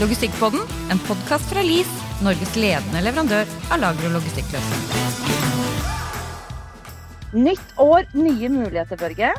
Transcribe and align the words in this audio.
Logistikkpodden, 0.00 0.60
en 0.90 1.00
podkast 1.04 1.50
fra 1.52 1.60
LIS, 1.60 1.88
Norges 2.24 2.54
ledende 2.56 3.02
leverandør 3.04 3.48
av 3.68 3.82
lager- 3.82 4.06
og 4.08 4.14
logistikkløsninger. 4.16 4.88
Nytt 7.36 7.74
år, 7.78 8.06
nye 8.16 8.48
muligheter, 8.48 8.96
Børge. 8.96 9.32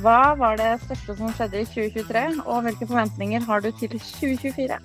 Hva 0.00 0.34
var 0.40 0.56
det 0.56 0.70
største 0.86 1.16
som 1.18 1.34
skjedde 1.36 1.60
i 1.60 1.66
2023, 1.68 2.22
og 2.46 2.64
hvilke 2.64 2.88
forventninger 2.88 3.44
har 3.44 3.60
du 3.60 3.68
til 3.76 3.92
2024? 3.98 4.80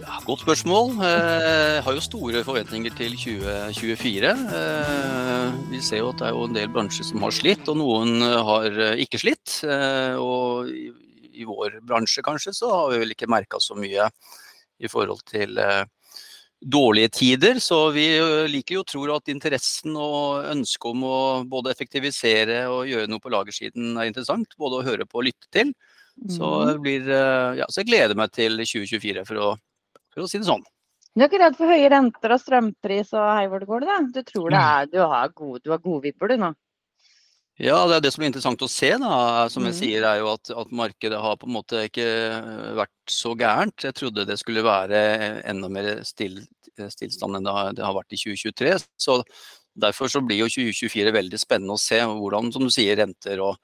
Ja, 0.00 0.16
godt 0.24 0.46
spørsmål. 0.46 0.96
Eh, 1.04 1.74
Jeg 1.76 1.82
har 1.84 1.92
jo 1.92 2.00
store 2.00 2.44
forventninger 2.44 2.90
til 2.96 3.12
2024. 3.20 4.32
Eh, 4.32 5.52
Vi 5.70 5.80
ser 5.80 5.98
jo 5.98 6.08
at 6.08 6.18
det 6.18 6.26
er 6.26 6.30
jo 6.32 6.44
en 6.44 6.54
del 6.54 6.68
bransjer 6.68 7.04
som 7.04 7.20
har 7.20 7.30
slitt, 7.30 7.68
og 7.68 7.76
noen 7.76 8.20
har 8.22 8.64
eh, 8.64 8.96
ikke 9.04 9.20
slitt. 9.20 9.60
Eh, 9.64 10.16
Og 10.16 10.68
i 10.68 10.90
i 11.40 11.44
vår 11.48 11.80
bransje 11.86 12.22
kanskje 12.26 12.52
så 12.52 12.68
har 12.68 12.90
vi 12.92 12.98
vel 13.00 13.14
ikke 13.14 13.28
merka 13.30 13.60
så 13.62 13.76
mye 13.78 14.10
i 14.80 14.90
forhold 14.90 15.22
til 15.28 15.58
eh, 15.60 15.84
dårlige 16.60 17.12
tider. 17.20 17.60
Så 17.62 17.78
vi 17.94 18.06
eh, 18.18 18.48
liker 18.50 18.80
jo 18.80 18.84
tror 18.88 19.14
at 19.16 19.32
interessen 19.32 19.96
og 19.96 20.48
ønsket 20.50 20.90
om 20.92 21.06
å 21.08 21.20
både 21.48 21.72
effektivisere 21.74 22.64
og 22.72 22.90
gjøre 22.90 23.10
noe 23.10 23.22
på 23.22 23.32
lagersiden 23.32 23.96
er 23.96 24.10
interessant. 24.10 24.56
Både 24.60 24.80
å 24.80 24.86
høre 24.86 25.08
på 25.08 25.22
og 25.22 25.28
lytte 25.30 25.50
til. 25.52 25.72
Så, 26.28 26.48
det 26.68 26.80
blir, 26.84 27.06
eh, 27.08 27.60
ja, 27.62 27.66
så 27.70 27.80
jeg 27.80 27.88
gleder 27.88 28.18
meg 28.18 28.32
til 28.36 28.58
2024, 28.60 29.24
for 29.24 29.40
å, 29.40 29.48
for 30.12 30.26
å 30.26 30.28
si 30.28 30.40
det 30.40 30.48
sånn. 30.50 30.66
Du 31.16 31.24
er 31.24 31.30
ikke 31.30 31.40
redd 31.42 31.56
for 31.58 31.72
høye 31.72 31.88
renter 31.90 32.34
og 32.34 32.42
strømpris 32.42 33.14
og 33.16 33.30
hei 33.34 33.46
hvor 33.50 33.62
det 33.62 33.68
går, 33.70 33.82
du 33.82 33.88
da? 33.88 33.96
Du 34.14 34.20
tror 34.26 34.52
det 34.52 34.60
er, 34.60 34.90
du 34.92 34.98
har 35.00 35.32
gode, 35.34 35.62
du 35.64 35.72
har 35.72 35.80
gode 35.82 36.04
vibber, 36.04 36.30
du 36.30 36.44
nå? 36.44 36.50
Ja, 37.60 37.76
det 37.84 37.98
er 37.98 38.04
det 38.06 38.10
som 38.14 38.22
er 38.24 38.30
interessant 38.30 38.62
å 38.64 38.70
se, 38.72 38.88
da, 39.02 39.14
som 39.52 39.66
jeg 39.68 39.74
mm. 39.74 39.78
sier, 39.82 40.04
er 40.08 40.22
jo 40.22 40.30
at, 40.32 40.48
at 40.62 40.70
markedet 40.72 41.18
har 41.20 41.36
på 41.36 41.48
en 41.48 41.56
måte 41.58 41.82
ikke 41.90 42.06
eh, 42.06 42.70
vært 42.78 43.12
så 43.12 43.34
gærent. 43.36 43.84
Jeg 43.84 43.96
trodde 43.98 44.24
det 44.28 44.38
skulle 44.40 44.64
være 44.64 45.00
enda 45.50 45.68
mer 45.72 45.90
still, 46.08 46.38
stillstand 46.80 47.36
enn 47.36 47.44
det 47.44 47.56
har, 47.56 47.74
det 47.76 47.84
har 47.84 47.96
vært 47.98 48.16
i 48.16 48.20
2023. 48.22 48.72
Så 49.04 49.18
derfor 49.84 50.08
så 50.08 50.22
blir 50.24 50.40
jo 50.40 50.48
2024 50.48 51.12
veldig 51.18 51.40
spennende 51.42 51.76
å 51.76 51.82
se 51.82 52.00
hvordan, 52.00 52.48
som 52.54 52.64
du 52.64 52.72
sier, 52.72 52.96
renter 53.02 53.44
og 53.44 53.60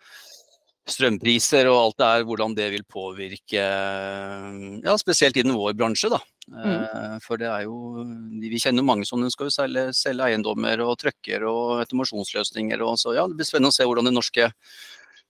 strømpriser 0.87 1.67
og 1.71 1.79
alt 1.81 1.99
det 2.01 2.09
er, 2.09 2.25
hvordan 2.29 2.55
det 2.57 2.71
vil 2.75 2.85
påvirke 2.87 3.63
ja, 3.63 4.97
spesielt 5.01 5.39
innen 5.41 5.59
vår 5.59 5.75
bransje. 5.79 6.11
da. 6.13 6.21
Mm. 6.47 7.19
For 7.25 7.41
det 7.41 7.49
er 7.51 7.65
jo, 7.67 8.05
vi 8.39 8.61
kjenner 8.63 8.87
mange 8.87 9.07
som 9.09 9.25
skal 9.33 9.51
selge, 9.51 9.89
selge 9.99 10.29
eiendommer 10.29 10.83
og 10.85 10.95
trucker 11.03 11.47
og 11.51 11.81
automasjonsløsninger. 11.83 12.85
Og 12.87 13.01
så 13.03 13.17
ja, 13.17 13.27
Det 13.27 13.41
blir 13.41 13.49
spennende 13.49 13.75
å 13.75 13.77
se 13.77 13.87
hvordan 13.89 14.07
det 14.07 14.15
norske, 14.15 14.51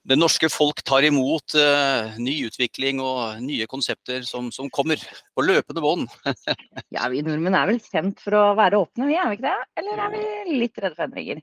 det 0.06 0.16
norske 0.18 0.48
folk 0.52 0.82
tar 0.86 1.04
imot 1.08 1.56
uh, 1.58 2.14
ny 2.22 2.36
utvikling 2.46 3.00
og 3.02 3.40
nye 3.42 3.66
konsepter 3.70 4.22
som, 4.26 4.52
som 4.54 4.70
kommer 4.70 5.00
på 5.34 5.44
løpende 5.44 5.82
bånd. 5.82 6.06
Ja, 6.94 7.08
vi 7.10 7.22
nordmenn 7.24 7.56
er 7.58 7.68
vel 7.68 7.80
kjent 7.82 8.20
for 8.22 8.36
å 8.38 8.42
være 8.56 8.78
åpne, 8.78 9.08
vi 9.10 9.16
er 9.18 9.30
vi 9.30 9.38
ikke 9.38 9.48
det? 9.48 9.70
Eller 9.80 10.02
er 10.04 10.12
vi 10.12 10.58
litt 10.62 10.78
redde 10.78 10.94
for 10.94 11.06
endringer? 11.08 11.40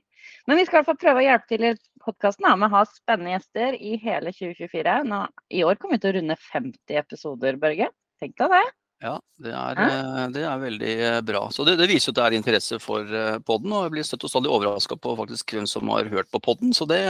Men 0.48 0.58
vi 0.58 0.64
skal 0.64 0.78
i 0.78 0.80
hvert 0.80 0.88
fall 0.88 1.02
prøve 1.02 1.20
å 1.20 1.26
hjelpe 1.26 1.50
til 1.50 1.66
i 1.68 1.72
podkasten 2.04 2.48
med 2.48 2.68
å 2.68 2.76
ha 2.78 2.84
spennende 2.88 3.34
gjester 3.34 3.76
i 3.76 3.98
hele 4.00 4.32
2024. 4.32 4.96
Nå, 5.10 5.20
I 5.52 5.66
år 5.68 5.76
kommer 5.80 5.98
vi 5.98 6.04
til 6.04 6.14
å 6.14 6.16
runde 6.18 6.38
50 6.46 6.98
episoder, 7.02 7.60
Børge. 7.60 7.90
Tenk 8.22 8.34
deg 8.40 8.56
det. 8.56 8.64
Ja, 9.04 9.14
det 9.44 9.52
er, 9.52 9.82
eh, 9.84 10.24
det 10.32 10.46
er 10.48 10.62
veldig 10.62 10.94
eh, 11.10 11.20
bra. 11.28 11.44
Så 11.52 11.66
det, 11.68 11.76
det 11.82 11.90
viser 11.90 12.14
at 12.14 12.18
det 12.18 12.24
er 12.24 12.38
interesse 12.38 12.80
for 12.80 13.14
podden, 13.44 13.74
og 13.76 13.86
jeg 13.86 13.96
blir 13.98 14.08
støtt 14.08 14.24
og 14.24 14.32
stadig 14.32 14.52
overraska 14.54 14.96
på 14.96 15.16
faktisk 15.20 15.56
hvem 15.58 15.68
som 15.68 15.92
har 15.92 16.08
hørt 16.12 16.32
på 16.32 16.40
podden, 16.48 16.72
så 16.76 16.88
det, 16.88 17.04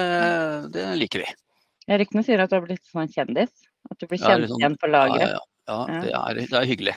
det 0.74 0.90
liker 0.98 1.22
vi. 1.22 1.30
Ryktene 1.88 2.24
sier 2.24 2.40
at 2.40 2.50
du 2.50 2.56
har 2.56 2.64
blitt 2.66 2.84
sånn 2.88 3.10
kjendis. 3.12 3.50
At 3.90 3.98
du 4.00 4.06
blir 4.08 4.18
kjent 4.22 4.48
sånn- 4.48 4.60
igjen 4.60 4.76
på 4.80 4.88
lageret. 4.88 5.34
ja, 5.34 5.40
ja, 5.68 5.86
Ja. 5.88 6.00
det 6.00 6.12
er, 6.14 6.34
det 6.46 6.52
er 6.60 6.66
hyggelig. 6.70 6.94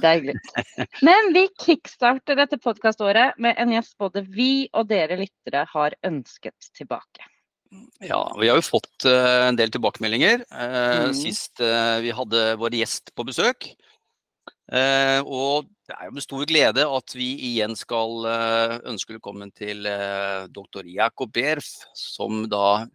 Det 0.00 0.04
er 0.08 0.20
hyggelig. 0.20 0.36
Men 1.02 1.32
vi 1.34 1.48
kickstarter 1.60 2.36
dette 2.36 2.56
podkaståret 2.62 3.36
med 3.38 3.58
en 3.58 3.70
gjest 3.74 3.96
både 3.98 4.22
vi 4.32 4.68
og 4.72 4.88
dere 4.88 5.18
lyttere 5.20 5.66
har 5.68 5.92
ønsket 6.06 6.70
tilbake. 6.76 7.26
Ja, 8.02 8.22
vi 8.40 8.48
har 8.48 8.56
jo 8.58 8.64
fått 8.66 9.04
eh, 9.06 9.48
en 9.48 9.56
del 9.56 9.70
tilbakemeldinger. 9.70 10.44
eh, 10.50 11.06
Mhm. 11.06 11.14
Sist 11.14 11.60
eh, 11.60 12.00
vi 12.00 12.10
hadde 12.10 12.56
vår 12.58 12.70
gjest 12.80 13.12
på 13.14 13.24
besøk. 13.28 13.74
Og 14.70 15.66
det 15.88 15.96
er 15.98 16.04
jo 16.06 16.12
med 16.14 16.22
stor 16.22 16.44
glede 16.46 16.84
at 16.86 17.12
vi 17.18 17.36
igjen 17.58 17.74
skal 17.76 18.22
ønske 18.86 19.16
velkommen 19.16 19.50
til 19.52 19.82
doktor 20.54 20.86
Jakob 20.86 21.32
Berf, 21.34 21.66
som 21.94 22.44
da 22.48 22.86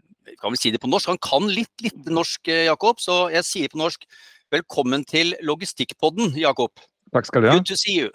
kan 0.42 0.52
vi 0.52 0.58
si 0.58 0.72
det 0.72 0.82
på 0.82 0.90
norsk? 0.90 1.08
Han 1.12 1.18
kan 1.22 1.48
litt, 1.52 1.72
litt 1.82 2.06
norsk, 2.12 2.48
eh, 2.48 2.66
Jakob, 2.70 3.00
så 3.00 3.30
jeg 3.34 3.44
sier 3.48 3.72
på 3.74 3.78
norsk 3.82 4.06
velkommen 4.52 5.06
til 5.06 5.34
Logistikkpodden, 5.44 6.36
Jakob. 6.38 6.72
Takk 7.14 7.26
skal 7.30 7.42
du 7.46 7.48
ha. 7.50 7.56
Good 7.58 7.66
to 7.70 7.76
see 7.78 8.00
you. 8.00 8.10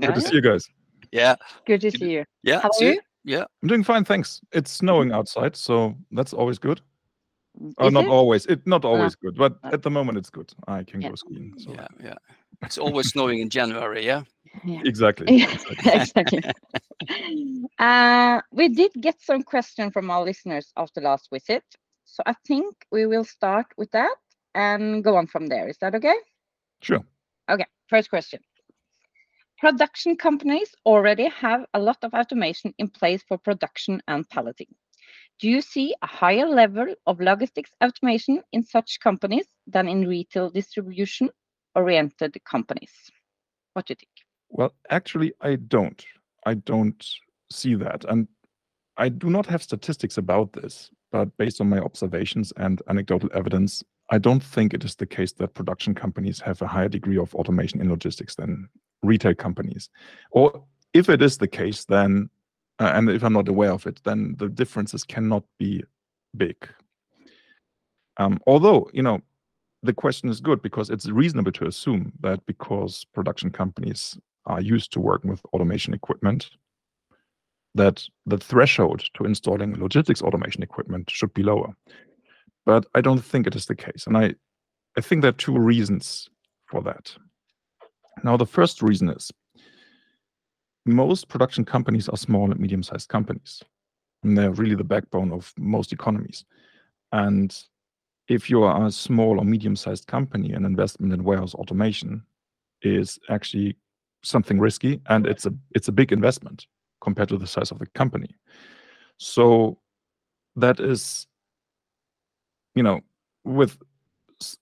Good 0.00 0.14
to 0.14 0.20
see 0.20 0.36
you 0.36 0.42
guys. 0.42 0.68
Yeah, 1.12 1.36
Good 1.66 1.80
to 1.82 1.90
see 1.90 2.10
you. 2.18 2.24
yeah, 2.42 2.60
How 2.62 2.70
are 2.80 2.84
you? 2.94 3.00
yeah. 3.24 3.44
I'm 3.62 3.68
doing 3.68 3.84
fine, 3.84 4.04
thanks. 4.04 4.40
It's 4.52 4.70
snowing 4.70 5.12
outside, 5.12 5.56
so 5.56 5.94
that's 6.10 6.32
always 6.32 6.58
good. 6.58 6.80
Is 7.60 7.74
oh, 7.78 7.90
not 7.90 8.04
it? 8.04 8.10
always. 8.10 8.46
It 8.46 8.66
not 8.66 8.84
always 8.84 9.14
good, 9.14 9.36
but 9.36 9.58
Uh, 9.62 9.74
at 9.74 9.82
the 9.82 9.90
moment 9.90 10.16
it's 10.16 10.30
good. 10.30 10.50
I 10.66 10.84
can 10.84 11.02
yeah. 11.02 11.10
go 11.10 11.14
skiing. 11.16 11.52
So 11.58 11.72
Yeah, 11.74 11.86
yeah. 12.02 12.16
It's 12.62 12.78
always 12.78 13.08
snowing 13.08 13.40
in 13.40 13.48
January, 13.48 14.04
yeah? 14.04 14.22
Yeah. 14.64 14.80
exactly. 14.84 15.46
exactly. 15.84 16.42
Uh, 17.80 18.40
we 18.52 18.68
did 18.68 18.92
get 19.00 19.20
some 19.20 19.42
question 19.42 19.90
from 19.90 20.08
our 20.08 20.22
listeners 20.22 20.72
after 20.76 21.00
last 21.00 21.28
visit, 21.32 21.64
so 22.04 22.22
I 22.26 22.34
think 22.46 22.76
we 22.92 23.06
will 23.06 23.24
start 23.24 23.66
with 23.76 23.90
that 23.90 24.14
and 24.54 25.02
go 25.02 25.16
on 25.16 25.26
from 25.26 25.48
there. 25.48 25.68
Is 25.68 25.78
that 25.78 25.96
okay? 25.96 26.14
Sure. 26.80 27.04
Okay, 27.50 27.66
first 27.88 28.08
question. 28.08 28.38
Production 29.58 30.16
companies 30.16 30.74
already 30.86 31.28
have 31.28 31.66
a 31.74 31.80
lot 31.80 31.98
of 32.02 32.14
automation 32.14 32.72
in 32.78 32.88
place 32.88 33.22
for 33.26 33.38
production 33.38 34.00
and 34.06 34.28
palleting. 34.28 34.72
Do 35.40 35.48
you 35.48 35.60
see 35.60 35.94
a 36.02 36.06
higher 36.06 36.46
level 36.46 36.94
of 37.06 37.20
logistics 37.20 37.70
automation 37.82 38.42
in 38.52 38.62
such 38.62 39.00
companies 39.00 39.46
than 39.66 39.88
in 39.88 40.06
retail 40.06 40.50
distribution 40.50 41.30
oriented 41.74 42.36
companies? 42.44 42.92
What 43.74 43.86
do 43.86 43.92
you 43.92 43.96
think? 43.96 44.10
Well, 44.50 44.74
actually, 44.90 45.32
I 45.40 45.56
don't. 45.56 46.04
I 46.44 46.54
don't 46.54 47.06
see 47.50 47.74
that, 47.76 48.04
and 48.04 48.28
I 48.96 49.08
do 49.08 49.30
not 49.30 49.46
have 49.46 49.62
statistics 49.62 50.18
about 50.18 50.52
this. 50.52 50.90
But 51.10 51.36
based 51.36 51.60
on 51.60 51.68
my 51.68 51.78
observations 51.78 52.54
and 52.56 52.80
anecdotal 52.88 53.28
evidence, 53.34 53.84
I 54.10 54.18
don't 54.18 54.42
think 54.42 54.72
it 54.72 54.82
is 54.82 54.94
the 54.94 55.06
case 55.06 55.32
that 55.32 55.54
production 55.54 55.94
companies 55.94 56.40
have 56.40 56.62
a 56.62 56.66
higher 56.66 56.88
degree 56.88 57.18
of 57.18 57.34
automation 57.34 57.82
in 57.82 57.90
logistics 57.90 58.34
than 58.34 58.68
retail 59.02 59.34
companies. 59.34 59.90
Or 60.30 60.64
if 60.94 61.10
it 61.10 61.20
is 61.20 61.36
the 61.36 61.48
case, 61.48 61.84
then, 61.84 62.30
uh, 62.78 62.92
and 62.94 63.10
if 63.10 63.22
I'm 63.22 63.34
not 63.34 63.48
aware 63.48 63.72
of 63.72 63.86
it, 63.86 64.00
then 64.04 64.36
the 64.38 64.48
differences 64.48 65.04
cannot 65.04 65.44
be 65.58 65.84
big. 66.34 66.56
Um, 68.16 68.40
although, 68.46 68.90
you 68.92 69.02
know, 69.02 69.20
the 69.82 69.92
question 69.92 70.28
is 70.28 70.40
good 70.40 70.62
because 70.62 70.90
it's 70.90 71.08
reasonable 71.08 71.52
to 71.52 71.66
assume 71.66 72.12
that 72.20 72.44
because 72.46 73.04
production 73.12 73.50
companies 73.50 74.18
are 74.46 74.60
used 74.60 74.92
to 74.92 75.00
working 75.00 75.30
with 75.30 75.44
automation 75.46 75.92
equipment, 75.92 76.50
that 77.74 78.06
the 78.26 78.38
threshold 78.38 79.04
to 79.14 79.24
installing 79.24 79.78
logistics 79.80 80.22
automation 80.22 80.62
equipment 80.62 81.10
should 81.10 81.32
be 81.34 81.42
lower. 81.42 81.74
But 82.64 82.86
I 82.94 83.00
don't 83.00 83.24
think 83.24 83.46
it 83.46 83.56
is 83.56 83.66
the 83.66 83.74
case. 83.74 84.06
And 84.06 84.16
I, 84.16 84.34
I 84.96 85.00
think 85.00 85.22
there 85.22 85.30
are 85.30 85.32
two 85.32 85.58
reasons 85.58 86.28
for 86.66 86.82
that. 86.82 87.14
Now, 88.22 88.36
the 88.36 88.46
first 88.46 88.82
reason 88.82 89.08
is 89.08 89.32
most 90.84 91.28
production 91.28 91.64
companies 91.64 92.08
are 92.08 92.16
small 92.16 92.50
and 92.50 92.60
medium 92.60 92.82
sized 92.82 93.08
companies, 93.08 93.62
and 94.22 94.36
they're 94.36 94.52
really 94.52 94.74
the 94.74 94.84
backbone 94.84 95.32
of 95.32 95.52
most 95.56 95.92
economies. 95.92 96.44
And 97.12 97.56
if 98.28 98.48
you 98.48 98.62
are 98.62 98.86
a 98.86 98.90
small 98.90 99.38
or 99.38 99.44
medium 99.44 99.76
sized 99.76 100.06
company, 100.06 100.52
an 100.52 100.64
investment 100.64 101.12
in 101.12 101.24
warehouse 101.24 101.54
automation 101.54 102.22
is 102.82 103.18
actually 103.28 103.76
something 104.22 104.58
risky 104.58 105.00
and 105.06 105.26
it's 105.26 105.46
a 105.46 105.52
it's 105.72 105.88
a 105.88 105.92
big 105.92 106.12
investment 106.12 106.66
compared 107.00 107.28
to 107.28 107.36
the 107.36 107.46
size 107.46 107.70
of 107.70 107.78
the 107.78 107.86
company. 107.86 108.28
So 109.18 109.78
that 110.56 110.80
is 110.80 111.26
you 112.74 112.82
know 112.82 113.00
with 113.44 113.78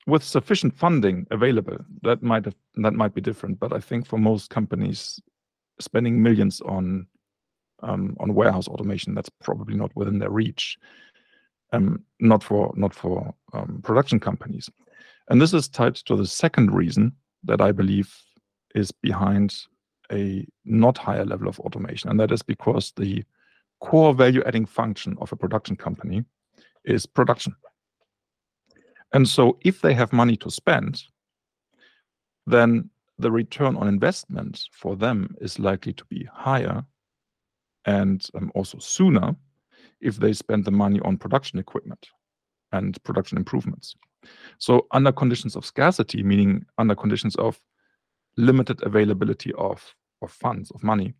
with 0.07 0.23
sufficient 0.23 0.77
funding 0.77 1.27
available 1.31 1.77
that 2.03 2.23
might 2.23 2.45
have 2.45 2.55
that 2.77 2.93
might 2.93 3.15
be 3.15 3.21
different 3.21 3.59
but 3.59 3.73
i 3.73 3.81
think 3.81 4.07
for 4.07 4.19
most 4.19 4.51
companies 4.51 5.21
spending 5.81 6.23
millions 6.23 6.61
on 6.62 7.07
um, 7.83 8.15
on 8.21 8.35
warehouse 8.35 8.69
automation 8.69 9.15
that's 9.15 9.31
probably 9.43 9.75
not 9.75 9.91
within 9.97 10.19
their 10.19 10.31
reach 10.31 10.77
um, 11.72 12.02
not 12.19 12.43
for 12.43 12.72
not 12.76 12.94
for 12.94 13.34
um, 13.52 13.81
production 13.82 14.20
companies. 14.20 14.69
And 15.28 15.40
this 15.40 15.55
is 15.55 15.69
tied 15.69 15.94
to 15.96 16.17
the 16.17 16.26
second 16.26 16.75
reason 16.75 17.12
that 17.44 17.61
i 17.61 17.72
believe 17.72 18.14
is 18.75 18.90
behind 18.90 19.55
a 20.12 20.46
not 20.64 20.99
higher 20.99 21.25
level 21.25 21.49
of 21.49 21.58
automation 21.61 22.11
and 22.11 22.19
that 22.20 22.32
is 22.32 22.43
because 22.43 22.93
the 22.96 23.25
core 23.81 24.14
value 24.14 24.43
adding 24.44 24.67
function 24.67 25.17
of 25.20 25.32
a 25.32 25.37
production 25.37 25.76
company 25.76 26.25
is 26.84 27.06
production. 27.06 27.55
And 29.12 29.28
so 29.28 29.58
if 29.62 29.81
they 29.81 29.94
have 29.94 30.12
money 30.12 30.37
to 30.38 30.50
spend 30.50 31.02
then 32.46 32.90
the 33.19 33.31
return 33.31 33.76
on 33.76 33.87
investment 33.87 34.62
for 34.73 34.96
them 34.96 35.37
is 35.40 35.58
likely 35.58 35.93
to 35.93 36.05
be 36.06 36.26
higher 36.32 36.84
and 37.84 38.26
um, 38.34 38.50
also 38.55 38.78
sooner 38.78 39.37
if 40.00 40.17
they 40.17 40.32
spend 40.32 40.64
the 40.64 40.70
money 40.70 41.00
on 41.05 41.17
production 41.17 41.58
equipment 41.58 42.08
and 42.73 43.02
production 43.02 43.37
improvements. 43.38 43.94
So 44.58 44.87
under 44.93 45.12
conditions 45.12 45.56
of 45.56 45.64
scarcity, 45.64 46.23
meaning 46.23 46.64
under 46.79 46.94
conditions 46.94 47.37
of 47.37 47.61
limited 48.37 48.82
availability 48.82 49.52
of, 49.55 49.94
of 50.23 50.31
funds, 50.31 50.70
of 50.70 50.82
money, 50.82 51.14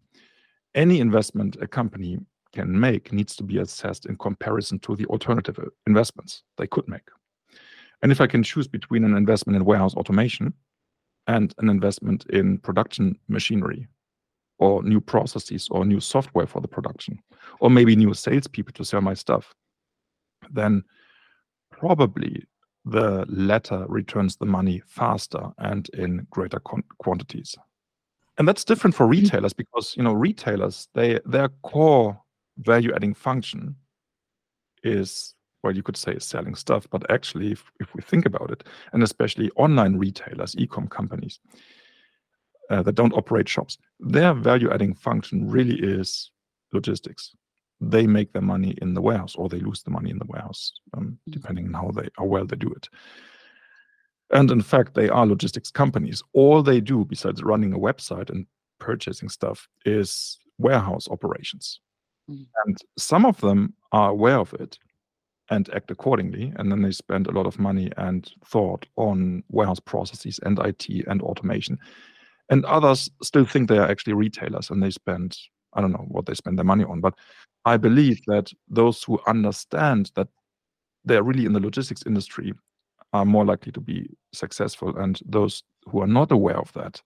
any 0.75 1.01
investment 1.01 1.57
a 1.61 1.67
company 1.67 2.19
can 2.53 2.79
make 2.79 3.13
needs 3.13 3.37
to 3.37 3.45
be 3.45 3.59
assessed 3.59 4.07
in 4.07 4.17
comparison 4.17 4.79
to 4.81 4.97
the 4.97 5.07
alternative 5.07 5.59
uh, 5.59 5.67
investments 5.87 6.43
they 6.59 6.67
could 6.67 6.87
make. 6.89 7.09
And 8.03 8.11
if 8.11 8.21
I 8.21 8.27
can 8.27 8.43
choose 8.43 8.67
between 8.67 9.05
an 9.05 9.17
investment 9.17 9.57
in 9.57 9.65
warehouse 9.65 9.95
automation 9.95 10.53
and 11.27 11.55
an 11.59 11.69
investment 11.69 12.27
in 12.31 12.59
production 12.59 13.19
machinery 13.29 13.87
or 14.61 14.83
new 14.83 15.01
processes 15.01 15.69
or 15.71 15.85
new 15.85 16.01
software 16.01 16.47
for 16.47 16.61
the 16.61 16.69
production, 16.69 17.19
or 17.59 17.71
maybe 17.71 17.97
new 17.97 18.15
salespeople 18.15 18.73
to 18.75 18.85
sell 18.85 19.01
my 19.01 19.15
stuff, 19.15 19.55
then 20.51 20.85
probably 21.71 22.45
the 22.85 23.25
latter 23.29 23.85
returns 23.89 24.37
the 24.37 24.47
money 24.47 24.83
faster 24.87 25.51
and 25.59 25.89
in 25.91 26.27
greater 26.31 26.61
quantities. 26.99 27.57
And 28.39 28.47
that's 28.47 28.65
different 28.65 28.95
for 28.95 29.05
mm-hmm. 29.05 29.23
retailers 29.23 29.53
because 29.53 29.95
you 29.97 30.03
know 30.03 30.13
retailers 30.13 30.89
they 30.95 31.21
their 31.25 31.49
core 31.63 32.21
value 32.59 32.93
adding 32.95 33.15
function 33.15 33.75
is 34.83 35.35
well 35.63 35.75
you 35.75 35.83
could 35.83 35.97
say 35.97 36.13
is 36.13 36.25
selling 36.25 36.55
stuff 36.55 36.87
but 36.91 37.11
actually 37.11 37.53
if, 37.53 37.65
if 37.81 37.95
we 37.95 38.03
think 38.03 38.27
about 38.27 38.51
it 38.51 38.65
and 38.93 39.03
especially 39.03 39.51
online 39.57 39.97
retailers 39.97 40.57
e-com 40.57 40.87
companies 40.89 41.39
uh, 42.71 42.83
that 42.83 42.95
don't 42.95 43.15
operate 43.15 43.49
shops 43.49 43.77
their 44.01 44.33
value 44.33 44.71
adding 44.71 44.95
function 44.95 45.51
really 45.51 45.79
is 45.81 46.31
logistics 46.73 47.35
they 47.81 48.07
make 48.07 48.33
their 48.33 48.43
money 48.43 48.77
in 48.83 48.95
the 48.95 49.01
warehouse 49.01 49.35
or 49.37 49.49
they 49.49 49.59
lose 49.59 49.83
the 49.83 49.91
money 49.91 50.11
in 50.11 50.19
the 50.19 50.27
warehouse, 50.27 50.73
um, 50.95 51.05
mm-hmm. 51.05 51.31
depending 51.31 51.67
on 51.67 51.73
how 51.75 51.91
they 51.91 52.09
how 52.17 52.25
well 52.25 52.47
they 52.47 52.57
do 52.57 52.71
it. 52.71 52.89
And 54.33 54.51
in 54.51 54.63
fact, 54.63 54.95
they 54.95 55.09
are 55.09 55.27
logistics 55.27 55.71
companies. 55.71 56.23
All 56.35 56.63
they 56.63 56.81
do 56.81 57.05
besides 57.05 57.43
running 57.43 57.73
a 57.73 57.79
website 57.79 58.31
and 58.31 58.47
purchasing 58.79 59.29
stuff 59.29 59.67
is 59.85 60.39
warehouse 60.59 61.09
operations. 61.09 61.81
Mm. 62.31 62.47
And 62.67 62.79
some 62.97 63.27
of 63.27 63.41
them 63.41 63.75
are 63.93 64.11
aware 64.11 64.39
of 64.39 64.55
it 64.55 64.79
and 65.49 65.69
act 65.75 65.91
accordingly. 65.91 66.53
And 66.57 66.71
then 66.71 66.83
they 66.83 66.93
spend 66.93 67.27
a 67.27 67.33
lot 67.33 67.47
of 67.47 67.59
money 67.59 67.91
and 67.97 68.31
thought 68.45 68.87
on 68.97 69.43
warehouse 69.49 69.81
processes 69.81 70.39
and 70.45 70.61
IT 70.61 70.87
and 71.09 71.23
automation. 71.23 71.79
And 72.51 72.65
others 72.67 73.09
still 73.23 73.47
think 73.47 73.69
they 73.69 73.79
are 73.79 73.89
actually 73.89 74.13
retailers 74.13 74.71
and 74.71 74.83
they 74.83 74.91
spend, 74.91 75.39
I 75.73 75.81
don't 75.81 75.93
know 75.93 76.07
what 76.09 76.27
they 76.27 76.35
spend 76.35 76.59
their 76.59 76.65
money 76.65 76.85
on, 76.85 77.01
but 77.01 77.15
I 77.65 77.77
believe 77.77 78.21
that 78.27 78.53
those 78.69 79.03
who 79.05 79.21
understand 79.27 80.11
that 80.17 80.29
they're 81.05 81.23
really 81.23 81.47
in 81.47 81.53
the 81.53 81.61
logistics 81.61 82.03
industry 82.07 82.53
are 83.13 83.25
more 83.25 83.45
likely 83.45 83.73
to 83.73 83.81
be 83.81 84.09
successful, 84.33 84.97
and 84.97 85.21
those 85.27 85.63
who 85.89 86.01
are 86.01 86.07
not 86.07 86.31
aware 86.31 86.59
of 86.59 86.73
that 86.75 87.03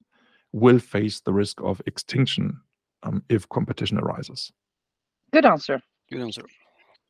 will 0.52 0.79
face 0.79 1.20
the 1.20 1.32
risk 1.32 1.61
of 1.62 1.81
extinction 1.87 2.61
um, 3.02 3.23
if 3.29 3.49
competition 3.49 3.99
arises. 3.99 4.52
Good 5.32 5.47
answer. 5.47 5.81
Good 6.11 6.20
answer. 6.20 6.43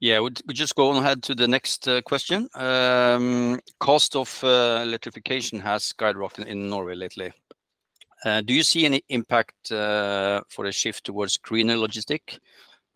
Yeah, 0.00 0.20
we 0.20 0.30
we 0.46 0.54
just 0.54 0.75
go 0.75 0.90
on 0.90 0.96
ahead 0.96 1.22
to 1.25 1.34
the 1.34 1.48
next 1.48 1.88
uh, 1.88 2.02
question. 2.02 2.48
Um, 2.54 3.60
cost 3.80 4.16
of 4.16 4.42
uh, 4.44 4.80
electrification 4.82 5.60
has 5.60 5.92
skyrocketed 5.92 6.46
in 6.46 6.69
Norway 6.69 6.94
lately. 6.94 7.32
Uh, 8.25 8.41
do 8.41 8.55
you 8.55 8.62
see 8.62 8.87
any 8.87 9.03
impact 9.11 9.71
uh, 9.71 10.41
for 10.49 10.65
a 10.65 10.73
shift 10.73 11.05
towards 11.05 11.37
greener 11.37 11.75
logistic? 11.75 12.38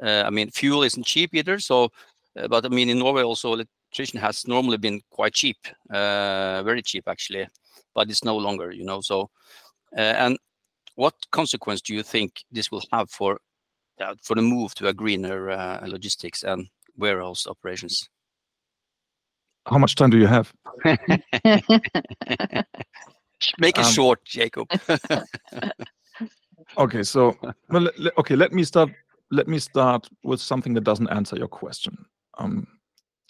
Uh, 0.02 0.22
I 0.26 0.30
mean, 0.30 0.50
fuel 0.50 0.82
isn't 0.84 1.04
cheap 1.04 1.34
either. 1.34 1.58
So, 1.58 1.90
uh, 2.38 2.48
but 2.48 2.64
I 2.64 2.68
mean, 2.68 2.88
in 2.88 2.98
Norway 2.98 3.22
also, 3.22 3.52
electricity 3.52 4.18
has 4.18 4.46
normally 4.48 4.78
been 4.78 5.02
quite 5.10 5.34
cheap, 5.34 5.58
uh, 5.90 6.62
very 6.62 6.82
cheap 6.82 7.04
actually, 7.06 7.46
but 7.94 8.08
it's 8.08 8.24
no 8.24 8.36
longer, 8.36 8.72
you 8.72 8.84
know. 8.84 9.00
So, 9.02 9.30
and 9.92 10.38
what 10.94 11.14
consequence 11.30 11.82
do 11.82 11.94
you 11.94 12.02
think 12.02 12.42
this 12.50 12.70
will 12.70 12.82
have 12.92 13.10
for 13.10 13.38
for 14.22 14.36
the 14.36 14.42
move 14.42 14.74
to 14.76 14.88
a 14.88 14.94
greener 14.94 15.80
logistics 15.86 16.42
and 16.44 16.68
warehouse 16.96 17.46
operations? 17.46 18.08
How 19.66 19.78
much 19.78 19.96
time 19.96 20.10
do 20.10 20.18
you 20.18 20.26
have? 20.26 20.52
Make 23.58 23.78
it 23.78 23.84
um, 23.84 23.92
short, 23.92 24.24
Jakob. 24.24 24.68
okay, 26.78 27.02
so 27.02 27.36
well, 27.68 27.88
okay, 28.18 28.36
let 28.36 28.52
me 28.52 28.64
start 28.64 28.90
let 29.30 29.48
me 29.48 29.58
start 29.58 30.08
with 30.22 30.40
something 30.40 30.74
that 30.74 30.84
doesn't 30.84 31.08
answer 31.08 31.36
your 31.36 31.48
question. 31.48 32.04
Um, 32.38 32.66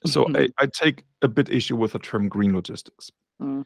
so 0.07 0.25
mm-hmm. 0.25 0.37
I, 0.37 0.49
I, 0.59 0.67
take 0.67 1.05
a 1.23 1.29
bit 1.29 1.51
issue 1.51 1.75
with 1.75 1.93
the 1.93 1.99
term 1.99 2.29
green 2.29 2.55
logistics 2.55 3.11
mm. 3.43 3.65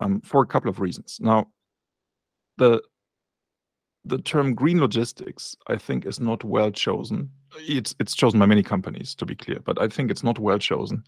um, 0.00 0.20
for 0.22 0.42
a 0.42 0.46
couple 0.46 0.70
of 0.70 0.80
reasons. 0.80 1.18
Now, 1.20 1.48
the 2.56 2.80
the 4.06 4.18
term 4.18 4.54
green 4.54 4.80
logistics, 4.80 5.56
I 5.66 5.76
think, 5.76 6.06
is 6.06 6.20
not 6.20 6.44
well 6.44 6.70
chosen. 6.70 7.30
It's 7.56 7.94
it's 8.00 8.14
chosen 8.14 8.40
by 8.40 8.46
many 8.46 8.62
companies, 8.62 9.14
to 9.16 9.26
be 9.26 9.34
clear, 9.34 9.60
but 9.60 9.80
I 9.80 9.88
think 9.88 10.10
it's 10.10 10.24
not 10.24 10.38
well 10.38 10.58
chosen 10.58 11.04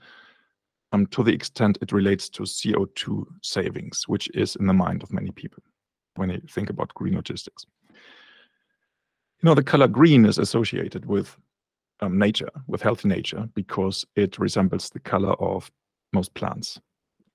um, 0.96 1.06
to 1.08 1.22
the 1.22 1.32
extent 1.32 1.78
it 1.80 1.92
relates 1.92 2.28
to 2.30 2.42
CO2 2.42 3.24
savings, 3.42 4.04
which 4.08 4.28
is 4.34 4.56
in 4.56 4.66
the 4.66 4.72
mind 4.72 5.02
of 5.02 5.12
many 5.12 5.30
people 5.30 5.62
when 6.16 6.30
they 6.30 6.40
think 6.48 6.70
about 6.70 6.94
green 6.94 7.14
logistics 7.14 7.66
you 9.42 9.48
know, 9.48 9.54
the 9.54 9.62
color 9.62 9.86
green 9.86 10.24
is 10.24 10.38
associated 10.38 11.06
with 11.06 11.36
um, 12.00 12.18
nature, 12.18 12.48
with 12.66 12.82
healthy 12.82 13.08
nature, 13.08 13.48
because 13.54 14.04
it 14.16 14.38
resembles 14.38 14.90
the 14.90 15.00
color 15.00 15.32
of 15.34 15.70
most 16.12 16.32
plants, 16.34 16.80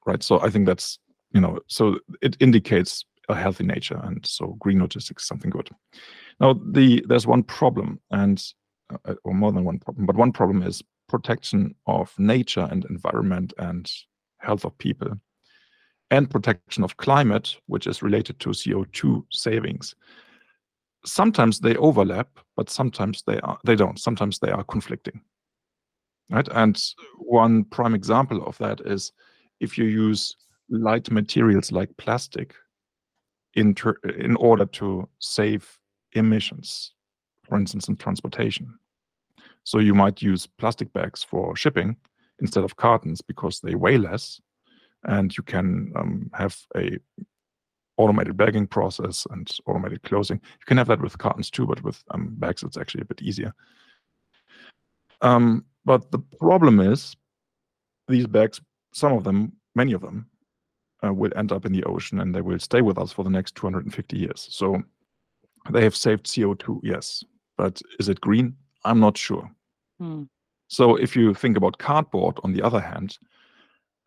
right? 0.05 0.23
So 0.23 0.39
I 0.41 0.49
think 0.49 0.65
that's, 0.65 0.97
you 1.31 1.41
know, 1.41 1.59
so 1.67 1.99
it 2.21 2.37
indicates 2.39 3.05
a 3.29 3.35
healthy 3.35 3.63
nature, 3.63 3.99
and 4.03 4.25
so 4.25 4.57
green 4.59 4.79
logistics 4.79 5.23
is 5.23 5.27
something 5.27 5.51
good. 5.51 5.69
Now, 6.39 6.59
the 6.71 7.03
there's 7.07 7.27
one 7.27 7.43
problem, 7.43 7.99
and 8.09 8.43
uh, 9.05 9.13
or 9.23 9.33
more 9.33 9.51
than 9.51 9.63
one 9.63 9.79
problem, 9.79 10.05
but 10.05 10.15
one 10.15 10.31
problem 10.31 10.63
is 10.63 10.81
protection 11.11 11.75
of 11.85 12.13
nature 12.17 12.67
and 12.71 12.85
environment 12.85 13.53
and 13.57 13.91
health 14.39 14.65
of 14.65 14.75
people, 14.77 15.19
and 16.09 16.29
protection 16.29 16.83
of 16.83 16.97
climate, 16.97 17.55
which 17.67 17.85
is 17.85 18.01
related 18.01 18.39
to 18.39 18.49
CO2 18.49 19.23
savings 19.29 19.95
sometimes 21.05 21.59
they 21.59 21.75
overlap, 21.77 22.29
but 22.55 22.69
sometimes 22.69 23.23
they 23.23 23.39
are 23.41 23.57
they 23.65 23.75
don't. 23.75 23.99
Sometimes 23.99 24.39
they 24.39 24.51
are 24.51 24.63
conflicting. 24.63 25.21
Right. 26.29 26.47
And 26.53 26.81
one 27.17 27.65
prime 27.65 27.93
example 27.93 28.45
of 28.45 28.57
that 28.59 28.81
is 28.81 29.11
if 29.59 29.77
you 29.77 29.85
use 29.85 30.35
light 30.69 31.11
materials 31.11 31.71
like 31.71 31.95
plastic 31.97 32.55
in 33.55 33.75
in 34.17 34.35
order 34.37 34.65
to 34.65 35.09
save 35.19 35.77
emissions, 36.13 36.93
for 37.43 37.57
instance, 37.57 37.89
in 37.89 37.97
transportation. 37.97 38.77
So 39.63 39.79
you 39.79 39.93
might 39.93 40.21
use 40.21 40.47
plastic 40.47 40.91
bags 40.93 41.23
for 41.23 41.55
shipping 41.55 41.95
instead 42.39 42.63
of 42.63 42.75
cartons 42.75 43.21
because 43.21 43.59
they 43.59 43.75
weigh 43.75 43.97
less, 43.97 44.41
and 45.03 45.35
you 45.35 45.43
can 45.43 45.93
um, 45.95 46.29
have 46.33 46.57
a 46.75 46.97
automated 47.97 48.35
bagging 48.37 48.67
process 48.67 49.27
and 49.31 49.49
automated 49.67 50.01
closing. 50.03 50.37
You 50.37 50.65
can 50.65 50.77
have 50.77 50.87
that 50.87 51.01
with 51.01 51.17
cartons 51.17 51.51
too, 51.51 51.67
but 51.67 51.83
with 51.83 52.03
um, 52.11 52.35
bags, 52.37 52.63
it's 52.63 52.77
actually 52.77 53.01
a 53.01 53.05
bit 53.05 53.21
easier. 53.21 53.53
Um, 55.21 55.65
but 55.85 56.11
the 56.11 56.19
problem 56.39 56.79
is 56.79 57.15
these 58.07 58.27
bags, 58.27 58.59
some 58.93 59.13
of 59.13 59.23
them, 59.23 59.53
many 59.75 59.93
of 59.93 60.01
them, 60.01 60.27
uh, 61.03 61.13
will 61.13 61.31
end 61.35 61.51
up 61.51 61.65
in 61.65 61.73
the 61.73 61.83
ocean 61.83 62.19
and 62.19 62.33
they 62.33 62.41
will 62.41 62.59
stay 62.59 62.81
with 62.81 62.97
us 62.97 63.11
for 63.11 63.23
the 63.23 63.29
next 63.29 63.55
250 63.55 64.17
years. 64.17 64.47
So 64.51 64.81
they 65.69 65.83
have 65.83 65.95
saved 65.95 66.25
CO2, 66.25 66.79
yes. 66.83 67.23
But 67.57 67.81
is 67.99 68.09
it 68.09 68.21
green? 68.21 68.55
I'm 68.83 68.99
not 68.99 69.17
sure. 69.17 69.49
Hmm. 69.99 70.23
So 70.67 70.95
if 70.95 71.15
you 71.15 71.33
think 71.33 71.57
about 71.57 71.77
cardboard, 71.77 72.39
on 72.43 72.53
the 72.53 72.61
other 72.61 72.79
hand, 72.79 73.17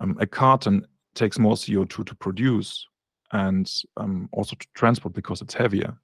um, 0.01 0.17
a 0.19 0.27
carton 0.27 0.87
takes 1.15 1.39
more 1.39 1.55
CO2 1.57 2.07
to 2.07 2.15
produce 2.15 2.87
and 3.33 3.71
um, 3.97 4.29
also 4.33 4.57
to 4.57 4.67
transport 4.75 5.15
because 5.15 5.43
it's 5.43 5.55
heavier. 5.55 5.95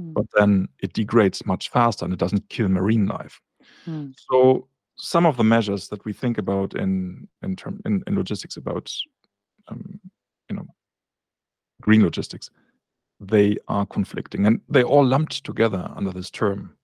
Mm. 0.00 0.14
But 0.14 0.26
then 0.34 0.68
it 0.80 0.92
degrades 0.92 1.46
much 1.46 1.70
faster 1.70 2.04
and 2.04 2.12
it 2.12 2.18
doesn't 2.18 2.48
kill 2.48 2.68
marine 2.68 3.06
life. 3.06 3.40
Mm. 3.86 4.14
So 4.30 4.66
some 4.96 5.26
of 5.26 5.36
the 5.36 5.44
measures 5.44 5.88
that 5.88 6.04
we 6.04 6.12
think 6.12 6.38
about 6.38 6.74
in 6.74 7.28
in 7.42 7.56
term 7.56 7.80
in, 7.84 8.02
in 8.06 8.16
logistics 8.16 8.56
about 8.56 8.92
um, 9.68 10.00
you 10.48 10.56
know 10.56 10.66
green 11.80 12.02
logistics, 12.02 12.50
they 13.20 13.56
are 13.68 13.86
conflicting 13.86 14.46
and 14.46 14.60
they 14.68 14.82
all 14.82 15.06
lumped 15.06 15.44
together 15.44 15.90
under 15.96 16.12
this 16.12 16.30
term 16.30 16.76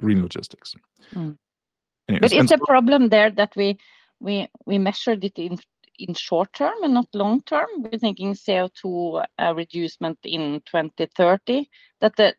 green 0.00 0.22
logistics. 0.22 0.74
Mm. 1.14 1.36
Anyways, 2.08 2.20
but 2.20 2.32
it's 2.32 2.52
a 2.52 2.58
problem 2.58 3.08
there 3.08 3.30
that 3.30 3.54
we 3.56 3.78
we 4.18 4.48
we 4.66 4.78
measured 4.78 5.24
it 5.24 5.38
in 5.38 5.58
in 5.98 6.14
short 6.14 6.52
term 6.54 6.82
and 6.82 6.94
not 6.94 7.06
long 7.14 7.42
term? 7.42 7.68
We're 7.78 7.98
thinking 7.98 8.32
CO2 8.32 9.24
uh, 9.38 9.54
reduction 9.54 10.16
in 10.24 10.62
2030, 10.66 11.68
that 12.00 12.34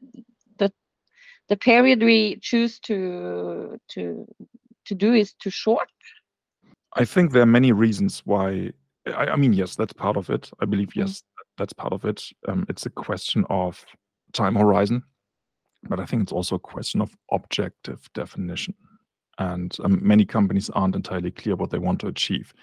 the 1.52 1.58
period 1.58 2.02
we 2.02 2.38
choose 2.42 2.80
to 2.80 3.78
to 3.90 4.26
to 4.86 4.96
do 4.96 5.14
is 5.14 5.34
too 5.34 5.50
short? 5.50 5.90
I 6.94 7.06
think 7.06 7.32
there 7.32 7.42
are 7.42 7.58
many 7.60 7.72
reasons 7.74 8.22
why. 8.26 8.72
I 9.06 9.36
mean, 9.36 9.54
yes, 9.54 9.76
that's 9.76 9.94
part 9.94 10.16
of 10.16 10.30
it. 10.30 10.50
I 10.62 10.66
believe, 10.66 10.90
mm. 10.90 11.02
yes, 11.02 11.24
that's 11.58 11.74
part 11.74 11.92
of 11.92 12.06
it. 12.06 12.24
Um, 12.48 12.66
it's 12.70 12.86
a 12.86 12.90
question 12.90 13.46
of 13.50 13.86
time 14.32 14.56
horizon, 14.56 15.04
but 15.84 16.00
I 16.00 16.06
think 16.06 16.24
it's 16.24 16.32
also 16.32 16.56
a 16.56 16.60
question 16.60 17.02
of 17.02 17.16
objective 17.32 18.10
definition. 18.14 18.74
And 19.40 19.76
um, 19.84 20.00
many 20.02 20.26
companies 20.26 20.70
aren't 20.72 20.96
entirely 20.96 21.32
clear 21.32 21.56
what 21.56 21.72
they 21.72 21.80
want 21.80 22.00
to 22.02 22.08
achieve. 22.08 22.54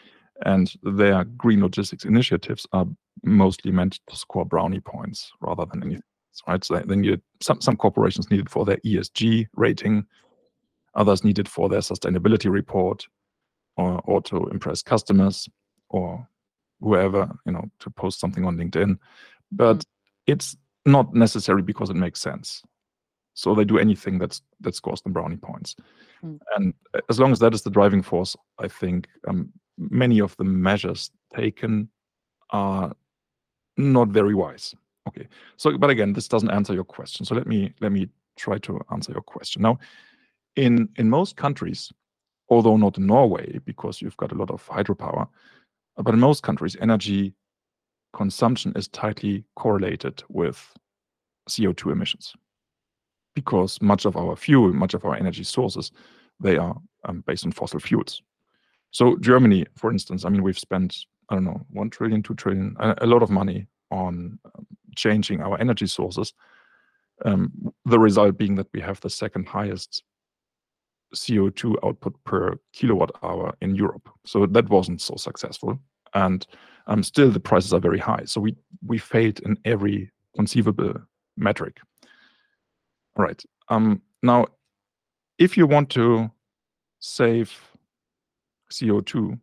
And 0.44 0.72
their 0.82 1.24
green 1.24 1.60
logistics 1.60 2.04
initiatives 2.04 2.66
are 2.72 2.86
mostly 3.24 3.72
meant 3.72 3.98
to 4.08 4.16
score 4.16 4.44
brownie 4.44 4.80
points 4.80 5.32
rather 5.40 5.66
than 5.66 5.82
anything 5.82 6.02
else, 6.48 6.62
right? 6.70 7.20
Some 7.42 7.60
some 7.60 7.76
corporations 7.76 8.30
need 8.30 8.40
it 8.40 8.48
for 8.48 8.64
their 8.64 8.76
ESG 8.78 9.48
rating, 9.56 10.06
others 10.94 11.24
need 11.24 11.40
it 11.40 11.48
for 11.48 11.68
their 11.68 11.80
sustainability 11.80 12.50
report 12.50 13.06
or 13.76 14.20
to 14.22 14.48
impress 14.48 14.82
customers 14.82 15.48
or 15.88 16.26
whoever, 16.80 17.30
you 17.46 17.52
know, 17.52 17.64
to 17.80 17.90
post 17.90 18.20
something 18.20 18.44
on 18.44 18.56
LinkedIn. 18.56 18.98
But 19.52 19.78
mm. 19.78 19.84
it's 20.26 20.56
not 20.84 21.14
necessary 21.14 21.62
because 21.62 21.90
it 21.90 21.96
makes 21.96 22.20
sense. 22.20 22.62
So 23.38 23.54
they 23.54 23.64
do 23.64 23.78
anything 23.78 24.18
that 24.18 24.74
scores 24.74 25.00
them 25.02 25.12
brownie 25.12 25.36
points. 25.36 25.76
Hmm. 26.20 26.36
And 26.56 26.74
uh, 26.92 27.02
as 27.08 27.20
long 27.20 27.30
as 27.30 27.38
that 27.38 27.54
is 27.54 27.62
the 27.62 27.70
driving 27.70 28.02
force, 28.02 28.34
I 28.58 28.66
think 28.66 29.06
um, 29.28 29.52
many 29.78 30.20
of 30.20 30.36
the 30.38 30.44
measures 30.44 31.12
taken 31.32 31.88
are 32.50 32.92
not 33.76 34.08
very 34.08 34.34
wise. 34.34 34.74
Okay. 35.06 35.28
So, 35.56 35.78
but 35.78 35.88
again, 35.88 36.14
this 36.14 36.26
doesn't 36.26 36.50
answer 36.50 36.74
your 36.74 36.82
question. 36.82 37.24
So 37.24 37.36
let 37.36 37.46
me 37.46 37.72
let 37.80 37.92
me 37.92 38.08
try 38.36 38.58
to 38.58 38.80
answer 38.90 39.12
your 39.12 39.22
question. 39.22 39.62
Now, 39.62 39.78
In 40.56 40.88
in 40.96 41.08
most 41.08 41.36
countries, 41.36 41.92
although 42.48 42.76
not 42.76 42.98
in 42.98 43.06
Norway, 43.06 43.60
because 43.64 44.02
you've 44.02 44.16
got 44.16 44.32
a 44.32 44.38
lot 44.42 44.50
of 44.50 44.66
hydropower, 44.66 45.28
uh, 45.96 46.02
but 46.02 46.14
in 46.14 46.18
most 46.20 46.42
countries, 46.42 46.76
energy 46.80 47.34
consumption 48.12 48.72
is 48.74 48.88
tightly 48.88 49.44
correlated 49.54 50.24
with 50.28 50.58
CO2 51.48 51.92
emissions 51.92 52.34
because 53.40 53.80
much 53.80 54.04
of 54.04 54.16
our 54.16 54.34
fuel, 54.36 54.72
much 54.72 54.94
of 54.94 55.04
our 55.04 55.14
energy 55.14 55.44
sources, 55.44 55.92
they 56.40 56.56
are 56.56 56.76
um, 57.04 57.22
based 57.26 57.44
on 57.46 57.52
fossil 57.52 57.80
fuels. 57.80 58.22
So 58.90 59.16
Germany, 59.18 59.66
for 59.76 59.92
instance, 59.92 60.24
I 60.24 60.28
mean, 60.28 60.42
we've 60.42 60.58
spent, 60.58 60.96
I 61.28 61.34
don't 61.34 61.44
know, 61.44 61.60
1 61.70 61.90
trillion, 61.90 62.22
2 62.22 62.34
trillion, 62.34 62.76
a 62.78 63.06
lot 63.06 63.22
of 63.22 63.30
money 63.30 63.66
on 63.90 64.38
um, 64.44 64.66
changing 64.96 65.40
our 65.40 65.60
energy 65.60 65.86
sources. 65.86 66.34
Um, 67.24 67.52
the 67.84 67.98
result 67.98 68.38
being 68.38 68.56
that 68.56 68.72
we 68.72 68.80
have 68.80 69.00
the 69.00 69.10
second 69.10 69.46
highest 69.46 70.02
CO2 71.14 71.76
output 71.84 72.14
per 72.24 72.58
kilowatt 72.72 73.10
hour 73.22 73.54
in 73.60 73.74
Europe. 73.74 74.08
So 74.24 74.46
that 74.46 74.68
wasn't 74.68 75.00
so 75.00 75.14
successful. 75.16 75.78
And 76.14 76.46
um, 76.86 77.02
still 77.02 77.30
the 77.30 77.40
prices 77.40 77.72
are 77.72 77.80
very 77.80 77.98
high. 77.98 78.24
So 78.24 78.40
we 78.40 78.56
we 78.86 78.98
failed 78.98 79.40
in 79.40 79.58
every 79.64 80.10
conceivable 80.36 80.94
metric. 81.36 81.78
Right. 83.18 83.42
Um, 83.68 84.00
now, 84.22 84.46
if 85.38 85.56
you 85.56 85.66
want 85.66 85.90
to 85.90 86.30
save 87.00 87.52
CO2, 88.72 89.38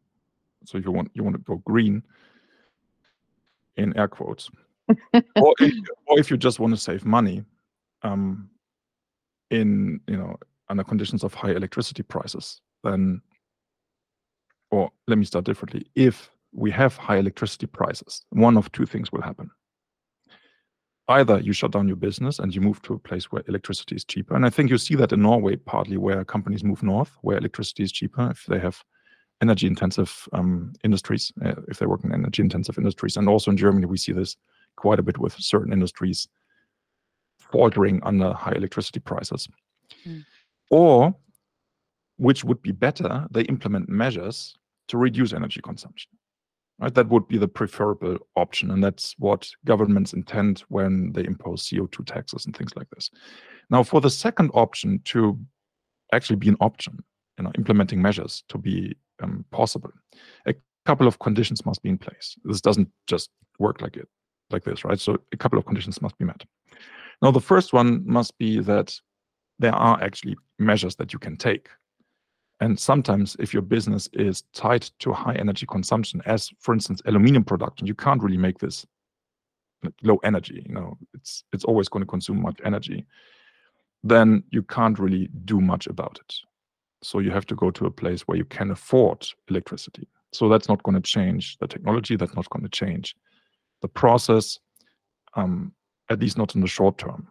so 0.63 0.77
you 0.77 0.91
want 0.91 1.12
you 1.13 1.24
want 1.24 1.36
to 1.36 1.41
go 1.44 1.58
green, 1.58 2.01
in 3.75 3.96
air 3.98 4.08
quotes, 4.08 4.50
or 5.36 5.53
if 5.60 6.32
you 6.32 6.38
just 6.38 6.60
want 6.60 6.74
to 6.74 6.79
save 6.79 7.05
money, 7.05 7.44
um, 8.01 8.50
in, 9.51 10.00
you 10.08 10.17
know, 10.17 10.36
under 10.70 10.84
conditions 10.84 11.24
of 11.24 11.34
high 11.34 11.51
electricity 11.51 12.03
prices, 12.03 12.62
then. 12.84 13.22
Or 14.72 14.91
let 15.08 15.17
me 15.17 15.25
start 15.25 15.46
differently. 15.46 15.86
If 15.96 16.29
we 16.51 16.72
have 16.72 16.98
high 16.98 17.17
electricity 17.17 17.67
prices, 17.67 18.25
one 18.29 18.58
of 18.58 18.72
two 18.72 18.86
things 18.86 19.12
will 19.12 19.22
happen. 19.22 19.50
Either 21.08 21.40
you 21.40 21.54
shut 21.54 21.72
down 21.72 21.88
your 21.88 21.98
business 21.98 22.40
and 22.40 22.56
you 22.56 22.62
move 22.62 22.82
to 22.82 22.94
a 22.94 23.00
place 23.00 23.32
where 23.32 23.44
electricity 23.48 23.96
is 23.96 24.04
cheaper, 24.04 24.36
and 24.36 24.46
I 24.46 24.50
think 24.50 24.70
you 24.70 24.78
see 24.78 24.96
that 24.96 25.14
in 25.14 25.22
Norway, 25.22 25.56
partly 25.56 25.98
where 25.98 26.26
companies 26.26 26.64
move 26.64 26.82
north, 26.82 27.16
where 27.22 27.38
electricity 27.38 27.84
is 27.84 27.92
cheaper 27.92 28.32
if 28.32 28.46
they 28.48 28.60
have 28.60 28.84
energy-intensive 29.42 30.28
um, 30.34 30.74
industries, 30.84 31.32
uh, 31.44 31.54
if 31.68 31.78
they 31.78 31.86
work 31.86 32.04
in 32.04 32.14
energy-intensive 32.14 32.78
industries. 32.78 33.18
And 33.18 33.30
also 33.30 33.52
in 33.52 33.58
Germany, 33.58 33.86
we 33.86 33.98
see 33.98 34.14
this 34.14 34.36
quite 34.78 35.00
a 35.00 35.04
bit 35.04 35.18
with 35.18 35.34
certain 35.34 35.74
industries 35.74 36.28
faltering 37.38 38.00
under 38.04 38.34
high 38.34 38.54
electricity 38.54 39.00
prices. 39.00 39.48
Mm. 40.08 40.26
Or 40.72 41.16
which 42.18 42.44
would 42.44 42.62
be 42.62 42.72
better, 42.72 43.28
they 43.30 43.44
implement 43.44 43.90
measures 43.90 44.56
to 44.88 44.98
reduce 44.98 45.34
energy 45.34 45.62
consumption, 45.62 46.12
right? 46.79 46.94
That 46.94 47.10
would 47.10 47.27
be 47.27 47.38
the 47.38 47.48
preferable 47.48 48.17
option, 48.36 48.72
and 48.72 48.84
that's 48.84 49.15
what 49.17 49.50
governments 49.65 50.13
intend 50.13 50.60
when 50.70 51.12
they 51.13 51.25
impose 51.25 51.67
CO2 51.67 52.05
taxes 52.05 52.46
and 52.46 52.55
things 52.55 52.75
like 52.75 52.89
this. 52.91 53.10
Now, 53.70 53.84
for 53.84 54.01
the 54.01 54.10
second 54.10 54.51
option 54.53 55.01
to 55.05 55.39
actually 56.13 56.38
be 56.38 56.50
an 56.50 56.58
option, 56.60 57.03
you 57.38 57.44
know, 57.44 57.51
implementing 57.58 58.01
measures 58.01 58.44
to 58.50 58.58
be 58.58 58.96
um, 59.22 59.46
possible, 59.51 59.91
a 60.48 60.53
couple 60.86 61.08
of 61.08 61.20
conditions 61.20 61.65
must 61.65 61.82
be 61.82 61.89
in 61.89 61.98
place. 61.98 62.36
This 62.44 62.62
doesn't 62.62 62.89
just 63.08 63.29
work 63.60 63.82
like 63.82 63.98
it, 63.98 64.08
like 64.51 64.63
this, 64.63 64.86
right? 64.86 65.00
So 65.00 65.17
a 65.34 65.38
couple 65.38 65.58
of 65.58 65.65
conditions 65.65 66.01
must 66.01 66.17
be 66.17 66.25
met. 66.25 66.44
Now, 67.22 67.32
the 67.32 67.41
first 67.41 67.74
one 67.74 68.03
must 68.05 68.38
be 68.38 68.60
that 68.60 69.00
there 69.60 69.74
are 69.74 70.01
actually 70.03 70.36
measures 70.60 70.96
that 70.98 71.13
you 71.13 71.20
can 71.20 71.38
take. 71.38 71.70
And 72.62 72.80
sometimes 72.80 73.36
if 73.40 73.54
your 73.54 73.62
business 73.62 74.10
is 74.14 74.44
tied 74.54 74.84
to 75.00 75.12
high 75.12 75.36
energy 75.36 75.66
consumption, 75.66 76.22
as 76.26 76.52
for 76.60 76.74
instance, 76.74 77.02
aluminum 77.06 77.44
production, 77.44 77.86
you 77.86 77.96
can't 77.96 78.24
really 78.24 78.38
make 78.38 78.60
this 78.60 78.86
low 80.04 80.18
energy. 80.24 80.64
You 80.66 80.74
know, 80.74 80.98
it's 81.14 81.44
it's 81.52 81.66
always 81.66 81.90
gonna 81.90 82.06
consume 82.06 82.42
much 82.42 82.60
energy. 82.64 83.06
Then 84.04 84.44
you 84.52 84.64
can't 84.64 84.98
really 85.00 85.30
do 85.44 85.60
much 85.60 85.88
about 85.88 86.20
it. 86.22 86.34
So 87.02 87.20
you 87.20 87.32
have 87.32 87.46
to 87.48 87.56
go 87.56 87.72
to 87.72 87.86
a 87.86 87.92
place 87.92 88.22
where 88.22 88.38
you 88.38 88.46
can 88.46 88.72
afford 88.72 89.28
electricity. 89.50 90.08
So 90.32 90.48
that's 90.50 90.70
not 90.70 90.82
gonna 90.84 91.02
change 91.02 91.58
the 91.58 91.68
technology, 91.68 92.16
that's 92.16 92.36
not 92.36 92.50
gonna 92.50 92.70
change 92.70 93.16
the 93.82 93.88
process, 93.90 94.60
um, 95.36 95.74
at 96.10 96.20
least 96.20 96.38
not 96.38 96.56
in 96.56 96.62
the 96.62 96.68
short 96.68 96.98
term. 96.98 97.28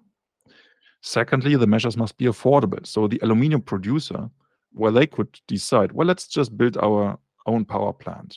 Secondly, 1.01 1.57
the 1.57 1.67
measures 1.67 1.97
must 1.97 2.17
be 2.17 2.27
affordable. 2.27 2.87
So 2.87 3.07
the 3.09 3.21
aluminum 3.23 3.61
producer, 3.61 4.31
well, 4.75 4.93
they 4.93 5.07
could 5.07 5.41
decide, 5.47 5.93
"Well, 5.93 6.07
let's 6.07 6.27
just 6.27 6.57
build 6.57 6.77
our 6.79 7.19
own 7.47 7.65
power 7.65 7.93
plant." 7.93 8.37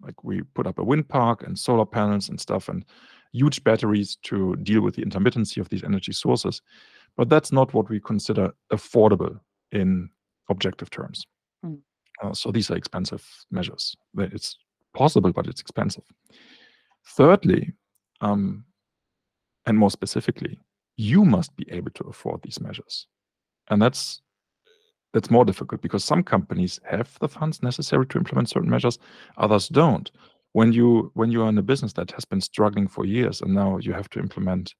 Like 0.00 0.24
we 0.24 0.42
put 0.42 0.66
up 0.66 0.78
a 0.78 0.84
wind 0.84 1.08
park 1.08 1.42
and 1.46 1.58
solar 1.58 1.86
panels 1.86 2.28
and 2.28 2.40
stuff, 2.40 2.68
and 2.68 2.84
huge 3.32 3.62
batteries 3.64 4.16
to 4.22 4.56
deal 4.56 4.82
with 4.82 4.96
the 4.96 5.04
intermittency 5.04 5.58
of 5.58 5.68
these 5.68 5.84
energy 5.84 6.12
sources. 6.12 6.62
But 7.16 7.28
that's 7.28 7.52
not 7.52 7.74
what 7.74 7.88
we 7.88 8.00
consider 8.00 8.52
affordable 8.72 9.38
in 9.72 10.10
objective 10.48 10.90
terms. 10.90 11.26
Mm. 11.64 11.80
Uh, 12.22 12.32
so 12.32 12.50
these 12.50 12.70
are 12.70 12.76
expensive 12.76 13.26
measures. 13.50 13.96
It's 14.18 14.58
possible, 14.94 15.32
but 15.32 15.46
it's 15.46 15.60
expensive. 15.60 16.04
Thirdly, 17.16 17.72
um, 18.20 18.64
and 19.66 19.76
more 19.76 19.90
specifically, 19.90 20.58
you 20.96 21.24
must 21.24 21.54
be 21.56 21.66
able 21.70 21.90
to 21.92 22.04
afford 22.04 22.42
these 22.42 22.60
measures. 22.60 23.06
And 23.68 23.82
that's 23.82 24.22
more 25.30 25.44
difficult 25.44 25.80
because 25.82 26.04
some 26.04 26.22
companies 26.22 26.80
have 26.84 27.18
the 27.20 27.28
funds 27.28 27.62
necessary 27.62 28.06
to 28.06 28.18
implement 28.18 28.50
certain 28.50 28.70
measures, 28.70 28.98
others 29.36 29.68
don't. 29.68 30.10
When 30.52 30.72
you 30.72 31.12
are 31.16 31.48
in 31.48 31.58
a 31.58 31.62
business 31.62 31.92
that 31.94 32.10
has 32.12 32.24
been 32.24 32.40
struggling 32.40 32.88
for 32.88 33.04
years 33.04 33.42
and 33.42 33.54
now 33.54 33.78
you 33.78 33.92
have 33.92 34.08
to 34.10 34.20
implement, 34.20 34.74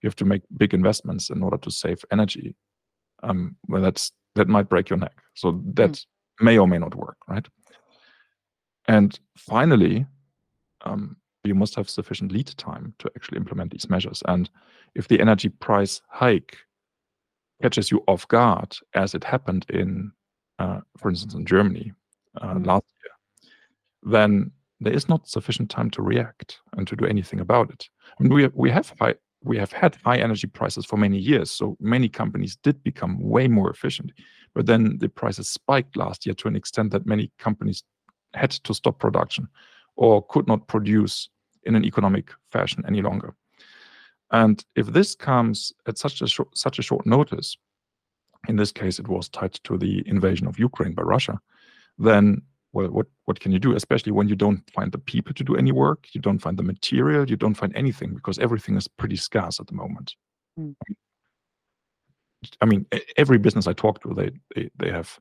you 0.00 0.08
have 0.08 0.16
to 0.16 0.24
make 0.24 0.42
big 0.56 0.74
investments 0.74 1.30
in 1.30 1.42
order 1.42 1.58
to 1.58 1.70
save 1.70 2.04
energy, 2.10 2.54
Um, 3.22 3.56
well, 3.68 3.82
that's 3.82 4.12
that 4.34 4.48
might 4.48 4.68
break 4.68 4.90
your 4.90 4.98
neck. 4.98 5.16
So 5.34 5.62
that 5.74 6.04
may 6.40 6.58
or 6.58 6.66
may 6.66 6.78
not 6.78 6.94
work, 6.94 7.16
right? 7.28 7.46
And 8.88 9.18
finally, 9.36 10.06
you 11.44 11.54
must 11.54 11.74
have 11.74 11.88
sufficient 11.88 12.32
lead 12.32 12.48
time 12.56 12.94
to 12.98 13.10
actually 13.16 13.38
implement 13.38 13.70
these 13.70 13.90
measures. 13.90 14.22
And 14.26 14.50
if 14.94 15.06
the 15.06 15.20
energy 15.20 15.48
price 15.48 16.02
hike 16.08 16.56
catches 17.62 17.90
you 17.90 18.02
off 18.08 18.26
guard, 18.28 18.76
as 18.94 19.14
it 19.14 19.24
happened 19.24 19.66
in, 19.68 20.12
uh, 20.58 20.80
for 20.98 21.08
instance, 21.10 21.34
in 21.34 21.46
Germany, 21.46 21.92
uh, 22.40 22.48
mm-hmm. 22.48 22.64
last 22.64 22.86
year, 23.02 24.12
then 24.14 24.50
there 24.80 24.92
is 24.92 25.08
not 25.08 25.28
sufficient 25.28 25.70
time 25.70 25.90
to 25.90 26.02
react 26.02 26.58
and 26.76 26.86
to 26.88 26.96
do 26.96 27.06
anything 27.06 27.40
about 27.40 27.70
it. 27.70 27.88
We 28.18 28.48
we 28.48 28.70
have 28.70 28.92
high, 29.00 29.14
we 29.44 29.56
have 29.58 29.72
had 29.72 29.96
high 30.04 30.18
energy 30.18 30.46
prices 30.46 30.84
for 30.84 30.96
many 30.96 31.18
years, 31.18 31.50
so 31.50 31.76
many 31.80 32.08
companies 32.08 32.56
did 32.62 32.82
become 32.82 33.18
way 33.20 33.48
more 33.48 33.70
efficient. 33.70 34.12
But 34.54 34.66
then 34.66 34.98
the 34.98 35.08
prices 35.08 35.48
spiked 35.48 35.96
last 35.96 36.26
year 36.26 36.34
to 36.34 36.48
an 36.48 36.56
extent 36.56 36.90
that 36.92 37.06
many 37.06 37.30
companies 37.38 37.84
had 38.34 38.50
to 38.50 38.74
stop 38.74 38.98
production 38.98 39.48
or 39.96 40.26
could 40.26 40.46
not 40.46 40.66
produce 40.66 41.28
in 41.64 41.74
an 41.74 41.84
economic 41.84 42.30
fashion 42.50 42.82
any 42.86 43.02
longer. 43.02 43.34
And 44.32 44.64
if 44.74 44.86
this 44.86 45.14
comes 45.14 45.72
at 45.86 45.98
such 45.98 46.22
a 46.22 46.26
short, 46.26 46.56
such 46.56 46.78
a 46.78 46.82
short 46.82 47.06
notice, 47.06 47.56
in 48.48 48.56
this 48.56 48.72
case 48.72 48.98
it 48.98 49.06
was 49.08 49.28
tied 49.28 49.52
to 49.64 49.78
the 49.78 50.02
invasion 50.06 50.46
of 50.46 50.58
Ukraine 50.58 50.94
by 50.94 51.02
Russia, 51.02 51.38
then 51.98 52.42
well, 52.72 52.88
what 52.88 53.06
what 53.26 53.38
can 53.38 53.52
you 53.52 53.58
do? 53.58 53.74
Especially 53.76 54.12
when 54.12 54.28
you 54.28 54.36
don't 54.36 54.68
find 54.70 54.90
the 54.90 54.98
people 54.98 55.34
to 55.34 55.44
do 55.44 55.56
any 55.56 55.72
work, 55.72 56.08
you 56.12 56.20
don't 56.20 56.38
find 56.38 56.56
the 56.56 56.62
material, 56.62 57.28
you 57.28 57.36
don't 57.36 57.54
find 57.54 57.76
anything 57.76 58.14
because 58.14 58.38
everything 58.38 58.76
is 58.76 58.88
pretty 58.88 59.16
scarce 59.16 59.60
at 59.60 59.66
the 59.66 59.74
moment. 59.74 60.16
Mm. 60.58 60.74
I 62.60 62.64
mean, 62.64 62.86
every 63.16 63.38
business 63.38 63.66
I 63.66 63.74
talk 63.74 64.02
to, 64.02 64.14
they 64.14 64.30
they, 64.54 64.70
they 64.76 64.90
have 64.90 65.18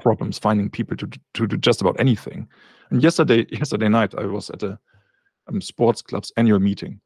problems 0.00 0.38
finding 0.38 0.68
people 0.68 0.96
to 0.98 1.08
to 1.34 1.46
do 1.46 1.56
just 1.56 1.80
about 1.80 1.98
anything. 1.98 2.46
And 2.90 3.02
yesterday 3.02 3.46
yesterday 3.50 3.88
night, 3.88 4.14
I 4.14 4.26
was 4.26 4.50
at 4.50 4.62
a 4.62 4.78
um, 5.48 5.62
sports 5.62 6.02
club's 6.02 6.32
annual 6.36 6.60
meeting, 6.60 7.00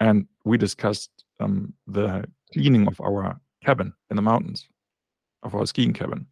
and 0.00 0.26
we 0.44 0.58
discussed 0.58 1.10
um, 1.40 1.72
the 1.86 2.24
cleaning 2.52 2.86
of 2.86 3.00
our 3.00 3.38
cabin 3.64 3.92
in 4.10 4.16
the 4.16 4.22
mountains, 4.22 4.68
of 5.42 5.54
our 5.54 5.66
skiing 5.66 5.92
cabin. 5.92 6.26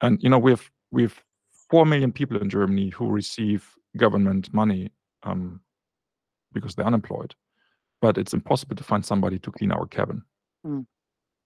And 0.00 0.22
you 0.22 0.28
know, 0.28 0.38
we 0.38 0.52
have 0.52 0.70
we 0.90 1.02
have 1.02 1.22
four 1.70 1.86
million 1.86 2.12
people 2.12 2.40
in 2.40 2.50
Germany 2.50 2.90
who 2.90 3.08
receive 3.08 3.68
government 3.96 4.52
money 4.52 4.90
um, 5.22 5.60
because 6.52 6.74
they're 6.74 6.86
unemployed, 6.86 7.34
but 8.00 8.18
it's 8.18 8.34
impossible 8.34 8.76
to 8.76 8.84
find 8.84 9.04
somebody 9.04 9.38
to 9.38 9.50
clean 9.50 9.72
our 9.72 9.86
cabin. 9.86 10.22
Mm. 10.66 10.86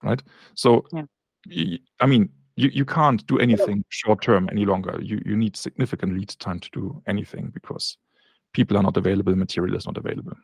Right? 0.02 0.23
So, 0.54 0.85
yeah. 0.92 1.76
I 2.00 2.07
mean, 2.07 2.28
you, 2.57 2.71
you 2.73 2.85
can't 2.85 3.26
do 3.26 3.38
anything 3.38 3.85
short 3.88 4.23
term 4.23 4.49
any 4.50 4.66
longer. 4.66 4.99
You 5.00 5.21
you 5.25 5.37
need 5.37 5.57
significant 5.57 6.14
lead 6.14 6.28
time 6.38 6.61
to 6.61 6.71
do 6.73 7.02
anything 7.07 7.50
because 7.52 7.97
people 8.52 8.76
are 8.76 8.83
not 8.83 8.97
available, 8.97 9.35
material 9.35 9.76
is 9.76 9.87
not 9.87 9.97
available. 9.97 10.37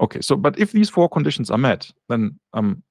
Okay, 0.00 0.20
so 0.20 0.36
but 0.36 0.58
if 0.58 0.72
these 0.72 0.90
four 0.90 1.08
conditions 1.08 1.50
are 1.50 1.58
met, 1.58 1.90
then 2.08 2.38
um, 2.54 2.82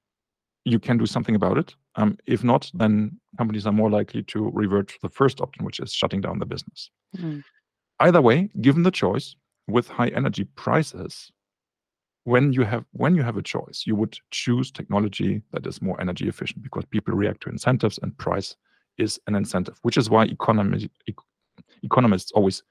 you 0.66 0.80
can 0.80 0.98
do 0.98 1.06
something 1.06 1.36
about 1.36 1.58
it. 1.58 1.76
Um, 1.96 2.18
if 2.26 2.44
not, 2.44 2.72
then 2.74 3.20
companies 3.38 3.68
are 3.68 3.74
more 3.74 3.90
likely 3.90 4.24
to 4.24 4.50
revert 4.54 4.90
to 4.90 5.00
the 5.02 5.10
first 5.10 5.42
option, 5.42 5.66
which 5.66 5.80
is 5.80 5.92
shutting 5.92 6.22
down 6.22 6.40
the 6.40 6.46
business. 6.46 6.90
Mm. 7.18 7.44
Either 8.00 8.22
way, 8.22 8.50
given 8.62 8.84
the 8.84 8.92
choice 8.92 9.36
with 9.68 9.88
high 9.88 10.10
energy 10.10 10.46
prices, 10.56 11.32
when 12.24 12.54
you 12.54 12.64
have 12.64 12.86
when 12.92 13.16
you 13.16 13.24
have 13.24 13.38
a 13.38 13.42
choice, 13.42 13.84
you 13.86 13.96
would 13.96 14.18
choose 14.30 14.72
technology 14.72 15.42
that 15.52 15.66
is 15.66 15.82
more 15.82 16.00
energy 16.00 16.28
efficient 16.28 16.64
because 16.64 16.86
people 16.86 17.14
react 17.14 17.42
to 17.42 17.50
incentives 17.50 18.00
and 18.02 18.18
price 18.18 18.56
is 18.98 19.20
an 19.28 19.36
incentive, 19.36 19.80
which 19.82 19.98
is 19.98 20.10
why 20.10 20.26
economy, 20.26 20.90
e 21.08 21.14
economists 21.84 22.32
always 22.32 22.64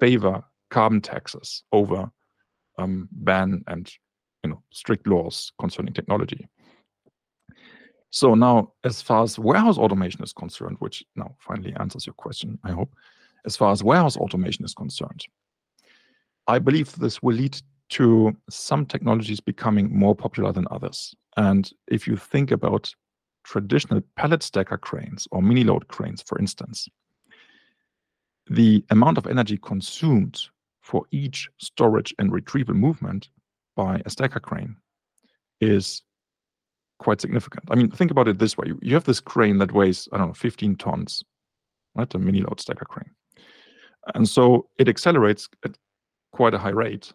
favor 0.00 0.42
carbon 0.70 1.00
taxes 1.00 1.62
over 1.72 2.10
um, 2.78 3.08
ban 3.12 3.62
and 3.66 3.90
you 4.44 4.50
know 4.50 4.62
strict 4.70 5.06
laws 5.06 5.52
concerning 5.58 5.94
technology. 5.94 6.48
So 8.10 8.34
now, 8.34 8.72
as 8.84 9.02
far 9.02 9.22
as 9.22 9.38
warehouse 9.38 9.78
automation 9.78 10.22
is 10.22 10.32
concerned, 10.32 10.76
which 10.78 11.04
now 11.16 11.34
finally 11.38 11.74
answers 11.78 12.06
your 12.06 12.14
question, 12.14 12.58
I 12.64 12.70
hope, 12.72 12.94
as 13.44 13.56
far 13.56 13.72
as 13.72 13.84
warehouse 13.84 14.16
automation 14.16 14.64
is 14.64 14.74
concerned, 14.74 15.24
I 16.46 16.58
believe 16.58 16.94
this 16.96 17.22
will 17.22 17.34
lead 17.34 17.60
to 17.88 18.36
some 18.48 18.86
technologies 18.86 19.40
becoming 19.40 19.96
more 19.96 20.14
popular 20.14 20.52
than 20.52 20.66
others. 20.70 21.14
And 21.36 21.70
if 21.88 22.06
you 22.06 22.16
think 22.16 22.50
about 22.50 22.94
traditional 23.44 24.00
pallet 24.16 24.42
stacker 24.42 24.78
cranes 24.78 25.28
or 25.30 25.42
mini 25.42 25.64
load 25.64 25.86
cranes, 25.88 26.22
for 26.22 26.38
instance, 26.38 26.88
the 28.48 28.84
amount 28.90 29.18
of 29.18 29.26
energy 29.26 29.58
consumed 29.58 30.40
for 30.86 31.04
each 31.10 31.48
storage 31.58 32.14
and 32.20 32.32
retrieval 32.32 32.74
movement 32.74 33.28
by 33.74 34.00
a 34.06 34.10
stacker 34.10 34.38
crane 34.38 34.76
is 35.60 36.02
quite 37.00 37.20
significant. 37.20 37.64
I 37.72 37.74
mean, 37.74 37.90
think 37.90 38.12
about 38.12 38.28
it 38.28 38.38
this 38.38 38.56
way. 38.56 38.72
You 38.80 38.94
have 38.94 39.02
this 39.02 39.18
crane 39.18 39.58
that 39.58 39.72
weighs, 39.72 40.08
I 40.12 40.18
don't 40.18 40.28
know, 40.28 40.34
15 40.34 40.76
tons, 40.76 41.24
right? 41.96 42.14
A 42.14 42.18
mini 42.20 42.40
load 42.40 42.60
stacker 42.60 42.84
crane. 42.84 43.10
And 44.14 44.28
so 44.28 44.68
it 44.78 44.88
accelerates 44.88 45.48
at 45.64 45.76
quite 46.32 46.54
a 46.54 46.58
high 46.58 46.76
rate 46.84 47.12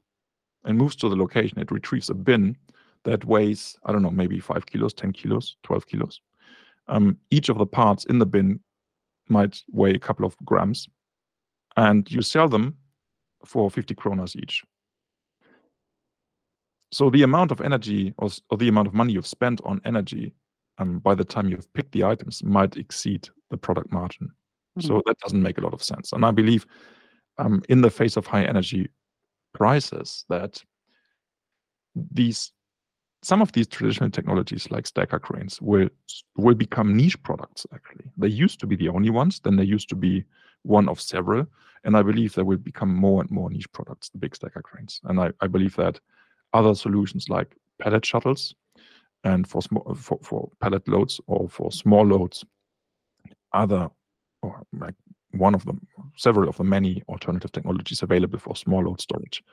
and 0.65 0.77
moves 0.77 0.97
to 0.97 1.07
the 1.07 1.15
location. 1.15 1.57
It 1.57 1.71
retrieves 1.71 2.09
a 2.09 2.13
bin 2.13 2.57
that 3.05 3.23
weighs, 3.23 3.77
I 3.85 3.93
don't 3.93 4.03
know, 4.03 4.11
maybe 4.11 4.41
five 4.41 4.65
kilos, 4.65 4.93
10 4.93 5.13
kilos, 5.13 5.55
12 5.63 5.87
kilos. 5.87 6.19
Um, 6.89 7.17
each 7.29 7.47
of 7.47 7.57
the 7.57 7.65
parts 7.65 8.03
in 8.03 8.19
the 8.19 8.25
bin 8.25 8.59
might 9.29 9.63
weigh 9.71 9.93
a 9.93 9.99
couple 9.99 10.25
of 10.25 10.35
grams. 10.43 10.89
And 11.77 12.11
you 12.11 12.21
sell 12.21 12.49
them 12.49 12.75
for 13.45 13.69
50 13.69 13.95
kronas 13.95 14.35
each. 14.35 14.63
So 16.91 17.09
the 17.09 17.23
amount 17.23 17.51
of 17.51 17.61
energy 17.61 18.13
or, 18.17 18.29
or 18.49 18.57
the 18.57 18.67
amount 18.67 18.87
of 18.87 18.93
money 18.93 19.13
you've 19.13 19.27
spent 19.27 19.61
on 19.63 19.81
energy 19.85 20.33
um, 20.77 20.99
by 20.99 21.15
the 21.15 21.23
time 21.23 21.47
you've 21.47 21.71
picked 21.73 21.93
the 21.93 22.03
items 22.03 22.43
might 22.43 22.75
exceed 22.77 23.29
the 23.49 23.57
product 23.57 23.91
margin. 23.91 24.27
Mm-hmm. 24.77 24.87
So 24.87 25.01
that 25.05 25.19
doesn't 25.19 25.41
make 25.41 25.57
a 25.57 25.61
lot 25.61 25.73
of 25.73 25.83
sense. 25.83 26.11
And 26.11 26.25
I 26.25 26.31
believe 26.31 26.65
um, 27.37 27.61
in 27.69 27.81
the 27.81 27.89
face 27.89 28.17
of 28.17 28.27
high 28.27 28.43
energy 28.43 28.89
prices 29.53 30.25
that 30.29 30.61
these 31.95 32.51
some 33.23 33.41
of 33.41 33.51
these 33.51 33.67
traditional 33.67 34.09
technologies 34.09 34.71
like 34.71 34.87
stacker 34.87 35.19
cranes 35.19 35.61
will 35.61 35.89
will 36.37 36.55
become 36.55 36.95
niche 36.95 37.21
products 37.21 37.67
actually 37.73 38.05
they 38.17 38.27
used 38.27 38.59
to 38.59 38.65
be 38.65 38.75
the 38.75 38.87
only 38.87 39.09
ones 39.09 39.41
then 39.43 39.57
they 39.57 39.63
used 39.63 39.89
to 39.89 39.95
be 39.95 40.23
one 40.63 40.87
of 40.89 41.01
several 41.01 41.45
and 41.83 41.97
i 41.97 42.01
believe 42.01 42.33
they 42.33 42.43
will 42.43 42.57
become 42.57 42.93
more 42.93 43.21
and 43.21 43.31
more 43.31 43.49
niche 43.49 43.71
products 43.71 44.09
the 44.09 44.17
big 44.17 44.35
stacker 44.35 44.61
cranes. 44.61 45.01
And 45.05 45.19
i, 45.19 45.31
I 45.41 45.47
believe 45.47 45.75
that 45.75 45.99
other 46.53 46.75
solutions 46.75 47.29
like 47.29 47.55
pallet 47.79 48.05
shuttles 48.05 48.55
and 49.23 49.47
for 49.47 49.61
small 49.61 49.95
for, 49.95 50.19
for 50.21 50.49
pallet 50.59 50.87
loads 50.87 51.19
or 51.27 51.49
for 51.49 51.71
small 51.71 52.05
loads 52.05 52.43
other 53.53 53.89
or 54.41 54.63
like 54.73 54.95
one 55.31 55.55
of 55.55 55.65
them 55.65 55.85
several 56.15 56.49
of 56.49 56.57
the 56.57 56.63
many 56.63 57.03
alternative 57.07 57.51
technologies 57.51 58.01
available 58.01 58.39
for 58.39 58.55
small 58.55 58.83
load 58.83 58.99
storage 58.99 59.43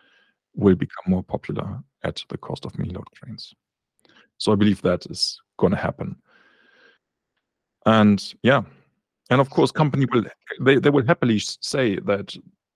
will 0.55 0.75
become 0.75 1.05
more 1.07 1.23
popular 1.23 1.79
at 2.03 2.23
the 2.31 2.39
cost 2.39 2.65
of 2.65 2.77
mini 2.79 2.93
load 2.93 3.11
cranes. 3.13 3.55
So 4.39 4.53
i 4.53 4.57
believe 4.57 4.83
that 4.83 5.07
is 5.07 5.41
going 5.59 5.73
to 5.73 5.79
happen. 5.79 6.17
And 7.87 8.35
yeah 8.43 8.63
and 9.31 9.41
of 9.41 9.51
course 9.51 9.71
company 9.71 10.07
will 10.13 10.25
they, 10.61 10.77
they 10.77 10.91
will 10.91 11.07
happily 11.07 11.39
say 11.39 11.99
that 12.01 12.35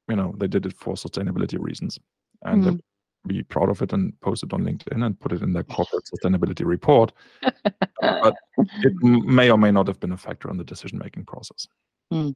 you 0.08 0.16
know 0.16 0.34
they 0.38 0.46
did 0.46 0.66
it 0.66 0.74
for 0.74 0.94
sustainability 0.94 1.58
reasons 1.58 1.98
and 2.42 2.64
mm 2.64 2.80
be 3.26 3.42
proud 3.42 3.68
of 3.68 3.82
it 3.82 3.92
and 3.92 4.18
post 4.20 4.42
it 4.42 4.52
on 4.52 4.64
LinkedIn 4.64 5.04
and 5.04 5.18
put 5.20 5.32
it 5.32 5.42
in 5.42 5.52
their 5.52 5.62
corporate 5.62 6.04
sustainability 6.12 6.64
report. 6.64 7.12
but 8.00 8.34
it 8.56 8.94
may 9.02 9.50
or 9.50 9.58
may 9.58 9.70
not 9.70 9.86
have 9.86 10.00
been 10.00 10.12
a 10.12 10.16
factor 10.16 10.50
in 10.50 10.56
the 10.56 10.64
decision 10.64 10.98
making 10.98 11.24
process. 11.24 11.66
Mm. 12.12 12.34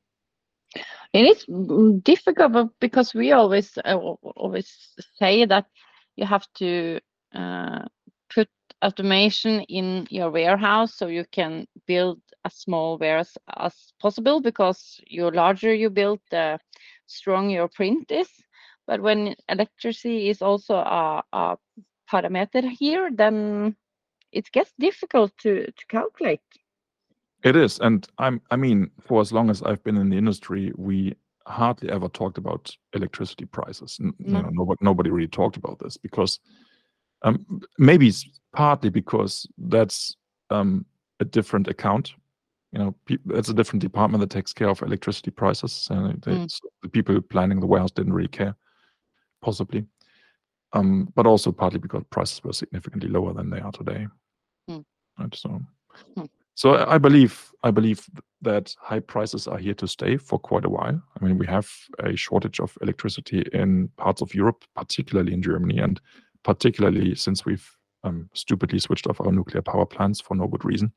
And 1.15 1.27
it's 1.27 1.45
difficult 2.03 2.71
because 2.81 3.15
we 3.15 3.33
always 3.33 3.79
uh, 3.85 3.97
always 3.97 4.95
say 5.19 5.45
that 5.45 5.67
you 6.17 6.27
have 6.27 6.47
to 6.57 7.01
uh, 7.35 7.85
put 8.33 8.49
automation 8.85 9.61
in 9.63 10.07
your 10.11 10.31
warehouse 10.31 10.95
so 10.95 11.07
you 11.07 11.25
can 11.33 11.67
build 11.87 12.21
as 12.47 12.55
small 12.55 12.99
warehouse 12.99 13.37
as 13.59 13.75
possible 14.01 14.41
because 14.41 15.01
the 15.11 15.31
larger 15.31 15.75
you 15.75 15.91
build, 15.91 16.21
the 16.31 16.59
stronger 17.07 17.55
your 17.55 17.69
print 17.69 18.11
is. 18.11 18.29
But 18.87 19.01
when 19.03 19.35
electricity 19.49 20.29
is 20.31 20.43
also 20.43 20.77
a, 20.77 21.23
a 21.33 21.57
parameter 22.11 22.71
here, 22.71 23.11
then 23.13 23.77
it 24.33 24.51
gets 24.53 24.73
difficult 24.79 25.33
to, 25.39 25.67
to 25.67 25.87
calculate. 25.89 26.41
It 27.43 27.57
is, 27.57 27.79
and 27.81 28.07
I'm. 28.19 28.41
I 28.51 28.57
mean, 28.57 28.91
for 29.07 29.21
as 29.21 29.33
long 29.33 29.51
as 29.51 29.63
I've 29.63 29.85
been 29.85 29.97
in 29.97 30.09
the 30.09 30.17
industry, 30.17 30.73
we 30.77 31.15
hardly 31.47 31.91
ever 31.91 32.09
talked 32.09 32.39
about 32.39 32.75
electricity 32.93 33.45
prices. 33.45 33.99
No. 34.01 34.13
You 34.19 34.43
know, 34.43 34.51
nobody, 34.53 34.79
nobody 34.81 35.11
really 35.11 35.29
talked 35.29 35.57
about 35.57 35.79
this 35.79 35.97
because 35.97 36.41
um, 37.23 37.61
maybe 37.79 38.09
it's 38.09 38.29
partly 38.55 38.91
because 38.91 39.47
that's 39.59 40.17
um, 40.51 40.87
a 41.21 41.25
different 41.25 41.69
account. 41.69 42.15
You 42.77 42.85
know, 42.85 42.95
it's 43.31 43.49
a 43.49 43.55
different 43.55 43.81
department 43.81 44.21
that 44.21 44.29
takes 44.31 44.53
care 44.53 44.69
of 44.69 44.83
electricity 44.83 45.31
prices. 45.31 45.89
And 45.91 46.21
mm. 46.21 46.61
the 46.83 46.89
people 46.89 47.21
planning 47.23 47.59
the 47.59 47.67
warehouse 47.67 47.91
didn't 47.91 48.13
really 48.13 48.29
care 48.29 48.55
possibly. 49.47 49.87
Um, 50.73 51.13
but 51.15 51.27
also 51.27 51.53
partly 51.53 51.79
because 51.79 52.03
prices 52.11 52.43
were 52.43 52.53
significantly 52.53 53.09
lower 53.09 53.33
than 53.33 53.49
they 53.49 53.61
are 53.61 53.73
today. 53.73 54.07
Hmm. 54.69 54.81
Right, 55.19 55.35
so, 55.35 55.61
hmm. 56.17 56.25
so 56.55 56.85
I 56.87 56.99
believe 56.99 57.53
I 57.63 57.71
believe 57.71 58.05
that 58.43 58.75
high 58.81 59.01
prices 59.01 59.47
are 59.47 59.59
here 59.59 59.75
to 59.75 59.89
stay 59.89 60.17
for 60.17 60.39
quite 60.39 60.65
a 60.65 60.69
while. 60.69 61.01
I 61.19 61.25
mean, 61.25 61.39
we 61.39 61.47
have 61.47 61.71
a 62.01 62.17
shortage 62.17 62.61
of 62.61 62.77
electricity 62.83 63.49
in 63.53 63.89
parts 63.97 64.21
of 64.21 64.35
Europe, 64.35 64.65
particularly 64.75 65.33
in 65.33 65.41
Germany, 65.41 65.79
and 65.79 66.01
particularly 66.43 67.15
since 67.15 67.47
we've 67.47 67.69
um, 68.05 68.29
stupidly 68.35 68.81
switched 68.81 69.07
off 69.07 69.21
our 69.21 69.33
nuclear 69.33 69.63
power 69.63 69.87
plants 69.87 70.21
for 70.21 70.35
no 70.37 70.49
good 70.49 70.65
reason. 70.65 70.93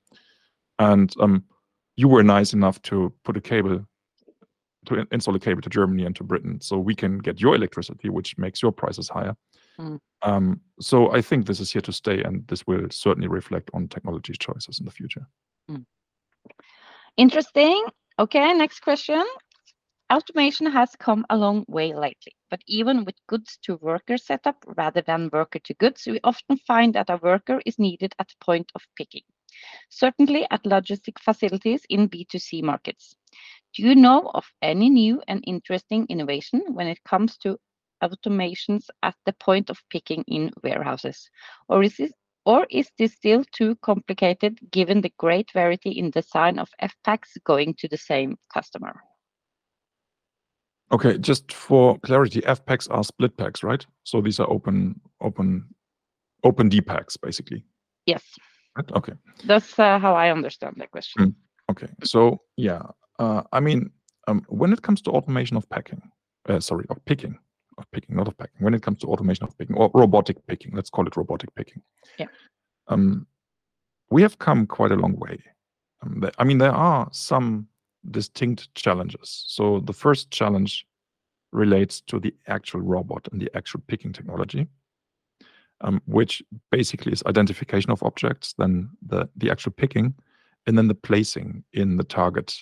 And 0.80 1.13
um, 1.20 1.46
you 2.00 2.08
were 2.08 2.24
nice 2.24 2.54
enough 2.54 2.82
to 2.84 3.14
put 3.26 3.36
a 3.36 3.42
cable 3.42 3.86
to 4.86 5.06
install 5.12 5.36
a 5.36 5.40
cable 5.40 5.62
to 5.62 5.70
Germany 5.70 6.06
and 6.06 6.16
to 6.16 6.24
Britain, 6.24 6.62
so 6.62 6.78
we 6.78 6.96
can 6.96 7.18
get 7.18 7.42
your 7.42 7.56
electricity, 7.56 8.10
which 8.10 8.38
makes 8.38 8.62
your 8.62 8.72
prices 8.72 9.10
higher. 9.10 9.36
Mm. 9.78 10.00
Um, 10.22 10.62
so 10.80 11.12
I 11.18 11.22
think 11.22 11.46
this 11.46 11.60
is 11.60 11.72
here 11.72 11.82
to 11.82 11.92
stay, 11.92 12.24
and 12.24 12.48
this 12.48 12.66
will 12.66 12.88
certainly 12.90 13.28
reflect 13.28 13.70
on 13.74 13.90
technology 13.90 14.34
choices 14.40 14.80
in 14.80 14.86
the 14.86 14.92
future. 14.92 15.28
Interesting. 17.18 17.86
Okay, 18.18 18.54
next 18.54 18.80
question. 18.80 19.26
Automation 20.12 20.72
has 20.72 20.96
come 20.98 21.26
a 21.30 21.38
long 21.38 21.66
way 21.68 21.94
lately, 21.94 22.34
but 22.50 22.62
even 22.66 23.04
with 23.04 23.16
goods 23.28 23.60
to 23.64 23.76
worker 23.82 24.18
setup 24.18 24.58
rather 24.78 25.02
than 25.02 25.30
worker 25.34 25.60
to 25.60 25.74
goods, 25.74 26.08
we 26.08 26.20
often 26.24 26.58
find 26.66 26.96
that 26.96 27.10
a 27.10 27.20
worker 27.22 27.62
is 27.66 27.78
needed 27.78 28.16
at 28.20 28.30
the 28.30 28.46
point 28.46 28.72
of 28.76 28.82
picking, 28.96 29.28
certainly 29.89 30.45
at 30.52 30.63
logistic 30.63 31.19
facilities 31.19 31.86
in 31.89 32.10
B2C 32.10 32.63
markets. 32.63 33.15
Do 33.76 33.84
you 33.84 33.95
know 33.95 34.32
of 34.34 34.45
any 34.62 34.89
new 34.89 35.22
and 35.28 35.43
interesting 35.45 36.06
innovation 36.10 36.63
when 36.69 36.88
it 36.88 37.04
comes 37.04 37.38
to 37.39 37.58
automations 38.04 38.86
at 39.04 39.15
the 39.26 39.34
point 39.34 39.69
of 39.69 39.78
picking 39.89 40.24
in 40.28 40.52
warehouses? 40.63 41.30
Or 41.67 41.84
is 41.84 41.98
this 41.98 42.12
or 42.45 42.65
is 42.72 42.89
this 42.98 43.13
still 43.13 43.43
too 43.52 43.76
complicated 43.84 44.58
given 44.72 45.02
the 45.02 45.12
great 45.19 45.52
variety 45.54 45.91
in 45.91 46.10
design 46.10 46.58
of 46.58 46.69
F-packs 46.80 47.38
going 47.43 47.76
to 47.78 47.88
the 47.88 47.98
same 47.98 48.38
customer? 48.52 48.95
Okay, 50.91 51.19
just 51.19 51.52
for 51.52 52.00
clarity, 52.00 52.43
F 52.45 52.65
packs 52.65 52.88
are 52.88 53.04
split 53.04 53.38
packs, 53.38 53.62
right? 53.62 53.86
So 54.04 54.22
these 54.22 54.39
are 54.39 54.50
open, 54.50 55.00
open, 55.22 55.65
open 56.43 56.69
D 56.69 56.82
packs, 56.82 57.17
basically. 57.17 57.63
Yes? 58.08 58.24
Okay. 58.94 59.13
that's 59.46 59.78
uh, 59.80 60.00
how 60.00 60.15
I 60.15 60.32
understand 60.32 60.76
the 60.78 60.88
question. 60.88 61.36
Okay. 61.70 61.88
So 62.04 62.42
yeah, 62.58 62.84
uh, 63.20 63.44
I 63.52 63.60
mean, 63.60 63.92
um, 64.28 64.46
when 64.48 64.74
it 64.74 64.82
comes 64.82 65.02
to 65.04 65.12
automation 65.12 65.58
of 65.58 65.70
packing, 65.70 66.02
uh, 66.48 66.60
sorry, 66.60 66.86
of 66.89 67.04
picking, 67.06 67.38
of 67.78 67.86
picking, 67.92 68.15
not 68.15 68.28
of 68.28 68.38
packing. 68.38 68.63
When 68.63 68.74
it 68.74 68.82
comes 68.82 69.00
to 69.00 69.08
automation 69.08 69.46
of 69.46 69.58
picking 69.58 69.76
or 69.76 69.92
robotic 69.94 70.38
picking, 70.48 70.74
let's 70.74 70.89
call 70.89 71.08
it 71.08 71.18
robotic 71.18 71.54
picking. 71.56 71.82
Yeah. 72.18 72.28
Um, 72.88 73.28
we 74.10 74.22
have 74.22 74.39
come 74.39 74.65
quite 74.65 74.92
a 74.92 74.96
long 74.96 75.15
way. 75.18 75.39
Um, 76.02 76.30
I 76.38 76.44
mean, 76.44 76.58
there 76.58 76.72
are 76.72 77.08
some 77.12 77.68
distinct 78.12 78.74
challenges. 78.76 79.44
So 79.48 79.82
the 79.82 79.94
first 79.94 80.32
challenge 80.32 80.86
relates 81.52 82.02
to 82.02 82.20
the 82.20 82.34
actual 82.48 82.82
robot 82.82 83.28
and 83.32 83.42
the 83.42 83.50
actual 83.56 83.82
picking 83.88 84.13
technology, 84.13 84.68
um, 85.82 86.02
which 86.06 86.44
basically 86.72 87.12
is 87.12 87.24
identification 87.26 87.92
of 87.92 88.04
objects, 88.04 88.54
then 88.58 88.89
the 89.06 89.30
the 89.36 89.50
actual 89.50 89.72
picking, 89.72 90.13
and 90.68 90.78
then 90.78 90.88
the 90.88 90.96
placing 90.96 91.63
in 91.74 91.98
the 91.98 92.04
target 92.04 92.54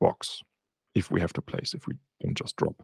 box 0.00 0.42
if 0.94 1.10
we 1.10 1.20
have 1.20 1.32
to 1.32 1.42
place 1.42 1.74
if 1.74 1.86
we 1.86 1.94
don't 2.22 2.36
just 2.36 2.56
drop. 2.56 2.82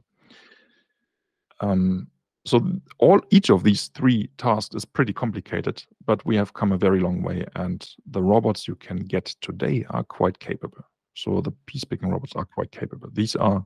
Um, 1.60 2.08
so 2.44 2.60
all 2.98 3.20
each 3.30 3.50
of 3.50 3.62
these 3.62 3.88
three 3.88 4.28
tasks 4.36 4.74
is 4.74 4.84
pretty 4.84 5.12
complicated 5.12 5.82
but 6.06 6.24
we 6.26 6.34
have 6.36 6.54
come 6.54 6.72
a 6.72 6.78
very 6.78 6.98
long 6.98 7.22
way 7.22 7.46
and 7.54 7.88
the 8.06 8.22
robots 8.22 8.66
you 8.66 8.74
can 8.74 8.96
get 8.96 9.26
today 9.40 9.84
are 9.90 10.02
quite 10.02 10.38
capable. 10.38 10.84
So 11.14 11.40
the 11.40 11.52
piece 11.66 11.84
picking 11.84 12.10
robots 12.10 12.32
are 12.34 12.44
quite 12.44 12.72
capable. 12.72 13.10
These 13.12 13.36
are 13.36 13.64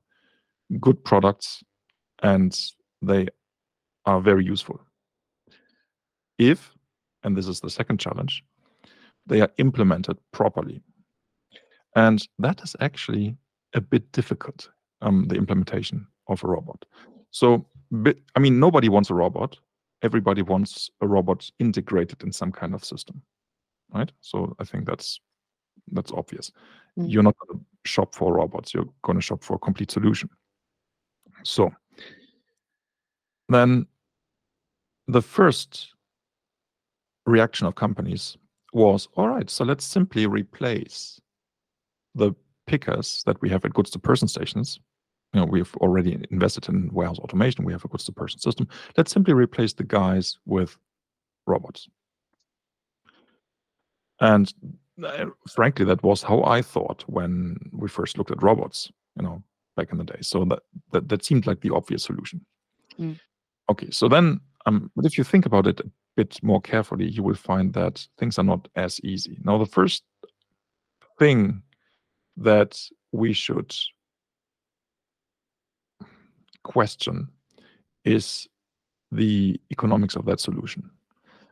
good 0.81 1.03
products 1.05 1.63
and 2.23 2.59
they 3.01 3.29
are 4.05 4.21
very 4.21 4.45
useful 4.45 4.86
if 6.39 6.73
and 7.23 7.37
this 7.37 7.49
is 7.49 7.61
the 7.61 7.71
second 7.71 7.99
challenge 7.99 8.45
they 9.27 9.41
are 9.41 9.51
implemented 9.59 10.17
properly 10.33 10.81
and 11.97 12.29
that 12.39 12.63
is 12.63 12.77
actually 12.81 13.37
a 13.75 13.81
bit 13.81 14.13
difficult, 14.13 14.71
um, 15.01 15.27
the 15.29 15.35
implementation 15.35 16.07
of 16.29 16.45
a 16.45 16.47
robot. 16.47 16.85
So, 17.31 17.67
bit, 18.03 18.19
I 18.37 18.39
mean, 18.39 18.61
nobody 18.61 18.89
wants 18.89 19.11
a 19.11 19.15
robot. 19.15 19.57
Everybody 20.03 20.43
wants 20.43 20.91
a 21.01 21.07
robot 21.07 21.51
integrated 21.59 22.23
in 22.23 22.33
some 22.33 22.53
kind 22.53 22.75
of 22.75 22.85
system, 22.85 23.23
right? 23.93 24.13
So 24.21 24.55
I 24.59 24.65
think 24.65 24.87
that's 24.87 25.21
that's 25.93 26.13
obvious. 26.13 26.53
Mm. 26.99 27.11
You're 27.11 27.23
not 27.23 27.37
going 27.39 27.59
to 27.59 27.91
shop 27.91 28.15
for 28.15 28.35
robots. 28.35 28.75
You're 28.75 28.89
going 29.03 29.17
to 29.17 29.23
shop 29.23 29.43
for 29.43 29.55
a 29.57 29.59
complete 29.59 29.91
solution. 29.91 30.29
So 31.45 31.73
then 33.49 33.87
the 35.09 35.23
first 35.23 35.95
reaction 37.27 37.67
of 37.67 37.75
companies 37.75 38.37
was 38.73 39.09
all 39.17 39.29
right 39.29 39.51
so 39.51 39.65
let's 39.65 39.85
simply 39.85 40.27
replace 40.27 41.21
the 42.15 42.35
pickers 42.67 43.23
that 43.27 43.41
we 43.41 43.49
have 43.49 43.65
at 43.65 43.75
goods 43.75 43.91
to 43.91 43.99
person 43.99 44.29
stations. 44.29 44.81
You 45.33 45.41
know 45.41 45.47
we've 45.47 45.75
already 45.77 46.25
invested 46.31 46.69
in 46.69 46.91
warehouse 46.93 47.19
automation. 47.19 47.65
We 47.65 47.73
have 47.73 47.85
a 47.85 47.89
goods 47.89 48.05
to 48.05 48.13
person 48.13 48.41
system. 48.41 48.69
Let's 48.97 49.13
simply 49.13 49.35
replace 49.35 49.73
the 49.73 49.85
guys 49.85 50.39
with 50.47 50.77
robots. 51.47 51.89
And 54.21 54.53
uh, 55.05 55.27
frankly 55.55 55.85
that 55.85 56.03
was 56.03 56.23
how 56.23 56.43
i 56.45 56.63
thought 56.63 57.05
when 57.07 57.59
we 57.71 57.87
first 57.87 58.17
looked 58.17 58.31
at 58.31 58.43
robots 58.43 58.91
you 59.15 59.23
know 59.23 59.43
back 59.77 59.93
in 59.93 59.99
the 59.99 60.05
day. 60.05 60.19
So 60.23 60.45
that 60.47 60.61
that, 60.93 61.09
that 61.09 61.25
seemed 61.25 61.47
like 61.47 61.61
the 61.61 61.75
obvious 61.75 62.05
solution. 62.05 62.45
Mm. 62.99 63.21
okay 63.69 63.91
so 63.91 64.09
then 64.09 64.41
um 64.65 64.91
but 64.97 65.05
if 65.05 65.19
you 65.19 65.25
think 65.25 65.45
about 65.45 65.67
it 65.67 65.83
bit 66.17 66.43
more 66.43 66.61
carefully 66.61 67.09
you 67.09 67.23
will 67.23 67.35
find 67.35 67.73
that 67.75 68.07
things 68.19 68.39
are 68.39 68.45
not 68.45 68.69
as 68.75 69.01
easy. 69.01 69.39
Now 69.45 69.59
the 69.59 69.67
first 69.67 70.03
thing 71.19 71.63
that 72.37 72.81
we 73.13 73.33
should 73.33 73.75
question 76.65 77.29
is 78.05 78.49
the 79.13 79.61
economics 79.71 80.17
of 80.17 80.25
that 80.27 80.41
solution. 80.41 80.91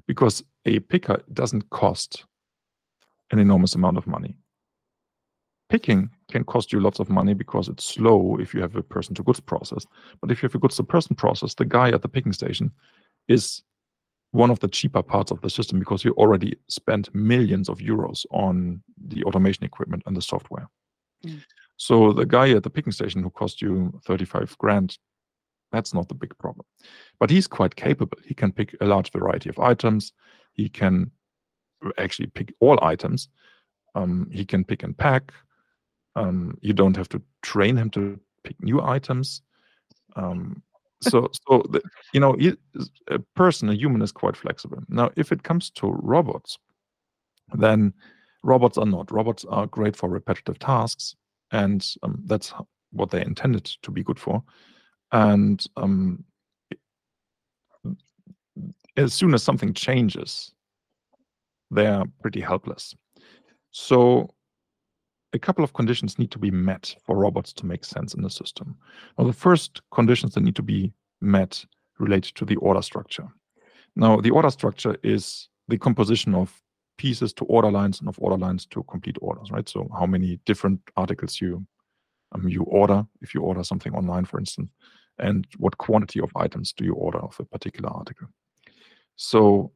Because 0.06 0.42
a 0.66 0.80
picker 0.80 1.22
doesn't 1.32 1.70
cost 1.70 2.24
an 3.30 3.38
enormous 3.38 3.74
amount 3.74 3.96
of 3.96 4.06
money. 4.06 4.36
Picking 5.70 6.10
can 6.30 6.44
cost 6.44 6.72
you 6.72 6.80
lots 6.80 7.00
of 7.00 7.08
money 7.08 7.34
because 7.34 7.68
it's 7.68 7.84
slow 7.84 8.36
if 8.38 8.54
you 8.54 8.60
have 8.60 8.76
a 8.76 8.82
person 8.82 9.14
to 9.14 9.22
goods 9.22 9.40
process 9.40 9.86
but 10.20 10.30
if 10.30 10.42
you 10.42 10.46
have 10.46 10.54
a 10.54 10.58
goods 10.58 10.76
to 10.76 10.82
person 10.82 11.16
process 11.16 11.54
the 11.54 11.64
guy 11.64 11.88
at 11.90 12.02
the 12.02 12.08
picking 12.08 12.32
station 12.32 12.70
is 13.28 13.62
one 14.34 14.50
of 14.50 14.58
the 14.58 14.66
cheaper 14.66 15.00
parts 15.00 15.30
of 15.30 15.40
the 15.42 15.48
system 15.48 15.78
because 15.78 16.04
you 16.04 16.10
already 16.14 16.58
spent 16.68 17.14
millions 17.14 17.68
of 17.68 17.78
euros 17.78 18.26
on 18.32 18.82
the 19.06 19.22
automation 19.22 19.64
equipment 19.64 20.02
and 20.06 20.16
the 20.16 20.22
software. 20.22 20.68
Mm. 21.24 21.40
So 21.76 22.12
the 22.12 22.26
guy 22.26 22.50
at 22.50 22.64
the 22.64 22.70
picking 22.70 22.92
station 22.92 23.22
who 23.22 23.30
cost 23.30 23.62
you 23.62 24.00
35 24.04 24.58
grand, 24.58 24.98
that's 25.70 25.94
not 25.94 26.08
the 26.08 26.16
big 26.16 26.36
problem. 26.36 26.66
But 27.20 27.30
he's 27.30 27.46
quite 27.46 27.76
capable. 27.76 28.18
He 28.24 28.34
can 28.34 28.50
pick 28.50 28.74
a 28.80 28.86
large 28.86 29.12
variety 29.12 29.50
of 29.50 29.60
items. 29.60 30.12
He 30.54 30.68
can 30.68 31.12
actually 31.96 32.26
pick 32.26 32.52
all 32.58 32.78
items. 32.82 33.28
Um, 33.94 34.28
he 34.32 34.44
can 34.44 34.64
pick 34.64 34.82
and 34.82 34.98
pack. 34.98 35.32
Um, 36.16 36.58
you 36.60 36.72
don't 36.72 36.96
have 36.96 37.08
to 37.10 37.22
train 37.42 37.76
him 37.76 37.88
to 37.90 38.18
pick 38.42 38.60
new 38.60 38.82
items. 38.82 39.42
Um, 40.16 40.60
so 41.04 41.28
so 41.48 41.62
the, 41.70 41.82
you 42.12 42.20
know 42.20 42.36
a 43.08 43.18
person 43.36 43.68
a 43.68 43.74
human 43.74 44.02
is 44.02 44.12
quite 44.12 44.36
flexible. 44.36 44.78
Now 44.88 45.10
if 45.16 45.32
it 45.32 45.42
comes 45.42 45.70
to 45.70 45.88
robots 45.88 46.58
then 47.52 47.92
robots 48.42 48.78
are 48.78 48.86
not. 48.86 49.10
Robots 49.10 49.44
are 49.48 49.66
great 49.66 49.96
for 49.96 50.08
repetitive 50.08 50.58
tasks 50.58 51.14
and 51.52 51.86
um, 52.02 52.20
that's 52.26 52.52
what 52.90 53.10
they're 53.10 53.22
intended 53.22 53.64
to 53.82 53.90
be 53.90 54.02
good 54.02 54.18
for. 54.18 54.42
And 55.12 55.64
um, 55.76 56.24
as 58.96 59.12
soon 59.12 59.34
as 59.34 59.42
something 59.42 59.74
changes 59.74 60.52
they're 61.70 62.04
pretty 62.20 62.40
helpless. 62.40 62.94
So 63.72 64.30
a 65.34 65.38
couple 65.38 65.64
of 65.64 65.74
conditions 65.74 66.18
need 66.18 66.30
to 66.30 66.38
be 66.38 66.50
met 66.50 66.94
for 67.04 67.16
robots 67.16 67.52
to 67.52 67.66
make 67.66 67.84
sense 67.84 68.14
in 68.14 68.22
the 68.22 68.30
system. 68.30 68.76
Now, 69.18 69.24
the 69.24 69.32
first 69.32 69.82
conditions 69.90 70.34
that 70.34 70.42
need 70.42 70.56
to 70.56 70.62
be 70.62 70.94
met 71.20 71.64
relate 71.98 72.24
to 72.36 72.44
the 72.44 72.56
order 72.56 72.82
structure. 72.82 73.28
Now, 73.96 74.20
the 74.20 74.30
order 74.30 74.50
structure 74.50 74.96
is 75.02 75.48
the 75.68 75.78
composition 75.78 76.34
of 76.34 76.62
pieces 76.96 77.32
to 77.34 77.44
order 77.46 77.70
lines 77.70 77.98
and 78.00 78.08
of 78.08 78.18
order 78.18 78.36
lines 78.36 78.66
to 78.66 78.84
complete 78.84 79.16
orders, 79.20 79.50
right? 79.50 79.68
So, 79.68 79.88
how 79.92 80.06
many 80.06 80.38
different 80.46 80.80
articles 80.96 81.40
you 81.40 81.66
um, 82.32 82.48
you 82.48 82.62
order 82.62 83.04
if 83.20 83.34
you 83.34 83.42
order 83.42 83.64
something 83.64 83.94
online, 83.94 84.24
for 84.24 84.38
instance, 84.38 84.70
and 85.18 85.46
what 85.58 85.78
quantity 85.78 86.20
of 86.20 86.30
items 86.36 86.72
do 86.72 86.84
you 86.84 86.94
order 86.94 87.18
of 87.18 87.36
a 87.38 87.44
particular 87.44 87.90
article. 87.90 88.28
So, 89.16 89.72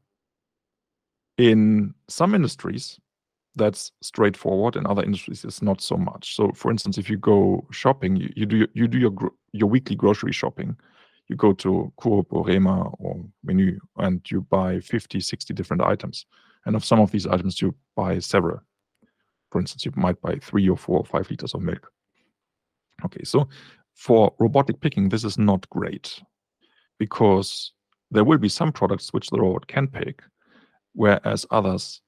in 1.36 1.94
some 2.08 2.34
industries, 2.34 2.98
that's 3.58 3.92
straightforward 4.00 4.76
in 4.76 4.86
other 4.86 5.02
industries 5.02 5.44
it's 5.44 5.62
not 5.62 5.80
so 5.80 5.96
much. 5.96 6.34
So 6.34 6.52
for 6.54 6.70
instance 6.70 6.98
if 6.98 7.10
you 7.10 7.18
go 7.18 7.66
shopping 7.70 8.16
you, 8.16 8.32
you 8.34 8.46
do 8.46 8.66
you 8.74 8.88
do 8.88 8.98
your 8.98 9.12
your 9.52 9.68
weekly 9.68 9.96
grocery 9.96 10.32
shopping. 10.32 10.76
You 11.28 11.36
go 11.36 11.52
to 11.54 11.92
Coop 11.98 12.28
or 12.30 12.44
Rema 12.46 12.88
or 12.98 13.22
Meny 13.44 13.78
and 13.98 14.22
you 14.30 14.42
buy 14.42 14.80
50 14.80 15.20
60 15.20 15.52
different 15.52 15.82
items. 15.82 16.24
And 16.64 16.74
of 16.74 16.84
some 16.84 17.00
of 17.00 17.10
these 17.10 17.26
items 17.26 17.60
you 17.60 17.74
buy 17.96 18.18
several. 18.18 18.60
For 19.50 19.60
instance 19.60 19.84
you 19.84 19.92
might 19.96 20.20
buy 20.20 20.38
3 20.40 20.68
or 20.68 20.76
4 20.76 20.98
or 20.98 21.04
5 21.04 21.30
liters 21.30 21.54
of 21.54 21.62
milk. 21.62 21.90
Okay 23.04 23.24
so 23.24 23.48
for 23.98 24.32
robotic 24.38 24.80
picking, 24.80 25.08
this 25.08 25.24
is 25.24 25.38
not 25.38 25.68
great 25.70 26.22
because 26.98 27.72
there 28.10 28.24
will 28.24 28.38
be 28.38 28.48
some 28.48 28.72
products 28.72 29.12
which 29.12 29.28
the 29.28 29.40
robot 29.40 29.66
can 29.66 29.88
pick, 29.88 30.22
whereas 30.94 31.44
others 31.50 32.00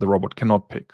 the 0.00 0.06
robot 0.06 0.34
cannot 0.36 0.68
pick. 0.68 0.92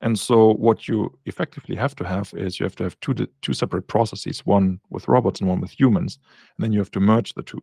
And 0.00 0.16
so 0.18 0.54
what 0.54 0.86
you 0.86 1.18
effectively 1.26 1.74
have 1.74 1.96
to 1.96 2.04
have 2.04 2.32
is 2.34 2.60
you 2.60 2.64
have 2.64 2.76
to 2.76 2.84
have 2.84 2.98
two 3.00 3.14
two 3.42 3.52
separate 3.52 3.88
processes, 3.88 4.46
one 4.46 4.80
with 4.90 5.08
robots 5.08 5.40
and 5.40 5.48
one 5.48 5.60
with 5.60 5.72
humans, 5.72 6.18
and 6.56 6.64
then 6.64 6.72
you 6.72 6.78
have 6.78 6.92
to 6.92 7.00
merge 7.00 7.34
the 7.34 7.42
two. 7.42 7.60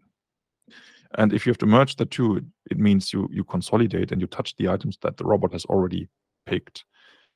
And 1.17 1.31
if 1.31 1.45
you 1.45 1.51
have 1.51 1.57
to 1.59 1.65
merge 1.65 1.95
the 1.95 2.05
two, 2.05 2.41
it 2.69 2.77
means 2.77 3.13
you 3.13 3.29
you 3.31 3.45
consolidate 3.45 4.11
and 4.11 4.19
you 4.19 4.27
touch 4.27 4.55
the 4.57 4.67
items 4.67 4.97
that 5.01 5.15
the 5.15 5.23
robot 5.23 5.53
has 5.53 5.65
already 5.65 6.09
picked, 6.45 6.83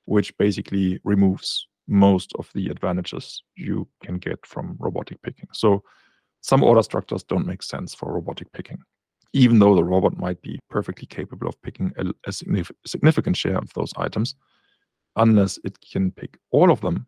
which 0.06 0.38
basically 0.38 1.00
removes 1.06 1.68
most 1.88 2.34
of 2.38 2.50
the 2.54 2.68
advantages 2.68 3.42
you 3.56 3.88
can 4.04 4.18
get 4.18 4.46
from 4.46 4.76
robotic 4.80 5.22
picking. 5.22 5.50
So 5.54 5.82
some 6.42 6.64
order 6.64 6.84
structures 6.84 7.24
don't 7.24 7.48
make 7.48 7.64
sense 7.64 7.96
for 7.96 8.14
robotic 8.14 8.52
picking, 8.52 8.80
even 9.34 9.60
though 9.60 9.76
the 9.76 9.84
robot 9.84 10.18
might 10.18 10.42
be 10.42 10.60
perfectly 10.70 11.06
capable 11.06 11.48
of 11.48 11.62
picking 11.62 11.94
a, 11.98 12.06
a 12.26 12.32
significant 12.86 13.38
share 13.38 13.58
of 13.58 13.72
those 13.74 13.94
items 13.98 14.36
unless 15.16 15.60
it 15.64 15.78
can 15.82 16.12
pick 16.12 16.38
all 16.52 16.72
of 16.72 16.82
them, 16.82 17.08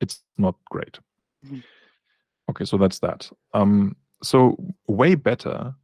it's 0.00 0.22
not 0.36 0.56
great. 0.70 0.98
Mm-hmm. 1.44 1.60
Okay, 2.50 2.64
so 2.64 2.76
that's 2.76 2.98
that. 3.00 3.30
Um, 3.54 3.96
so 4.22 4.56
way 4.88 5.14
better 5.14 5.74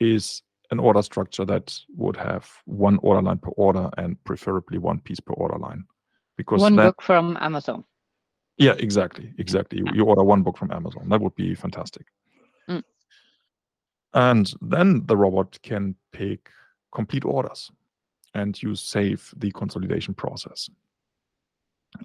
is 0.00 0.42
an 0.70 0.78
order 0.78 1.02
structure 1.02 1.44
that 1.44 1.78
would 1.96 2.16
have 2.16 2.50
one 2.64 2.98
order 3.02 3.22
line 3.22 3.38
per 3.38 3.50
order 3.50 3.90
and 3.98 4.22
preferably 4.24 4.78
one 4.78 5.00
piece 5.00 5.20
per 5.20 5.32
order 5.34 5.58
line. 5.58 5.84
Because 6.36 6.60
one 6.60 6.76
that, 6.76 6.84
book 6.84 7.02
from 7.02 7.36
Amazon. 7.40 7.84
Yeah, 8.58 8.74
exactly, 8.78 9.32
exactly. 9.38 9.78
You, 9.78 9.86
you, 9.94 10.04
order 10.04 10.24
one 10.24 10.42
book 10.42 10.56
from 10.56 10.70
Amazon. 10.70 11.08
That 11.08 11.20
would 11.20 11.34
be 11.34 11.54
fantastic. 11.54 12.06
And 14.16 14.50
then 14.62 15.04
the 15.04 15.16
robot 15.16 15.58
can 15.62 15.94
pick 16.10 16.48
complete 16.90 17.26
orders 17.26 17.70
and 18.34 18.60
you 18.62 18.74
save 18.74 19.32
the 19.36 19.52
consolidation 19.52 20.14
process. 20.14 20.70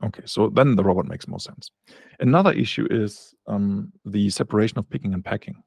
Okay, 0.04 0.24
so 0.26 0.50
then 0.50 0.76
the 0.76 0.84
robot 0.84 1.08
makes 1.08 1.28
more 1.30 1.40
sense. 1.40 1.72
Another 2.20 2.52
issue 2.52 2.86
is 2.92 3.34
um, 3.48 3.94
the 4.06 4.30
separation 4.30 4.78
of 4.78 4.90
picking 4.90 5.14
and 5.14 5.24
packing. 5.24 5.64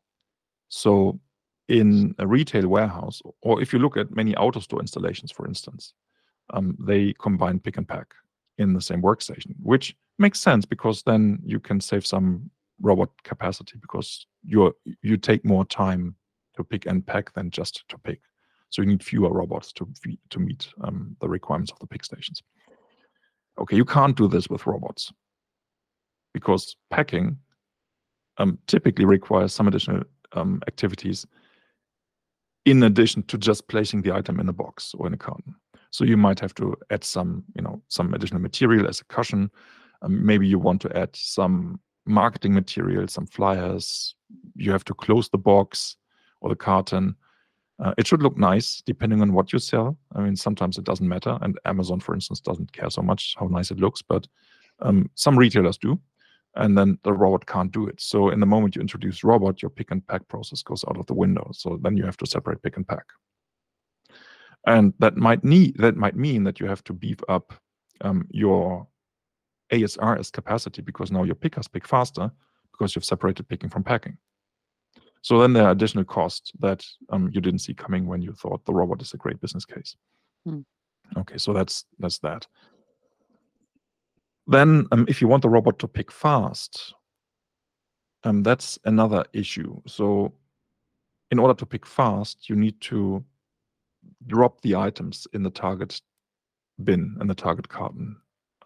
So 0.68 1.18
in 1.68 2.14
a 2.18 2.26
retail 2.26 2.68
warehouse, 2.68 3.22
or 3.40 3.62
if 3.62 3.72
you 3.72 3.78
look 3.78 3.96
at 3.96 4.14
many 4.14 4.34
AutoStore 4.34 4.80
installations, 4.80 5.32
for 5.32 5.46
instance, 5.46 5.94
um, 6.52 6.76
they 6.78 7.14
combine 7.14 7.58
pick 7.58 7.78
and 7.78 7.88
pack 7.88 8.12
in 8.58 8.74
the 8.74 8.82
same 8.82 9.00
workstation, 9.00 9.54
which 9.62 9.96
makes 10.18 10.40
sense 10.40 10.66
because 10.66 11.02
then 11.02 11.38
you 11.42 11.58
can 11.58 11.80
save 11.80 12.04
some 12.06 12.50
robot 12.82 13.10
capacity 13.22 13.78
because 13.80 14.26
you 14.44 14.76
you 15.00 15.16
take 15.16 15.42
more 15.44 15.64
time 15.64 16.14
to 16.56 16.64
pick 16.64 16.86
and 16.86 17.06
pack 17.06 17.32
than 17.34 17.50
just 17.50 17.88
to 17.88 17.98
pick. 17.98 18.20
So 18.70 18.82
you 18.82 18.88
need 18.88 19.04
fewer 19.04 19.30
robots 19.30 19.72
to 19.74 19.88
to 20.30 20.38
meet 20.38 20.68
um, 20.82 21.16
the 21.20 21.28
requirements 21.28 21.72
of 21.72 21.78
the 21.78 21.86
pick 21.86 22.04
stations. 22.04 22.42
Okay, 23.58 23.76
you 23.76 23.84
can't 23.84 24.16
do 24.16 24.26
this 24.26 24.48
with 24.48 24.66
robots 24.66 25.12
because 26.32 26.76
packing 26.90 27.38
um, 28.38 28.58
typically 28.66 29.04
requires 29.04 29.52
some 29.52 29.68
additional 29.68 30.02
um, 30.32 30.60
activities 30.66 31.24
in 32.64 32.82
addition 32.82 33.22
to 33.24 33.38
just 33.38 33.68
placing 33.68 34.02
the 34.02 34.12
item 34.12 34.40
in 34.40 34.48
a 34.48 34.52
box 34.52 34.94
or 34.98 35.06
in 35.06 35.14
a 35.14 35.16
carton. 35.16 35.54
So 35.90 36.04
you 36.04 36.16
might 36.16 36.40
have 36.40 36.54
to 36.56 36.74
add 36.90 37.04
some, 37.04 37.44
you 37.54 37.62
know, 37.62 37.80
some 37.88 38.14
additional 38.14 38.40
material 38.40 38.88
as 38.88 39.00
a 39.00 39.04
cushion. 39.04 39.50
Um, 40.02 40.26
maybe 40.26 40.48
you 40.48 40.58
want 40.58 40.80
to 40.82 40.96
add 40.96 41.14
some 41.14 41.78
marketing 42.06 42.54
material, 42.54 43.06
some 43.06 43.26
flyers. 43.26 44.16
You 44.56 44.72
have 44.72 44.84
to 44.86 44.94
close 44.94 45.28
the 45.28 45.38
box 45.38 45.96
or 46.44 46.50
the 46.50 46.56
carton. 46.56 47.16
Uh, 47.82 47.92
it 47.98 48.06
should 48.06 48.22
look 48.22 48.36
nice 48.36 48.82
depending 48.86 49.20
on 49.20 49.32
what 49.32 49.52
you 49.52 49.58
sell. 49.58 49.98
I 50.14 50.20
mean, 50.20 50.36
sometimes 50.36 50.78
it 50.78 50.84
doesn't 50.84 51.08
matter, 51.08 51.36
and 51.40 51.58
Amazon, 51.64 51.98
for 51.98 52.14
instance, 52.14 52.40
doesn't 52.40 52.72
care 52.72 52.90
so 52.90 53.02
much 53.02 53.34
how 53.36 53.46
nice 53.46 53.72
it 53.72 53.80
looks, 53.80 54.00
but 54.02 54.28
um, 54.80 55.10
some 55.14 55.36
retailers 55.36 55.78
do, 55.78 55.98
and 56.54 56.78
then 56.78 56.98
the 57.02 57.12
robot 57.12 57.46
can't 57.46 57.72
do 57.72 57.88
it. 57.88 58.00
So, 58.00 58.28
in 58.28 58.38
the 58.38 58.46
moment 58.46 58.76
you 58.76 58.82
introduce 58.82 59.24
robot, 59.24 59.62
your 59.62 59.70
pick 59.70 59.90
and 59.90 60.06
pack 60.06 60.28
process 60.28 60.62
goes 60.62 60.84
out 60.88 60.98
of 60.98 61.06
the 61.06 61.14
window. 61.14 61.50
So 61.52 61.80
then 61.82 61.96
you 61.96 62.04
have 62.04 62.18
to 62.18 62.26
separate 62.26 62.62
pick 62.62 62.76
and 62.76 62.86
pack, 62.86 63.06
and 64.66 64.92
that 65.00 65.16
might 65.16 65.42
need 65.42 65.76
that 65.78 65.96
might 65.96 66.14
mean 66.14 66.44
that 66.44 66.60
you 66.60 66.66
have 66.66 66.84
to 66.84 66.92
beef 66.92 67.18
up 67.28 67.54
um, 68.02 68.28
your 68.30 68.86
ASRS 69.72 70.30
capacity 70.30 70.82
because 70.82 71.10
now 71.10 71.24
your 71.24 71.34
pickers 71.34 71.66
pick 71.66 71.88
faster 71.88 72.30
because 72.70 72.94
you've 72.94 73.04
separated 73.04 73.48
picking 73.48 73.70
from 73.70 73.82
packing. 73.82 74.16
So 75.24 75.40
then 75.40 75.54
there 75.54 75.64
are 75.64 75.70
additional 75.70 76.04
costs 76.04 76.52
that 76.60 76.84
um, 77.08 77.30
you 77.32 77.40
didn't 77.40 77.60
see 77.60 77.72
coming 77.72 78.06
when 78.06 78.20
you 78.20 78.34
thought 78.34 78.62
the 78.66 78.74
robot 78.74 79.00
is 79.00 79.14
a 79.14 79.16
great 79.16 79.40
business 79.40 79.64
case. 79.64 79.96
Hmm. 80.46 80.60
Okay, 81.16 81.38
so 81.38 81.54
that's 81.54 81.86
that's 81.98 82.18
that. 82.18 82.46
Then, 84.46 84.86
um, 84.92 85.06
if 85.08 85.22
you 85.22 85.28
want 85.28 85.40
the 85.40 85.48
robot 85.48 85.78
to 85.78 85.88
pick 85.88 86.12
fast, 86.12 86.92
um, 88.24 88.42
that's 88.42 88.78
another 88.84 89.24
issue. 89.32 89.80
So, 89.86 90.34
in 91.30 91.38
order 91.38 91.54
to 91.54 91.64
pick 91.64 91.86
fast, 91.86 92.50
you 92.50 92.54
need 92.54 92.78
to 92.82 93.24
drop 94.26 94.60
the 94.60 94.76
items 94.76 95.26
in 95.32 95.42
the 95.42 95.48
target 95.48 96.02
bin 96.82 97.16
and 97.18 97.30
the 97.30 97.34
target 97.34 97.70
carton 97.70 98.14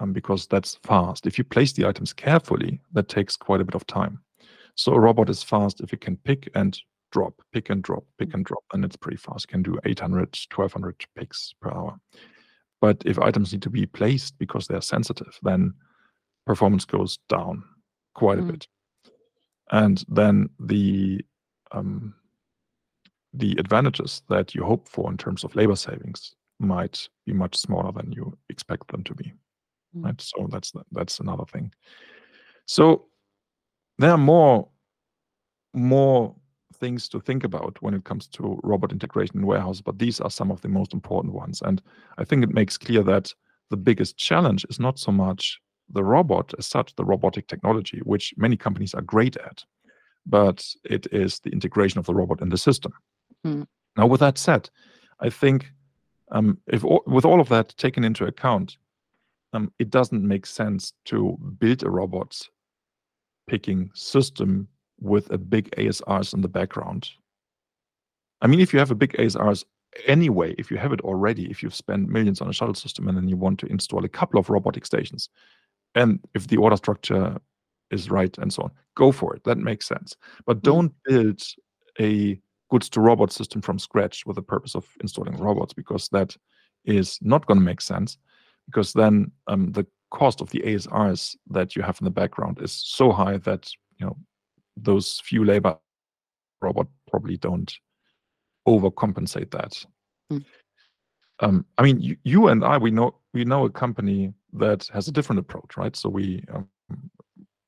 um, 0.00 0.12
because 0.12 0.48
that's 0.48 0.74
fast. 0.82 1.24
If 1.24 1.38
you 1.38 1.44
place 1.44 1.72
the 1.72 1.86
items 1.86 2.12
carefully, 2.12 2.80
that 2.94 3.08
takes 3.08 3.36
quite 3.36 3.60
a 3.60 3.64
bit 3.64 3.76
of 3.76 3.86
time. 3.86 4.18
So 4.78 4.94
a 4.94 5.00
robot 5.00 5.28
is 5.28 5.42
fast 5.42 5.80
if 5.80 5.92
it 5.92 6.00
can 6.00 6.16
pick 6.18 6.48
and 6.54 6.80
drop, 7.10 7.34
pick 7.52 7.68
and 7.68 7.82
drop, 7.82 8.04
pick 8.16 8.32
and 8.32 8.44
drop, 8.44 8.62
and 8.72 8.84
it's 8.84 8.94
pretty 8.94 9.16
fast. 9.16 9.46
It 9.46 9.48
can 9.48 9.62
do 9.62 9.76
800, 9.84 10.38
1200 10.54 11.04
picks 11.16 11.52
per 11.60 11.72
hour. 11.72 11.98
But 12.80 13.02
if 13.04 13.18
items 13.18 13.52
need 13.52 13.62
to 13.62 13.70
be 13.70 13.86
placed 13.86 14.38
because 14.38 14.68
they're 14.68 14.80
sensitive, 14.80 15.36
then 15.42 15.74
performance 16.46 16.84
goes 16.84 17.18
down 17.28 17.64
quite 18.14 18.38
mm. 18.38 18.48
a 18.48 18.52
bit. 18.52 18.68
And 19.72 20.04
then 20.08 20.48
the 20.60 21.24
um, 21.72 22.14
the 23.34 23.56
advantages 23.58 24.22
that 24.28 24.54
you 24.54 24.62
hope 24.62 24.88
for 24.88 25.10
in 25.10 25.16
terms 25.16 25.42
of 25.42 25.56
labor 25.56 25.74
savings 25.74 26.36
might 26.60 27.08
be 27.26 27.32
much 27.32 27.56
smaller 27.56 27.90
than 27.90 28.12
you 28.12 28.38
expect 28.48 28.86
them 28.92 29.02
to 29.04 29.14
be. 29.16 29.32
Mm. 29.96 30.04
Right. 30.04 30.20
So 30.20 30.46
that's 30.48 30.72
that's 30.92 31.18
another 31.18 31.46
thing. 31.46 31.72
So 32.66 33.06
there 33.98 34.10
are 34.10 34.18
more 34.18 34.68
more 35.74 36.34
things 36.74 37.08
to 37.08 37.20
think 37.20 37.44
about 37.44 37.80
when 37.82 37.94
it 37.94 38.04
comes 38.04 38.26
to 38.28 38.58
robot 38.62 38.92
integration 38.92 39.38
in 39.38 39.46
warehouse, 39.46 39.80
but 39.80 39.98
these 39.98 40.20
are 40.20 40.30
some 40.30 40.50
of 40.50 40.60
the 40.60 40.68
most 40.68 40.94
important 40.94 41.34
ones. 41.34 41.60
And 41.62 41.82
I 42.18 42.24
think 42.24 42.42
it 42.42 42.54
makes 42.54 42.78
clear 42.78 43.02
that 43.02 43.34
the 43.70 43.76
biggest 43.76 44.16
challenge 44.16 44.64
is 44.70 44.78
not 44.78 44.98
so 44.98 45.12
much 45.12 45.60
the 45.90 46.04
robot 46.04 46.54
as 46.58 46.66
such, 46.66 46.94
the 46.94 47.04
robotic 47.04 47.48
technology, 47.48 48.00
which 48.04 48.34
many 48.36 48.56
companies 48.56 48.94
are 48.94 49.02
great 49.02 49.36
at, 49.36 49.64
but 50.26 50.64
it 50.84 51.06
is 51.12 51.40
the 51.40 51.50
integration 51.50 51.98
of 51.98 52.06
the 52.06 52.14
robot 52.14 52.40
in 52.40 52.48
the 52.50 52.58
system. 52.58 52.92
Mm. 53.46 53.66
Now, 53.96 54.06
with 54.06 54.20
that 54.20 54.38
said, 54.38 54.70
I 55.20 55.30
think 55.30 55.72
um, 56.30 56.58
if 56.66 56.84
all, 56.84 57.02
with 57.06 57.24
all 57.24 57.40
of 57.40 57.48
that 57.48 57.76
taken 57.76 58.04
into 58.04 58.26
account, 58.26 58.76
um, 59.54 59.72
it 59.78 59.90
doesn't 59.90 60.22
make 60.22 60.46
sense 60.46 60.92
to 61.06 61.38
build 61.58 61.82
a 61.82 61.90
robot 61.90 62.38
picking 63.48 63.90
system 63.94 64.68
with 65.00 65.30
a 65.32 65.38
big 65.38 65.70
ASRS 65.76 66.34
in 66.34 66.40
the 66.40 66.48
background. 66.48 67.08
I 68.40 68.46
mean, 68.46 68.60
if 68.60 68.72
you 68.72 68.78
have 68.78 68.90
a 68.90 68.96
big 68.96 69.12
ASRS 69.14 69.64
anyway, 70.06 70.54
if 70.58 70.70
you 70.70 70.76
have 70.76 70.92
it 70.92 71.00
already, 71.00 71.50
if 71.50 71.62
you've 71.62 71.74
spent 71.74 72.08
millions 72.08 72.40
on 72.40 72.48
a 72.48 72.52
shuttle 72.52 72.74
system 72.74 73.08
and 73.08 73.16
then 73.16 73.28
you 73.28 73.36
want 73.36 73.58
to 73.60 73.66
install 73.66 74.04
a 74.04 74.08
couple 74.08 74.38
of 74.38 74.50
robotic 74.50 74.86
stations, 74.86 75.28
and 75.94 76.20
if 76.34 76.46
the 76.46 76.56
order 76.56 76.76
structure 76.76 77.36
is 77.90 78.10
right 78.10 78.36
and 78.38 78.52
so 78.52 78.64
on, 78.64 78.70
go 78.96 79.10
for 79.12 79.34
it. 79.34 79.42
That 79.44 79.58
makes 79.58 79.86
sense. 79.86 80.16
But 80.46 80.58
mm. 80.58 80.62
don't 80.62 80.92
build 81.04 81.42
a 82.00 82.40
goods 82.70 82.88
to 82.90 83.00
robot 83.00 83.32
system 83.32 83.62
from 83.62 83.78
scratch 83.78 84.26
with 84.26 84.36
the 84.36 84.42
purpose 84.42 84.74
of 84.74 84.86
installing 85.00 85.36
robots 85.38 85.72
because 85.72 86.08
that 86.10 86.36
is 86.84 87.18
not 87.22 87.46
going 87.46 87.58
to 87.58 87.64
make 87.64 87.80
sense 87.80 88.18
because 88.66 88.92
then 88.92 89.32
um, 89.46 89.72
the 89.72 89.86
cost 90.10 90.40
of 90.40 90.50
the 90.50 90.60
ASRs 90.60 91.36
that 91.50 91.76
you 91.76 91.82
have 91.82 91.98
in 92.00 92.04
the 92.04 92.10
background 92.10 92.60
is 92.60 92.72
so 92.72 93.12
high 93.12 93.36
that 93.38 93.70
you 93.98 94.06
know 94.06 94.16
those 94.76 95.20
few 95.20 95.44
labor 95.44 95.76
robot 96.60 96.86
probably 97.10 97.36
don't 97.36 97.74
overcompensate 98.66 99.50
that. 99.50 99.84
Mm. 100.32 100.44
Um, 101.40 101.66
I 101.78 101.82
mean, 101.82 102.00
you, 102.00 102.16
you, 102.24 102.48
and 102.48 102.64
I, 102.64 102.78
we 102.78 102.90
know 102.90 103.14
we 103.32 103.44
know 103.44 103.64
a 103.64 103.70
company 103.70 104.32
that 104.54 104.88
has 104.92 105.08
a 105.08 105.12
different 105.12 105.40
approach, 105.40 105.76
right? 105.76 105.94
So 105.94 106.08
we 106.08 106.44
um, 106.52 106.68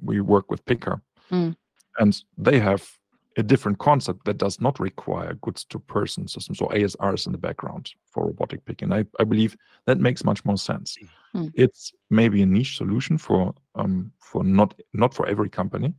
we 0.03 0.21
work 0.21 0.51
with 0.51 0.65
Pickr, 0.65 1.01
mm. 1.31 1.55
and 1.99 2.23
they 2.37 2.59
have 2.59 2.91
a 3.37 3.43
different 3.43 3.79
concept 3.79 4.25
that 4.25 4.39
does 4.39 4.61
not 4.61 4.81
require 4.81 5.35
goods 5.35 5.65
to 5.65 5.79
person 5.79 6.27
systems 6.27 6.61
or 6.61 6.69
ASRs 6.71 7.27
in 7.27 7.33
the 7.33 7.39
background 7.39 7.93
for 8.13 8.27
robotic 8.27 8.65
picking. 8.65 8.93
I, 8.93 9.05
I 9.21 9.25
believe 9.25 9.57
that 9.87 9.99
makes 10.01 10.25
much 10.25 10.45
more 10.45 10.59
sense. 10.59 10.99
Mm. 11.35 11.51
It's 11.55 11.93
maybe 12.11 12.43
a 12.43 12.47
niche 12.47 12.77
solution 12.77 13.19
for 13.19 13.55
um, 13.75 14.13
for 14.19 14.43
not 14.45 14.75
not 14.93 15.15
for 15.15 15.27
every 15.27 15.49
company, 15.49 15.95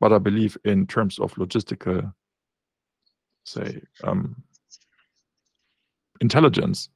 but 0.00 0.12
I 0.12 0.18
believe 0.18 0.56
in 0.64 0.86
terms 0.86 1.18
of 1.18 1.32
logistical, 1.34 2.12
say, 3.44 3.80
um, 4.02 4.42
intelligence, 6.20 6.88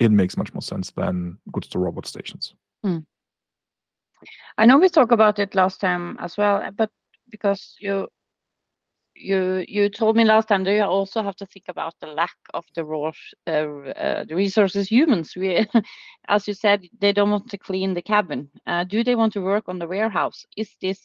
it 0.00 0.10
makes 0.10 0.36
much 0.36 0.52
more 0.54 0.62
sense 0.62 0.90
than 0.92 1.38
goods 1.52 1.68
to 1.68 1.78
robot 1.78 2.06
stations. 2.06 2.54
I 4.56 4.66
know 4.66 4.78
we 4.78 4.88
talked 4.88 5.12
about 5.12 5.38
it 5.38 5.54
last 5.54 5.80
time 5.80 6.16
as 6.20 6.36
well, 6.36 6.70
but 6.76 6.90
because 7.30 7.76
you 7.80 8.08
you 9.14 9.64
you 9.68 9.88
told 9.88 10.16
me 10.16 10.24
last 10.24 10.48
time 10.48 10.64
that 10.64 10.74
you 10.74 10.82
also 10.82 11.22
have 11.22 11.36
to 11.36 11.46
think 11.46 11.66
about 11.68 11.94
the 12.00 12.06
lack 12.06 12.36
of 12.52 12.64
the 12.74 12.84
raw 12.84 13.12
uh, 13.46 13.50
uh, 13.50 14.24
the 14.24 14.34
resources 14.34 14.88
humans. 14.88 15.34
We, 15.36 15.66
as 16.28 16.48
you 16.48 16.54
said, 16.54 16.86
they 17.00 17.12
don't 17.12 17.30
want 17.30 17.50
to 17.50 17.58
clean 17.58 17.94
the 17.94 18.02
cabin. 18.02 18.50
Uh, 18.66 18.84
do 18.84 19.04
they 19.04 19.14
want 19.14 19.32
to 19.34 19.40
work 19.40 19.64
on 19.68 19.78
the 19.78 19.86
warehouse? 19.86 20.44
Is 20.56 20.70
this 20.80 21.00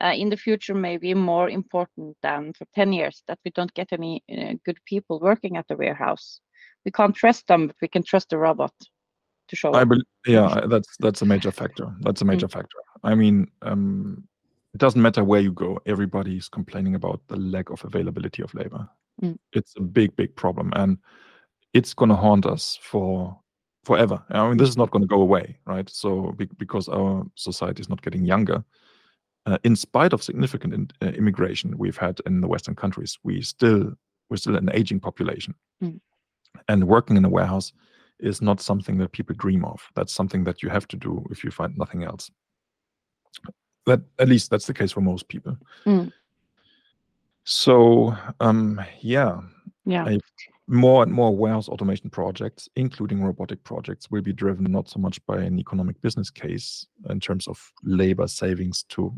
uh, 0.00 0.12
in 0.14 0.28
the 0.28 0.36
future 0.36 0.74
maybe 0.74 1.14
more 1.14 1.48
important 1.48 2.16
than 2.22 2.52
for 2.52 2.66
10 2.74 2.92
years 2.92 3.22
that 3.28 3.38
we 3.44 3.50
don't 3.52 3.72
get 3.74 3.92
any 3.92 4.22
uh, 4.30 4.54
good 4.64 4.78
people 4.84 5.20
working 5.20 5.56
at 5.56 5.66
the 5.68 5.76
warehouse? 5.76 6.40
We 6.84 6.90
can't 6.90 7.14
trust 7.14 7.46
them, 7.46 7.68
but 7.68 7.76
we 7.80 7.88
can 7.88 8.02
trust 8.02 8.30
the 8.30 8.38
robot 8.38 8.72
to 9.48 9.56
show 9.56 9.72
I 9.72 9.82
up. 9.82 9.88
yeah, 10.26 10.66
that's 10.68 10.96
that's 10.98 11.22
a 11.22 11.26
major 11.26 11.50
factor. 11.50 11.94
That's 12.00 12.22
a 12.22 12.24
major 12.24 12.48
factor. 12.48 12.78
I 13.04 13.14
mean, 13.14 13.48
um, 13.62 14.24
it 14.76 14.80
doesn't 14.80 15.00
matter 15.00 15.24
where 15.24 15.40
you 15.40 15.52
go. 15.52 15.80
everybody 15.86 16.36
is 16.36 16.50
complaining 16.50 16.94
about 16.94 17.22
the 17.28 17.36
lack 17.36 17.70
of 17.70 17.82
availability 17.82 18.42
of 18.42 18.52
labor. 18.52 18.86
Mm. 19.22 19.38
It's 19.54 19.72
a 19.78 19.80
big, 19.80 20.14
big 20.16 20.36
problem, 20.36 20.70
and 20.76 20.98
it's 21.72 21.94
going 21.94 22.10
to 22.10 22.14
haunt 22.14 22.44
us 22.44 22.78
for 22.82 23.40
forever. 23.84 24.22
I 24.28 24.46
mean, 24.46 24.58
this 24.58 24.68
is 24.68 24.76
not 24.76 24.90
going 24.90 25.00
to 25.02 25.08
go 25.16 25.22
away, 25.22 25.56
right? 25.64 25.88
So 25.88 26.32
be- 26.36 26.50
because 26.58 26.90
our 26.90 27.24
society 27.36 27.80
is 27.80 27.88
not 27.88 28.02
getting 28.02 28.26
younger, 28.26 28.62
uh, 29.46 29.56
in 29.64 29.76
spite 29.76 30.12
of 30.12 30.22
significant 30.22 30.74
in, 30.74 30.90
uh, 31.00 31.12
immigration 31.12 31.78
we've 31.78 31.96
had 31.96 32.20
in 32.26 32.42
the 32.42 32.48
Western 32.48 32.74
countries, 32.74 33.18
we 33.24 33.40
still 33.40 33.94
we're 34.28 34.36
still 34.36 34.56
an 34.56 34.68
aging 34.74 35.00
population, 35.00 35.54
Mm. 35.82 36.00
and 36.68 36.84
working 36.86 37.16
in 37.16 37.24
a 37.24 37.30
warehouse 37.30 37.72
is 38.20 38.42
not 38.42 38.60
something 38.60 38.98
that 38.98 39.12
people 39.12 39.36
dream 39.38 39.64
of. 39.64 39.80
That's 39.94 40.12
something 40.12 40.44
that 40.44 40.62
you 40.62 40.68
have 40.68 40.86
to 40.88 40.96
do 40.96 41.24
if 41.30 41.44
you 41.44 41.50
find 41.50 41.78
nothing 41.78 42.02
else. 42.04 42.30
That 43.86 44.00
at 44.18 44.28
least 44.28 44.50
that's 44.50 44.66
the 44.66 44.74
case 44.74 44.92
for 44.92 45.00
most 45.00 45.28
people. 45.28 45.56
Mm. 45.86 46.12
So 47.44 48.14
um, 48.40 48.80
yeah, 49.00 49.40
Yeah. 49.84 50.04
I- 50.04 50.18
more 50.68 51.04
and 51.04 51.12
more 51.12 51.34
warehouse 51.34 51.68
automation 51.68 52.10
projects, 52.10 52.68
including 52.74 53.22
robotic 53.22 53.62
projects, 53.62 54.10
will 54.10 54.20
be 54.22 54.32
driven 54.32 54.64
not 54.72 54.88
so 54.88 54.98
much 54.98 55.24
by 55.24 55.38
an 55.38 55.60
economic 55.60 56.00
business 56.02 56.28
case 56.28 56.84
in 57.08 57.20
terms 57.20 57.46
of 57.46 57.72
labor 57.84 58.26
savings 58.26 58.82
to, 58.88 59.14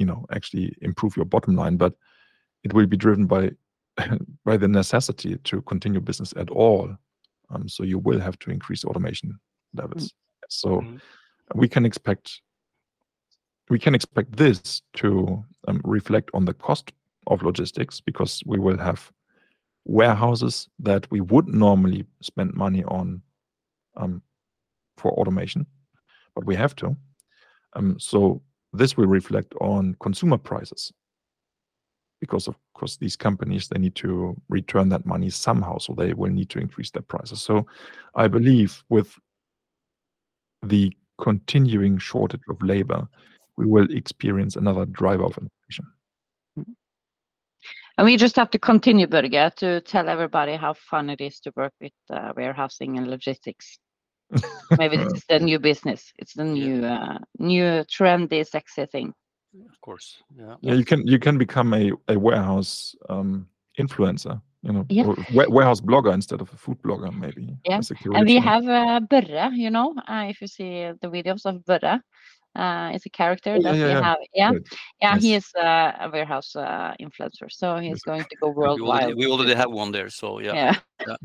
you 0.00 0.06
know, 0.06 0.26
actually 0.32 0.74
improve 0.82 1.16
your 1.16 1.26
bottom 1.26 1.54
line, 1.54 1.76
but 1.76 1.94
it 2.64 2.72
will 2.72 2.86
be 2.86 2.96
driven 2.96 3.26
by 3.26 3.52
by 4.44 4.56
the 4.56 4.66
necessity 4.66 5.36
to 5.44 5.62
continue 5.62 6.00
business 6.00 6.34
at 6.36 6.50
all. 6.50 6.92
Um, 7.50 7.68
so 7.68 7.84
you 7.84 8.00
will 8.00 8.18
have 8.18 8.36
to 8.40 8.50
increase 8.50 8.84
automation 8.84 9.38
levels. 9.74 10.12
So 10.48 10.80
Mhm. 10.80 11.00
we 11.54 11.68
can 11.68 11.86
expect 11.86 12.40
we 13.70 13.78
can 13.78 13.94
expect 13.94 14.36
this 14.36 14.82
to 14.94 15.42
um, 15.68 15.80
reflect 15.84 16.30
on 16.34 16.44
the 16.44 16.54
cost 16.54 16.92
of 17.26 17.42
logistics 17.42 18.00
because 18.00 18.42
we 18.46 18.58
will 18.58 18.78
have 18.78 19.10
warehouses 19.84 20.68
that 20.78 21.10
we 21.10 21.20
would 21.20 21.48
normally 21.48 22.04
spend 22.20 22.54
money 22.54 22.84
on 22.84 23.22
um, 23.96 24.22
for 24.96 25.12
automation, 25.12 25.66
but 26.34 26.44
we 26.44 26.54
have 26.54 26.74
to. 26.76 26.96
Um, 27.74 27.98
so 27.98 28.42
this 28.72 28.96
will 28.96 29.06
reflect 29.06 29.54
on 29.60 29.96
consumer 30.00 30.38
prices 30.38 30.92
because 32.20 32.48
of 32.48 32.56
course 32.74 32.96
these 32.96 33.16
companies 33.16 33.68
they 33.68 33.78
need 33.78 33.94
to 33.94 34.34
return 34.48 34.88
that 34.88 35.04
money 35.04 35.28
somehow 35.28 35.78
so 35.78 35.92
they 35.92 36.12
will 36.14 36.30
need 36.30 36.48
to 36.48 36.58
increase 36.58 36.90
their 36.90 37.02
prices 37.02 37.42
so 37.42 37.66
i 38.14 38.26
believe 38.26 38.82
with 38.88 39.18
the 40.62 40.92
continuing 41.20 41.98
shortage 41.98 42.40
of 42.48 42.60
labor 42.62 43.06
we 43.56 43.66
will 43.66 43.86
experience 43.90 44.56
another 44.56 44.84
driver 44.86 45.24
of 45.24 45.38
inflation 45.38 45.86
And 47.96 48.04
we 48.06 48.16
just 48.16 48.36
have 48.36 48.50
to 48.50 48.58
continue, 48.58 49.06
Børge, 49.06 49.54
to 49.56 49.80
tell 49.80 50.08
everybody 50.08 50.56
how 50.56 50.74
fun 50.74 51.10
it 51.10 51.20
is 51.20 51.38
to 51.40 51.52
work 51.56 51.72
with 51.80 51.92
uh, 52.10 52.32
warehousing 52.36 52.98
and 52.98 53.06
logistics. 53.06 53.78
Maybe 54.78 54.96
this 54.96 55.14
is 55.14 55.24
the 55.28 55.38
new 55.38 55.60
business. 55.60 56.12
It's 56.18 56.34
the 56.34 56.44
Yeah. 56.44 56.66
new, 56.66 56.84
uh, 56.86 57.18
new 57.38 57.84
trendy, 57.84 58.44
sexy 58.44 58.86
thing. 58.86 59.14
Of 59.70 59.80
course. 59.80 60.22
Yeah. 60.36 60.56
yeah 60.60 60.74
you 60.74 60.84
can 60.84 61.06
you 61.06 61.18
can 61.18 61.38
become 61.38 61.74
a, 61.74 61.92
a 62.08 62.18
warehouse 62.18 62.96
um, 63.08 63.46
influencer 63.78 64.40
you 64.62 64.72
know 64.72 64.84
Yeah. 64.88 65.06
warehouse 65.48 65.80
blogger 65.80 66.12
instead 66.12 66.40
of 66.40 66.52
a 66.52 66.56
food 66.56 66.78
blogger 66.82 67.12
maybe 67.12 67.56
Yeah, 67.64 67.80
And 68.14 68.26
we 68.26 68.38
have 68.40 68.66
uh, 68.68 69.00
Børre, 69.00 69.50
you 69.54 69.70
know, 69.70 69.94
uh, 70.08 70.26
if 70.28 70.40
you 70.40 70.48
see 70.48 70.92
the 71.00 71.08
videos 71.08 71.46
of 71.46 71.64
Børre, 71.64 72.00
uh, 72.56 72.90
it's 72.94 73.06
a 73.06 73.10
character 73.10 73.58
yeah, 73.58 73.60
that 73.60 73.76
yeah, 73.76 73.84
we 73.84 73.94
have. 73.96 74.18
Yeah, 74.34 74.52
Right. 74.52 74.62
yeah, 75.00 75.16
he 75.18 75.34
is 75.34 75.46
uh, 75.58 75.92
a 76.00 76.10
warehouse 76.12 76.54
uh, 76.56 76.94
influencer, 77.00 77.50
so 77.50 77.76
he's 77.78 78.02
Yes. 78.04 78.04
going 78.04 78.24
to 78.30 78.36
go 78.36 78.48
We 78.60 78.68
already, 78.68 79.14
worldwide. 79.14 79.14
we 79.14 79.26
already 79.26 79.54
have 79.54 79.70
one 79.70 79.92
there, 79.92 80.10
so 80.10 80.40
yeah. 80.40 80.56
Yeah, 81.06 81.16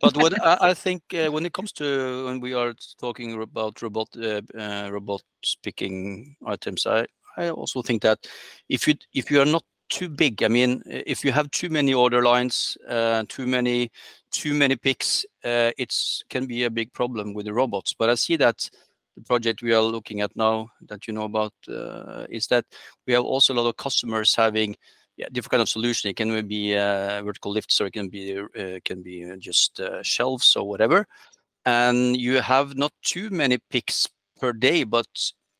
But 0.00 0.16
what 0.16 0.32
I, 0.42 0.70
I 0.70 0.74
think 0.74 1.02
uh, 1.14 1.30
when 1.30 1.44
it 1.46 1.52
comes 1.52 1.72
to 1.74 2.26
when 2.26 2.40
we 2.40 2.54
are 2.54 2.74
talking 3.00 3.40
about 3.42 3.82
robot 3.82 4.08
uh, 4.16 4.40
uh, 4.58 4.88
robots 4.90 5.56
picking 5.62 6.36
items, 6.46 6.86
I 6.86 7.06
I 7.36 7.50
also 7.50 7.82
think 7.82 8.02
that 8.02 8.26
if 8.68 8.86
you 8.88 8.94
if 9.14 9.30
you 9.30 9.40
are 9.40 9.46
not 9.46 9.64
too 9.88 10.08
big, 10.08 10.42
I 10.42 10.48
mean, 10.48 10.82
uh, 10.86 11.02
if 11.06 11.24
you 11.24 11.32
have 11.32 11.50
too 11.50 11.68
many 11.70 11.92
order 11.94 12.22
lines, 12.22 12.76
uh, 12.88 13.24
too 13.28 13.46
many 13.46 13.90
too 14.30 14.54
many 14.54 14.76
picks, 14.76 15.24
uh, 15.44 15.70
it's 15.78 16.22
can 16.28 16.46
be 16.46 16.64
a 16.64 16.70
big 16.70 16.92
problem 16.92 17.34
with 17.34 17.46
the 17.46 17.52
robots. 17.54 17.94
But 17.98 18.08
I 18.10 18.14
see 18.16 18.36
that 18.36 18.70
the 19.16 19.22
project 19.22 19.62
we 19.62 19.72
are 19.72 19.82
looking 19.82 20.20
at 20.20 20.34
now 20.36 20.68
that 20.88 21.06
you 21.06 21.14
know 21.14 21.24
about 21.24 21.52
uh, 21.68 22.26
is 22.30 22.46
that 22.48 22.64
we 23.06 23.12
have 23.12 23.24
also 23.24 23.52
a 23.52 23.56
lot 23.56 23.68
of 23.68 23.76
customers 23.76 24.34
having 24.34 24.76
different 25.32 25.50
kind 25.50 25.62
of 25.62 25.68
solution. 25.68 26.10
It 26.10 26.16
can 26.16 26.46
be 26.46 26.76
uh, 26.76 27.22
vertical 27.22 27.52
lifts, 27.52 27.80
or 27.80 27.86
it 27.86 27.94
can 27.94 28.08
be 28.08 28.38
uh, 28.38 28.78
can 28.84 29.02
be 29.02 29.24
just 29.38 29.80
shelves 30.02 30.54
or 30.56 30.68
whatever. 30.68 31.06
And 31.64 32.16
you 32.16 32.40
have 32.40 32.76
not 32.76 32.92
too 33.02 33.30
many 33.30 33.58
picks 33.70 34.06
per 34.38 34.52
day, 34.52 34.84
but 34.84 35.06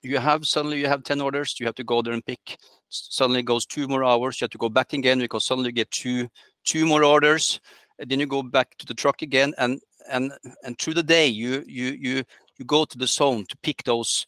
you 0.02 0.18
have 0.18 0.44
suddenly 0.46 0.78
you 0.78 0.86
have 0.86 1.02
ten 1.02 1.20
orders. 1.20 1.56
You 1.58 1.66
have 1.66 1.74
to 1.76 1.84
go 1.84 2.02
there 2.02 2.12
and 2.12 2.24
pick. 2.24 2.58
Suddenly 2.88 3.40
it 3.40 3.46
goes 3.46 3.66
two 3.66 3.88
more 3.88 4.04
hours. 4.04 4.40
You 4.40 4.44
have 4.44 4.50
to 4.52 4.58
go 4.58 4.68
back 4.68 4.92
again 4.92 5.18
because 5.18 5.44
suddenly 5.44 5.68
you 5.68 5.72
get 5.72 5.90
two 5.90 6.28
two 6.64 6.86
more 6.86 7.04
orders. 7.04 7.60
And 7.98 8.10
then 8.10 8.20
you 8.20 8.26
go 8.26 8.42
back 8.42 8.76
to 8.76 8.86
the 8.86 8.94
truck 8.94 9.22
again, 9.22 9.54
and 9.56 9.80
and 10.10 10.32
and 10.64 10.78
through 10.78 10.94
the 10.94 11.02
day 11.02 11.26
you 11.26 11.64
you 11.66 11.96
you 11.98 12.24
you 12.58 12.64
go 12.64 12.84
to 12.84 12.98
the 12.98 13.06
zone 13.06 13.44
to 13.48 13.56
pick 13.62 13.82
those 13.84 14.26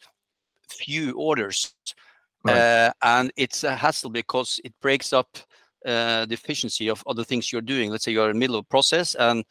few 0.69 1.12
orders 1.12 1.75
Right. 2.45 2.59
uh, 2.59 2.93
and 3.03 3.33
it's 3.37 3.64
a 3.64 3.75
hassle 3.75 4.11
because 4.11 4.61
it 4.64 4.73
breaks 4.81 5.12
up 5.12 5.38
uh, 5.85 6.25
the 6.27 6.35
efficiency 6.35 6.88
of 6.88 7.03
other 7.07 7.25
things 7.25 7.53
you're 7.53 7.61
doing. 7.61 7.91
Let's 7.91 8.05
say 8.05 8.12
you're 8.12 8.31
in 8.31 8.37
the 8.37 8.38
middle 8.38 8.57
of 8.57 8.64
a 8.64 8.69
process 8.69 9.14
and 9.17 9.45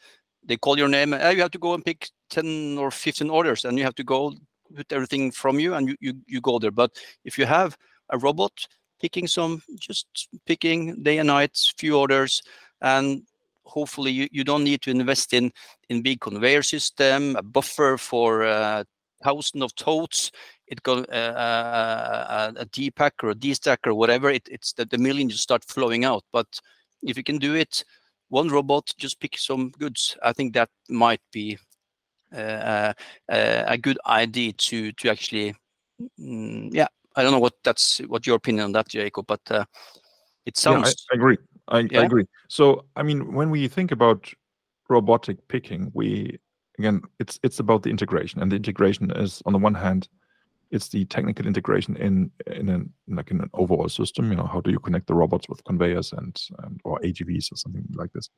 they 0.43 0.55
call 0.57 0.77
your 0.77 0.87
name, 0.87 1.13
and 1.13 1.35
you 1.35 1.41
have 1.41 1.51
to 1.51 1.57
go 1.59 1.73
and 1.73 1.83
pick 1.83 2.09
10 2.29 2.77
or 2.77 2.89
15 2.89 3.29
orders, 3.29 3.65
and 3.65 3.77
you 3.77 3.83
have 3.83 3.95
to 3.95 4.03
go 4.03 4.33
put 4.73 4.91
everything 4.93 5.31
from 5.31 5.59
you 5.59 5.73
and 5.73 5.89
you, 5.89 5.95
you, 5.99 6.13
you 6.27 6.39
go 6.39 6.59
there. 6.59 6.71
But 6.71 6.91
if 7.25 7.37
you 7.37 7.45
have 7.45 7.77
a 8.09 8.17
robot 8.17 8.53
picking 9.01 9.27
some, 9.27 9.61
just 9.79 10.29
picking 10.45 11.03
day 11.03 11.17
and 11.17 11.27
night, 11.27 11.57
few 11.77 11.97
orders, 11.97 12.41
and 12.81 13.23
hopefully 13.67 14.11
you, 14.11 14.27
you 14.31 14.43
don't 14.43 14.63
need 14.63 14.81
to 14.81 14.91
invest 14.91 15.33
in 15.33 15.51
in 15.89 16.01
big 16.01 16.19
conveyor 16.21 16.63
system, 16.63 17.35
a 17.35 17.43
buffer 17.43 17.97
for 17.97 18.43
uh, 18.43 18.83
thousand 19.23 19.63
of 19.63 19.73
totes 19.75 20.31
it 20.67 20.83
go 20.83 20.99
uh, 20.99 21.11
uh, 21.11 22.51
a 22.57 22.65
D 22.65 22.91
pack 22.91 23.13
or 23.23 23.29
a 23.29 23.35
D 23.35 23.53
stack 23.53 23.79
or 23.87 23.93
whatever. 23.93 24.29
It, 24.29 24.47
it's 24.51 24.73
that 24.73 24.89
the 24.89 24.97
million 24.97 25.29
just 25.29 25.43
start 25.43 25.63
flowing 25.63 26.05
out. 26.05 26.23
But 26.31 26.59
if 27.01 27.17
you 27.17 27.23
can 27.23 27.37
do 27.37 27.55
it, 27.55 27.83
one 28.29 28.49
robot 28.49 28.91
just 28.97 29.19
pick 29.19 29.37
some 29.37 29.69
goods. 29.79 30.17
I 30.23 30.33
think 30.33 30.53
that 30.53 30.69
might 30.89 31.21
be 31.31 31.57
uh, 32.35 32.93
uh, 33.29 33.63
a 33.67 33.77
good 33.77 33.97
idea 34.05 34.53
to 34.53 34.91
to 34.93 35.09
actually, 35.09 35.55
mm, 36.19 36.69
yeah. 36.73 36.87
I 37.15 37.23
don't 37.23 37.31
know 37.31 37.39
what 37.39 37.55
that's 37.63 37.99
what 38.07 38.27
your 38.27 38.35
opinion 38.35 38.65
on 38.65 38.71
that, 38.73 38.89
Jakob, 38.89 39.25
but 39.25 39.41
uh, 39.49 39.65
it 40.45 40.57
Yeah, 40.65 40.79
sounds 40.79 41.07
I, 41.11 41.13
I 41.13 41.15
agree. 41.15 41.37
I, 41.69 41.79
I 41.79 42.03
agree. 42.03 42.25
So, 42.47 42.85
I 42.95 43.03
mean, 43.03 43.33
when 43.33 43.49
we 43.49 43.67
think 43.67 43.91
about 43.91 44.31
robotic 44.89 45.45
picking, 45.47 45.91
we 45.93 46.39
again, 46.79 47.01
it's 47.19 47.39
it's 47.43 47.59
about 47.59 47.83
the 47.83 47.89
integration, 47.89 48.41
and 48.41 48.51
the 48.51 48.55
integration 48.55 49.11
is 49.11 49.41
on 49.45 49.53
the 49.53 49.59
one 49.59 49.73
hand, 49.73 50.07
it's 50.71 50.89
the 50.89 51.05
technical 51.05 51.45
integration 51.45 51.95
in 51.97 52.31
in 52.47 52.69
an 52.69 52.93
like 53.07 53.31
in 53.31 53.41
an 53.41 53.49
overall 53.53 53.89
system. 53.89 54.29
You 54.31 54.37
know, 54.37 54.45
how 54.45 54.61
do 54.61 54.71
you 54.71 54.79
connect 54.79 55.07
the 55.07 55.15
robots 55.15 55.49
with 55.49 55.63
conveyors 55.65 56.13
and, 56.13 56.39
and 56.59 56.79
or 56.83 56.99
AGVs 56.99 57.51
or 57.51 57.57
something 57.57 57.85
like 57.93 58.13
this? 58.13 58.29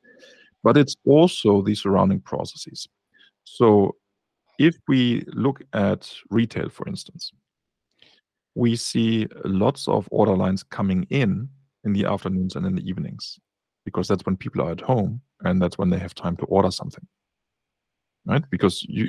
But 0.62 0.76
it's 0.76 0.96
also 1.06 1.62
the 1.62 1.74
surrounding 1.74 2.20
processes. 2.20 2.88
So, 3.44 3.96
if 4.58 4.76
we 4.88 5.24
look 5.28 5.62
at 5.72 6.12
retail, 6.30 6.68
for 6.68 6.86
instance, 6.88 7.32
we 8.54 8.76
see 8.76 9.28
lots 9.44 9.86
of 9.86 10.08
order 10.10 10.36
lines 10.36 10.62
coming 10.62 11.06
in 11.10 11.48
in 11.84 11.92
the 11.92 12.04
afternoons 12.04 12.56
and 12.56 12.66
in 12.66 12.74
the 12.74 12.82
evenings 12.88 13.38
because 13.84 14.08
that's 14.08 14.24
when 14.26 14.36
people 14.36 14.62
are 14.62 14.70
at 14.72 14.80
home 14.80 15.20
and 15.42 15.60
that's 15.60 15.78
when 15.78 15.90
they 15.90 15.98
have 15.98 16.14
time 16.14 16.36
to 16.36 16.44
order 16.46 16.70
something 16.70 17.06
right 18.26 18.44
because 18.50 18.82
you 18.88 19.08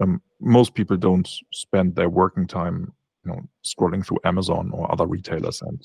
um, 0.00 0.20
most 0.40 0.74
people 0.74 0.96
don't 0.96 1.28
spend 1.52 1.94
their 1.94 2.08
working 2.10 2.46
time 2.46 2.92
you 3.24 3.30
know 3.32 3.40
scrolling 3.64 4.04
through 4.04 4.18
amazon 4.24 4.70
or 4.72 4.90
other 4.90 5.06
retailers 5.06 5.62
and 5.62 5.80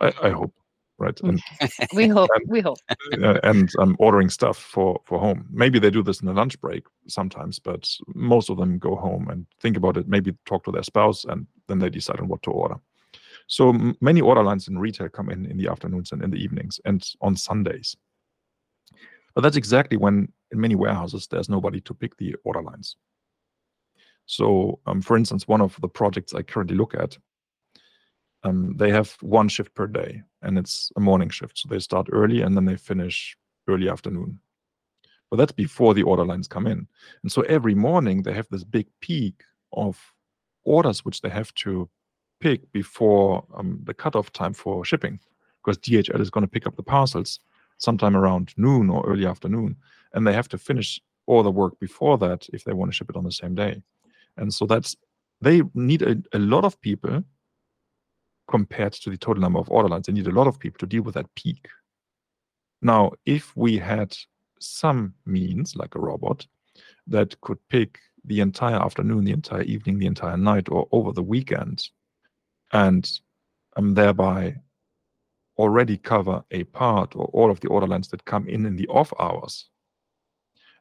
i, 0.00 0.12
I 0.28 0.30
hope 0.30 0.54
right 0.98 1.20
and 1.20 1.40
We 1.92 2.08
hope. 2.08 2.30
And- 2.34 2.48
We 2.48 2.60
hope. 2.60 2.78
uh, 3.22 3.38
and 3.42 3.70
um, 3.78 3.96
ordering 3.98 4.30
stuff 4.30 4.56
for 4.58 5.00
for 5.04 5.18
home. 5.18 5.46
Maybe 5.50 5.78
they 5.78 5.90
do 5.90 6.02
this 6.02 6.20
in 6.20 6.26
the 6.26 6.32
lunch 6.32 6.60
break 6.60 6.84
sometimes, 7.08 7.58
but 7.58 7.88
most 8.14 8.48
of 8.50 8.56
them 8.56 8.78
go 8.78 8.96
home 8.96 9.28
and 9.28 9.46
think 9.60 9.76
about 9.76 9.96
it. 9.96 10.08
Maybe 10.08 10.34
talk 10.46 10.64
to 10.64 10.72
their 10.72 10.82
spouse, 10.82 11.24
and 11.24 11.46
then 11.68 11.78
they 11.78 11.90
decide 11.90 12.20
on 12.20 12.28
what 12.28 12.42
to 12.44 12.50
order. 12.50 12.76
So 13.46 13.94
many 14.00 14.20
order 14.20 14.42
lines 14.42 14.68
in 14.68 14.78
retail 14.78 15.08
come 15.08 15.30
in 15.30 15.46
in 15.46 15.56
the 15.56 15.68
afternoons 15.68 16.12
and 16.12 16.22
in 16.22 16.30
the 16.30 16.42
evenings 16.42 16.80
and 16.84 17.06
on 17.20 17.36
Sundays. 17.36 17.96
But 19.34 19.42
that's 19.42 19.56
exactly 19.56 19.96
when 19.96 20.32
in 20.50 20.60
many 20.60 20.74
warehouses 20.74 21.26
there's 21.26 21.48
nobody 21.48 21.80
to 21.82 21.94
pick 21.94 22.16
the 22.16 22.36
order 22.44 22.62
lines. 22.62 22.96
So, 24.26 24.80
um, 24.86 25.02
for 25.02 25.16
instance, 25.16 25.46
one 25.46 25.60
of 25.60 25.78
the 25.80 25.88
projects 25.88 26.32
I 26.32 26.42
currently 26.42 26.76
look 26.76 26.94
at 26.94 27.18
um, 28.44 28.76
they 28.76 28.90
have 28.90 29.16
one 29.20 29.48
shift 29.48 29.74
per 29.74 29.86
day 29.86 30.22
and 30.42 30.58
it's 30.58 30.92
a 30.96 31.00
morning 31.00 31.30
shift. 31.30 31.58
So 31.58 31.68
they 31.68 31.78
start 31.78 32.08
early 32.12 32.42
and 32.42 32.54
then 32.54 32.66
they 32.66 32.76
finish 32.76 33.36
early 33.68 33.88
afternoon. 33.88 34.38
But 35.30 35.38
that's 35.38 35.52
before 35.52 35.94
the 35.94 36.02
order 36.02 36.24
lines 36.24 36.46
come 36.46 36.66
in. 36.66 36.86
And 37.22 37.32
so 37.32 37.42
every 37.42 37.74
morning 37.74 38.22
they 38.22 38.34
have 38.34 38.46
this 38.50 38.62
big 38.62 38.86
peak 39.00 39.42
of 39.72 39.98
orders 40.64 41.04
which 41.04 41.22
they 41.22 41.30
have 41.30 41.52
to 41.54 41.88
pick 42.44 42.70
before 42.72 43.42
um, 43.54 43.80
the 43.84 43.94
cutoff 43.94 44.30
time 44.30 44.52
for 44.52 44.84
shipping 44.84 45.18
because 45.64 45.78
DHL 45.78 46.20
is 46.20 46.28
going 46.28 46.44
to 46.44 46.54
pick 46.54 46.66
up 46.66 46.76
the 46.76 46.82
parcels 46.82 47.40
sometime 47.78 48.14
around 48.14 48.52
noon 48.58 48.90
or 48.90 49.02
early 49.06 49.24
afternoon. 49.24 49.74
And 50.12 50.26
they 50.26 50.34
have 50.34 50.50
to 50.50 50.58
finish 50.58 51.00
all 51.24 51.42
the 51.42 51.50
work 51.50 51.80
before 51.80 52.18
that 52.18 52.46
if 52.52 52.62
they 52.64 52.74
want 52.74 52.90
to 52.90 52.94
ship 52.94 53.08
it 53.08 53.16
on 53.16 53.24
the 53.24 53.32
same 53.32 53.54
day. 53.54 53.82
And 54.36 54.52
so 54.52 54.66
that's, 54.66 54.94
they 55.40 55.62
need 55.72 56.02
a, 56.02 56.16
a 56.34 56.38
lot 56.38 56.66
of 56.66 56.78
people 56.82 57.24
compared 58.46 58.92
to 58.92 59.08
the 59.08 59.16
total 59.16 59.40
number 59.40 59.58
of 59.58 59.70
order 59.70 59.88
lines. 59.88 60.06
They 60.06 60.12
need 60.12 60.26
a 60.26 60.38
lot 60.38 60.46
of 60.46 60.58
people 60.58 60.78
to 60.80 60.86
deal 60.86 61.02
with 61.02 61.14
that 61.14 61.34
peak. 61.34 61.66
Now, 62.82 63.12
if 63.24 63.56
we 63.56 63.78
had 63.78 64.14
some 64.60 65.14
means, 65.24 65.76
like 65.76 65.94
a 65.94 65.98
robot, 65.98 66.46
that 67.06 67.40
could 67.40 67.58
pick 67.70 68.00
the 68.22 68.40
entire 68.40 68.76
afternoon, 68.76 69.24
the 69.24 69.32
entire 69.32 69.62
evening, 69.62 69.98
the 69.98 70.06
entire 70.06 70.36
night, 70.36 70.68
or 70.68 70.86
over 70.92 71.10
the 71.10 71.22
weekend, 71.22 71.88
and 72.74 73.10
um, 73.76 73.94
thereby 73.94 74.54
already 75.56 75.96
cover 75.96 76.44
a 76.50 76.64
part 76.64 77.14
or 77.14 77.26
all 77.26 77.50
of 77.50 77.60
the 77.60 77.68
order 77.68 77.86
lines 77.86 78.08
that 78.08 78.24
come 78.24 78.46
in 78.48 78.66
in 78.66 78.76
the 78.76 78.88
off 78.88 79.12
hours, 79.18 79.70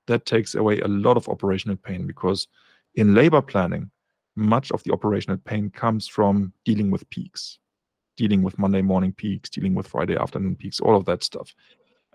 that 0.08 0.26
takes 0.26 0.56
away 0.56 0.80
a 0.80 0.88
lot 0.88 1.16
of 1.16 1.30
operational 1.30 1.78
pain 1.78 2.06
because 2.06 2.48
in 2.96 3.14
labor 3.14 3.42
planning, 3.42 3.90
much 4.36 4.72
of 4.72 4.84
the 4.84 4.92
operational 4.92 5.38
pain 5.38 5.70
comes 5.70 6.08
from 6.08 6.52
dealing 6.66 6.90
with 6.90 7.08
peaks, 7.12 7.60
dealing 8.18 8.42
with 8.42 8.58
Monday 8.58 8.82
morning 8.82 9.14
peaks, 9.14 9.50
dealing 9.50 9.76
with 9.76 9.88
Friday 9.88 10.18
afternoon 10.18 10.56
peaks, 10.56 10.80
all 10.80 10.96
of 10.96 11.06
that 11.06 11.24
stuff. 11.24 11.54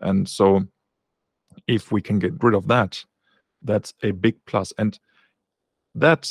And 0.00 0.28
so, 0.28 0.66
if 1.66 1.92
we 1.92 2.02
can 2.02 2.18
get 2.18 2.42
rid 2.42 2.54
of 2.54 2.66
that, 2.68 3.02
that's 3.62 3.94
a 4.02 4.10
big 4.10 4.36
plus. 4.46 4.72
And 4.78 4.98
that 5.94 6.30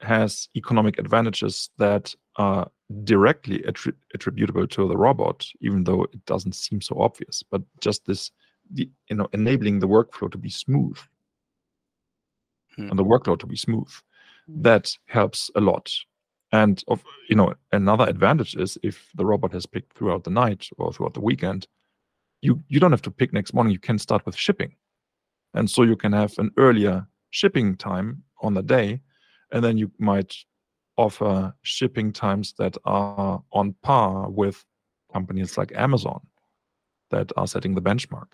has 0.00 0.48
economic 0.56 0.98
advantages 0.98 1.70
that 1.78 2.14
are 2.36 2.70
directly 3.04 3.60
attri- 3.60 3.94
attributable 4.14 4.66
to 4.66 4.88
the 4.88 4.96
robot, 4.96 5.46
even 5.60 5.84
though 5.84 6.04
it 6.04 6.24
doesn't 6.26 6.54
seem 6.54 6.80
so 6.80 7.00
obvious. 7.00 7.42
But 7.50 7.62
just 7.80 8.06
this, 8.06 8.30
the, 8.72 8.88
you 9.08 9.16
know, 9.16 9.28
enabling 9.32 9.80
the 9.80 9.88
workflow 9.88 10.30
to 10.30 10.38
be 10.38 10.50
smooth. 10.50 10.98
Hmm. 12.76 12.88
and 12.88 12.98
the 12.98 13.04
workload 13.04 13.38
to 13.40 13.46
be 13.46 13.56
smooth. 13.56 13.90
That 14.48 14.96
helps 15.06 15.50
a 15.54 15.60
lot. 15.60 15.92
And 16.52 16.82
of 16.88 17.02
you 17.28 17.36
know 17.36 17.54
another 17.72 18.04
advantage 18.08 18.56
is 18.56 18.78
if 18.82 19.10
the 19.14 19.24
robot 19.24 19.52
has 19.52 19.66
picked 19.66 19.96
throughout 19.96 20.24
the 20.24 20.30
night 20.30 20.68
or 20.78 20.92
throughout 20.92 21.14
the 21.14 21.20
weekend 21.20 21.66
you 22.42 22.62
you 22.68 22.80
don't 22.80 22.90
have 22.90 23.02
to 23.02 23.10
pick 23.10 23.32
next 23.32 23.54
morning. 23.54 23.72
You 23.72 23.78
can 23.78 23.98
start 23.98 24.26
with 24.26 24.36
shipping. 24.36 24.74
And 25.54 25.70
so 25.70 25.82
you 25.82 25.96
can 25.96 26.12
have 26.12 26.34
an 26.38 26.50
earlier 26.56 27.06
shipping 27.30 27.76
time 27.76 28.22
on 28.42 28.54
the 28.54 28.62
day 28.62 29.00
and 29.52 29.62
then 29.64 29.78
you 29.78 29.90
might 29.98 30.34
offer 30.96 31.54
shipping 31.62 32.12
times 32.12 32.54
that 32.58 32.76
are 32.84 33.42
on 33.52 33.74
par 33.82 34.28
with 34.30 34.64
companies 35.12 35.56
like 35.58 35.72
amazon 35.74 36.20
that 37.10 37.30
are 37.36 37.46
setting 37.46 37.74
the 37.74 37.82
benchmark 37.82 38.28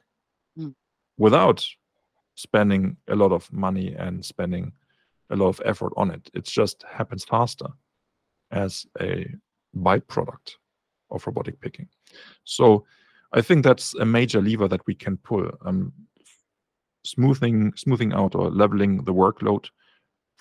Mm. 0.59 0.75
without 1.19 1.65
spending 2.35 2.97
a 3.09 3.15
lot 3.15 3.33
of 3.33 3.53
money 3.53 3.95
and 3.95 4.25
spending 4.25 4.73
a 5.31 5.37
lot 5.37 5.49
of 5.49 5.61
effort 5.65 5.93
on 5.97 6.11
it. 6.11 6.31
It 6.35 6.45
just 6.45 6.83
happens 6.89 7.25
faster 7.25 7.67
as 8.51 8.87
a 9.01 9.29
byproduct 9.77 10.57
of 11.11 11.27
robotic 11.27 11.61
picking. 11.61 11.89
So 12.45 12.85
I 13.33 13.41
think 13.43 13.63
that's 13.65 13.95
a 13.95 14.05
major 14.05 14.41
lever 14.41 14.69
that 14.69 14.87
we 14.87 14.95
can 14.95 15.17
pull. 15.19 15.51
Um, 15.65 15.93
smoothing 17.05 17.73
smoothing 17.77 18.13
out 18.13 18.35
or 18.35 18.51
leveling 18.51 19.05
the 19.05 19.15
workload 19.15 19.69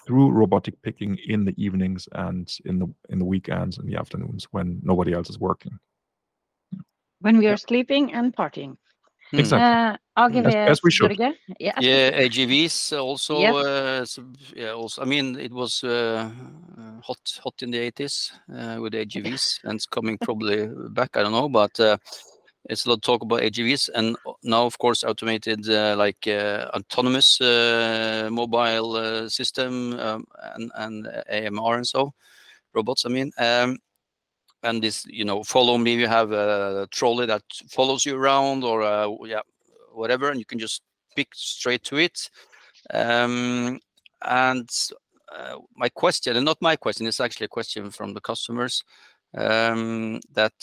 through 0.08 0.32
robotic 0.32 0.82
picking 0.82 1.18
in 1.28 1.46
the 1.46 1.54
evenings 1.58 2.08
and 2.14 2.48
in 2.66 2.80
the 2.80 2.88
in 3.10 3.20
the 3.20 3.26
weekends 3.26 3.78
and 3.78 3.88
the 3.90 4.00
afternoons 4.00 4.48
when 4.52 4.80
nobody 4.84 5.14
else 5.14 5.30
is 5.30 5.40
working. 5.40 5.80
When 7.22 7.38
we 7.38 7.48
are 7.48 7.58
sleeping 7.58 8.14
and 8.14 8.34
partying. 8.36 8.78
Hmm. 9.32 9.40
Exactly. 9.40 9.66
Uh, 9.68 9.98
AGV 10.18 10.46
As- 10.46 10.70
as 10.72 10.84
we 10.84 10.92
should. 10.92 11.12
Børge? 11.12 11.34
Yeah. 11.60 11.80
Yeah, 11.82 12.22
AGVs 12.22 12.94
also. 12.94 13.40
Yes. 13.40 13.54
Uh, 13.56 14.00
s- 14.02 14.20
yeah, 14.56 14.72
also. 14.72 15.02
I 15.02 15.06
mean, 15.06 15.36
it 15.40 15.52
was 15.52 15.84
uh, 15.84 16.30
uh, 16.78 17.02
hot, 17.04 17.40
hot 17.44 17.62
in 17.62 17.72
the 17.72 17.92
80s 17.92 18.32
uh, 18.50 18.82
with 18.82 18.94
AGVs, 18.94 19.60
and 19.64 19.74
it's 19.76 19.86
coming 19.86 20.18
probably 20.18 20.68
back. 20.90 21.18
I 21.18 21.24
don't 21.24 21.34
know, 21.34 21.50
but 21.50 21.78
uh, 21.80 21.98
it's 22.68 22.86
a 22.86 22.90
lot 22.90 22.96
of 22.96 23.02
talk 23.02 23.22
about 23.22 23.42
AGVs, 23.42 23.90
and 23.96 24.16
now, 24.44 24.66
of 24.66 24.78
course, 24.78 25.04
automated 25.04 25.70
uh, 25.70 25.96
like 25.98 26.28
uh, 26.28 26.70
autonomous 26.74 27.40
uh, 27.42 28.30
mobile 28.32 29.30
system 29.30 30.00
um, 30.00 30.26
and 30.56 30.72
and 30.76 31.08
AMR 31.30 31.76
and 31.76 31.88
so 31.88 32.14
robots. 32.74 33.06
I 33.06 33.10
mean. 33.10 33.32
Um, 33.38 33.78
and 34.64 34.82
this, 34.82 35.06
you 35.06 35.24
know, 35.24 35.44
follow 35.44 35.78
me. 35.78 35.94
You 35.94 36.08
have 36.08 36.32
a 36.32 36.88
trolley 36.92 37.28
that 37.28 37.44
follows 37.70 38.06
you 38.06 38.18
around, 38.18 38.64
or 38.64 38.82
uh, 38.82 39.08
yeah, 39.24 39.42
whatever, 39.94 40.30
and 40.30 40.40
you 40.40 40.46
can 40.46 40.60
just 40.60 40.82
pick 41.16 41.30
straight 41.34 41.84
to 41.84 41.98
it. 41.98 42.30
Um, 42.94 43.80
and 44.24 44.70
uh, 45.36 45.58
my 45.76 45.90
question, 45.90 46.36
and 46.36 46.46
not 46.46 46.62
my 46.62 46.76
question, 46.76 47.08
it's 47.08 47.20
actually 47.20 47.46
a 47.46 47.50
question 47.50 47.92
from 47.92 48.14
the 48.14 48.22
customers 48.22 48.84
um, 49.38 50.20
that, 50.34 50.54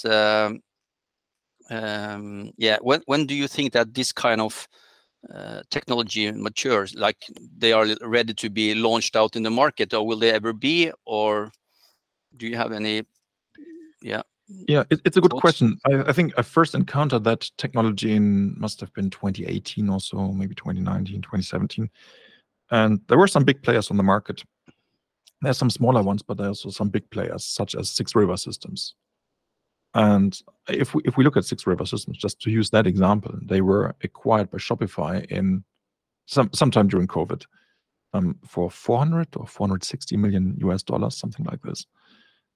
um, 1.71 2.51
yeah, 2.57 2.79
when 2.83 3.03
when 3.07 3.27
do 3.27 3.35
you 3.35 3.49
think 3.49 3.73
that 3.73 3.95
this 3.95 4.13
kind 4.13 4.41
of 4.41 4.69
uh, 5.33 5.63
technology 5.71 6.31
matures, 6.33 6.95
like 6.95 7.17
they 7.57 7.73
are 7.73 7.87
ready 8.03 8.35
to 8.35 8.51
be 8.51 8.75
launched 8.75 9.17
out 9.17 9.37
in 9.37 9.43
the 9.43 9.51
market, 9.51 9.95
or 9.95 10.07
will 10.07 10.19
they 10.19 10.31
ever 10.31 10.53
be, 10.53 10.93
or 11.07 11.51
do 12.37 12.47
you 12.47 12.57
have 12.57 12.73
any? 12.73 13.03
Yeah. 14.03 14.23
Yeah, 14.47 14.85
it, 14.91 15.01
it's 15.07 15.17
a 15.17 15.23
good 15.23 15.31
Thoughts? 15.31 15.41
question. 15.41 15.79
I, 15.87 16.11
I 16.11 16.13
think 16.13 16.35
I 16.37 16.43
first 16.43 16.75
encountered 16.75 17.25
that 17.25 17.51
technology 17.57 18.15
in 18.15 18.55
must 18.59 18.79
have 18.81 18.93
been 18.93 19.09
2018 19.09 19.89
or 19.89 20.01
so, 20.01 20.33
maybe 20.33 20.55
2019, 20.55 21.23
2017. 21.23 21.89
And 22.71 23.01
there 23.09 23.17
were 23.17 23.27
some 23.27 23.45
big 23.45 23.63
players 23.63 23.91
on 23.91 23.97
the 23.97 24.03
market. 24.03 24.43
There's 25.41 25.57
some 25.57 25.71
smaller 25.71 26.03
ones, 26.03 26.23
but 26.23 26.37
there 26.37 26.47
are 26.47 26.51
also 26.51 26.69
some 26.69 26.91
big 26.91 27.09
players, 27.11 27.45
such 27.45 27.75
as 27.75 27.91
Six 27.91 28.15
River 28.15 28.37
Systems. 28.37 28.95
And 29.95 30.39
if 30.69 30.95
we 30.95 31.03
if 31.05 31.17
we 31.17 31.25
look 31.25 31.37
at 31.37 31.45
Six 31.45 31.67
River 31.67 31.87
Systems, 31.87 32.19
just 32.19 32.41
to 32.41 32.51
use 32.51 32.71
that 32.71 32.87
example, 32.87 33.39
they 33.43 33.61
were 33.61 33.95
acquired 34.03 34.51
by 34.51 34.59
Shopify 34.59 35.25
in 35.31 35.65
some 36.27 36.51
sometime 36.53 36.89
during 36.89 37.07
COVID 37.07 37.45
um, 38.13 38.37
for 38.47 38.71
400 38.71 39.29
or 39.37 39.47
460 39.47 40.17
million 40.17 40.57
US 40.61 40.83
dollars, 40.83 41.17
something 41.17 41.47
like 41.47 41.63
this. 41.63 41.87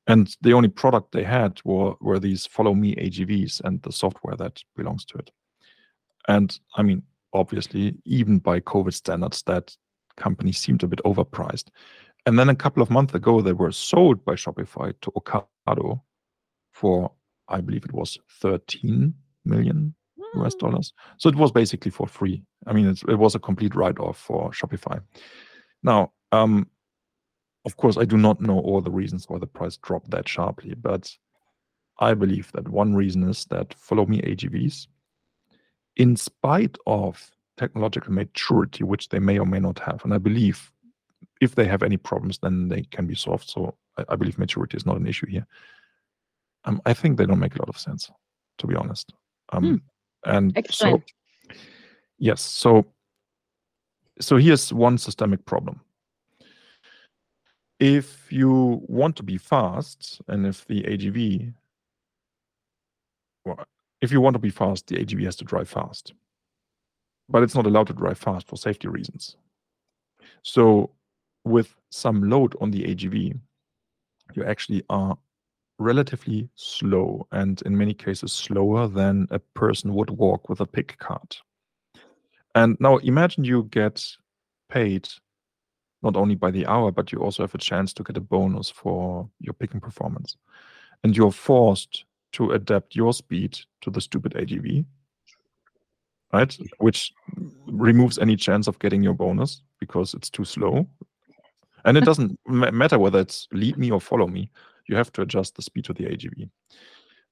And 0.06 0.34
the 0.40 0.54
only 0.54 0.68
product 0.68 1.12
they 1.12 1.22
had 1.22 1.60
were 1.64 1.94
were 2.00 2.18
these 2.18 2.46
follow 2.46 2.74
me 2.74 2.96
AGVs 2.96 3.60
and 3.64 3.80
the 3.82 3.92
software 3.92 4.36
that 4.36 4.62
belongs 4.74 5.04
to 5.06 5.18
it. 5.18 5.30
And 6.26 6.58
I 6.76 6.82
mean, 6.82 7.02
obviously, 7.32 7.96
even 8.04 8.38
by 8.38 8.60
COVID 8.60 8.94
standards, 8.94 9.42
that 9.44 9.76
company 10.16 10.52
seemed 10.52 10.82
a 10.82 10.88
bit 10.88 11.00
overpriced. 11.04 11.68
And 12.26 12.38
then 12.38 12.48
a 12.48 12.54
couple 12.54 12.82
of 12.82 12.90
months 12.90 13.14
ago, 13.14 13.40
they 13.40 13.52
were 13.52 13.72
sold 13.72 14.24
by 14.24 14.34
Shopify 14.34 14.92
to 15.00 15.10
Ocado 15.12 16.00
for, 16.72 17.10
I 17.48 17.60
believe 17.60 17.84
it 17.84 17.92
was 17.92 18.18
13 18.40 19.14
million 19.44 19.94
US 20.34 20.54
dollars. 20.54 20.92
So 21.16 21.28
it 21.28 21.36
was 21.36 21.52
basically 21.52 21.90
for 21.90 22.06
free. 22.06 22.42
I 22.66 22.72
mean, 22.72 22.86
it's, 22.88 23.02
it 23.04 23.14
was 23.14 23.34
a 23.34 23.38
complete 23.38 23.74
write 23.74 23.98
off 23.98 24.18
for 24.18 24.50
Shopify. 24.50 25.00
Now, 25.82 26.12
Um, 26.32 26.66
of 27.64 27.76
course, 27.76 27.96
I 27.98 28.04
do 28.04 28.16
not 28.16 28.40
know 28.40 28.58
all 28.60 28.80
the 28.80 28.90
reasons 28.90 29.28
why 29.28 29.38
the 29.38 29.46
price 29.46 29.76
dropped 29.78 30.10
that 30.10 30.28
sharply, 30.28 30.74
but 30.74 31.10
I 31.98 32.14
believe 32.14 32.50
that 32.52 32.68
one 32.68 32.94
reason 32.94 33.28
is 33.28 33.44
that 33.46 33.74
follow 33.74 34.06
me 34.06 34.22
AGVs, 34.22 34.86
in 35.96 36.16
spite 36.16 36.76
of 36.86 37.30
technological 37.56 38.12
maturity, 38.12 38.84
which 38.84 39.08
they 39.08 39.18
may 39.18 39.38
or 39.38 39.46
may 39.46 39.60
not 39.60 39.78
have, 39.80 40.04
and 40.04 40.14
I 40.14 40.18
believe 40.18 40.72
if 41.40 41.54
they 41.54 41.66
have 41.66 41.82
any 41.82 41.96
problems, 41.96 42.38
then 42.38 42.68
they 42.68 42.82
can 42.82 43.06
be 43.06 43.14
solved. 43.14 43.48
So 43.50 43.74
I, 43.96 44.04
I 44.10 44.16
believe 44.16 44.38
maturity 44.38 44.76
is 44.76 44.86
not 44.86 44.96
an 44.96 45.06
issue 45.06 45.26
here. 45.26 45.46
Um, 46.68 46.82
I 46.84 46.92
think 46.92 47.16
they 47.16 47.24
don't 47.24 47.38
make 47.38 47.56
a 47.56 47.58
lot 47.58 47.70
of 47.70 47.78
sense, 47.78 48.10
to 48.58 48.66
be 48.66 48.76
honest. 48.76 49.12
Um, 49.50 49.64
Hmm. 49.64 49.76
And 50.30 50.56
Explain. 50.56 51.02
so, 51.02 51.56
yes, 52.18 52.42
so 52.42 52.84
so 54.20 54.36
here's 54.36 54.72
one 54.72 54.98
systemic 54.98 55.44
problem. 55.46 55.80
If 57.78 58.26
you 58.30 58.82
want 58.88 59.14
to 59.16 59.22
be 59.22 59.38
fast, 59.38 60.20
and 60.26 60.44
if 60.44 60.66
the 60.66 60.82
AGV, 60.82 61.54
well, 63.44 63.64
if 64.02 64.10
you 64.10 64.20
want 64.20 64.34
to 64.34 64.40
be 64.40 64.50
fast, 64.50 64.88
the 64.88 64.96
AGV 64.96 65.24
has 65.24 65.36
to 65.36 65.44
drive 65.44 65.68
fast, 65.68 66.12
but 67.28 67.44
it's 67.44 67.54
not 67.54 67.66
allowed 67.66 67.86
to 67.86 67.92
drive 67.92 68.18
fast 68.18 68.48
for 68.48 68.56
safety 68.56 68.88
reasons. 68.88 69.36
So 70.42 70.90
with 71.44 71.74
some 71.90 72.28
load 72.28 72.56
on 72.60 72.72
the 72.72 72.82
AGV, 72.82 73.38
you 74.34 74.44
actually 74.44 74.82
are 74.90 75.16
relatively 75.78 76.48
slow 76.54 77.26
and 77.32 77.62
in 77.62 77.76
many 77.76 77.94
cases 77.94 78.32
slower 78.32 78.88
than 78.88 79.28
a 79.30 79.38
person 79.38 79.94
would 79.94 80.10
walk 80.10 80.48
with 80.48 80.60
a 80.60 80.66
pick 80.66 80.98
cart. 80.98 81.40
And 82.54 82.76
now 82.80 82.96
imagine 82.98 83.44
you 83.44 83.64
get 83.64 84.04
paid 84.68 85.08
not 86.02 86.16
only 86.16 86.34
by 86.34 86.50
the 86.50 86.66
hour, 86.66 86.90
but 86.92 87.12
you 87.12 87.18
also 87.18 87.42
have 87.42 87.54
a 87.54 87.58
chance 87.58 87.92
to 87.92 88.02
get 88.02 88.16
a 88.16 88.20
bonus 88.20 88.70
for 88.70 89.28
your 89.40 89.52
picking 89.52 89.80
performance. 89.80 90.36
And 91.02 91.16
you're 91.16 91.32
forced 91.32 92.04
to 92.32 92.52
adapt 92.52 92.94
your 92.94 93.12
speed 93.12 93.58
to 93.80 93.90
the 93.90 94.00
stupid 94.00 94.34
AGV, 94.34 94.84
right? 96.32 96.56
Which 96.78 97.12
removes 97.66 98.18
any 98.18 98.36
chance 98.36 98.66
of 98.68 98.78
getting 98.78 99.02
your 99.02 99.14
bonus 99.14 99.62
because 99.80 100.14
it's 100.14 100.30
too 100.30 100.44
slow. 100.44 100.86
And 101.84 101.96
it 101.96 102.04
doesn't 102.04 102.38
matter 102.46 102.98
whether 102.98 103.20
it's 103.20 103.48
lead 103.52 103.78
me 103.78 103.90
or 103.90 104.00
follow 104.00 104.26
me, 104.26 104.50
you 104.88 104.96
have 104.96 105.12
to 105.12 105.22
adjust 105.22 105.54
the 105.54 105.62
speed 105.62 105.84
to 105.86 105.92
the 105.92 106.04
AGV. 106.04 106.50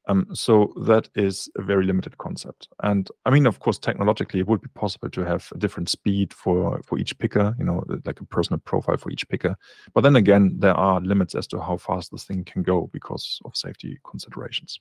Um, 0.08 0.28
so 0.32 0.72
that 0.82 1.08
is 1.16 1.48
a 1.56 1.62
very 1.62 1.84
limited 1.84 2.16
concept. 2.18 2.68
And 2.84 3.08
I 3.24 3.30
mean, 3.30 3.44
of 3.44 3.58
course, 3.58 3.78
technologically, 3.78 4.38
it 4.38 4.46
would 4.46 4.60
be 4.60 4.68
possible 4.68 5.10
to 5.10 5.24
have 5.24 5.48
a 5.52 5.58
different 5.58 5.88
speed 5.88 6.32
for 6.32 6.80
for 6.84 6.98
each 6.98 7.18
picker, 7.18 7.56
you 7.58 7.64
know, 7.64 7.82
like 8.04 8.20
a 8.20 8.26
personal 8.26 8.60
profile 8.60 8.98
for 8.98 9.10
each 9.10 9.28
picker. 9.28 9.56
But 9.94 10.02
then 10.02 10.14
again, 10.14 10.54
there 10.58 10.74
are 10.74 11.00
limits 11.00 11.34
as 11.34 11.48
to 11.48 11.60
how 11.60 11.78
fast 11.78 12.12
this 12.12 12.24
thing 12.24 12.44
can 12.44 12.62
go 12.62 12.88
because 12.92 13.40
of 13.44 13.56
safety 13.56 13.98
considerations. 14.08 14.78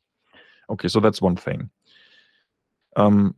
Okay, 0.69 0.87
so 0.87 0.99
that's 0.99 1.21
one 1.21 1.35
thing. 1.35 1.71
Um, 2.95 3.35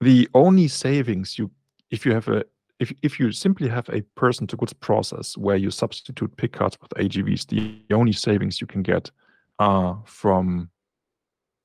the 0.00 0.28
only 0.34 0.68
savings 0.68 1.36
you, 1.36 1.50
if 1.90 2.06
you 2.06 2.12
have 2.12 2.28
a, 2.28 2.44
if 2.80 2.92
if 3.02 3.18
you 3.18 3.32
simply 3.32 3.68
have 3.68 3.88
a 3.88 4.02
person 4.14 4.46
to 4.46 4.56
goods 4.56 4.72
process 4.72 5.36
where 5.36 5.56
you 5.56 5.70
substitute 5.70 6.36
pick 6.36 6.52
carts 6.52 6.78
with 6.80 6.90
AGVs, 6.90 7.46
the 7.48 7.94
only 7.94 8.12
savings 8.12 8.60
you 8.60 8.66
can 8.66 8.82
get 8.82 9.10
are 9.58 10.00
from 10.06 10.70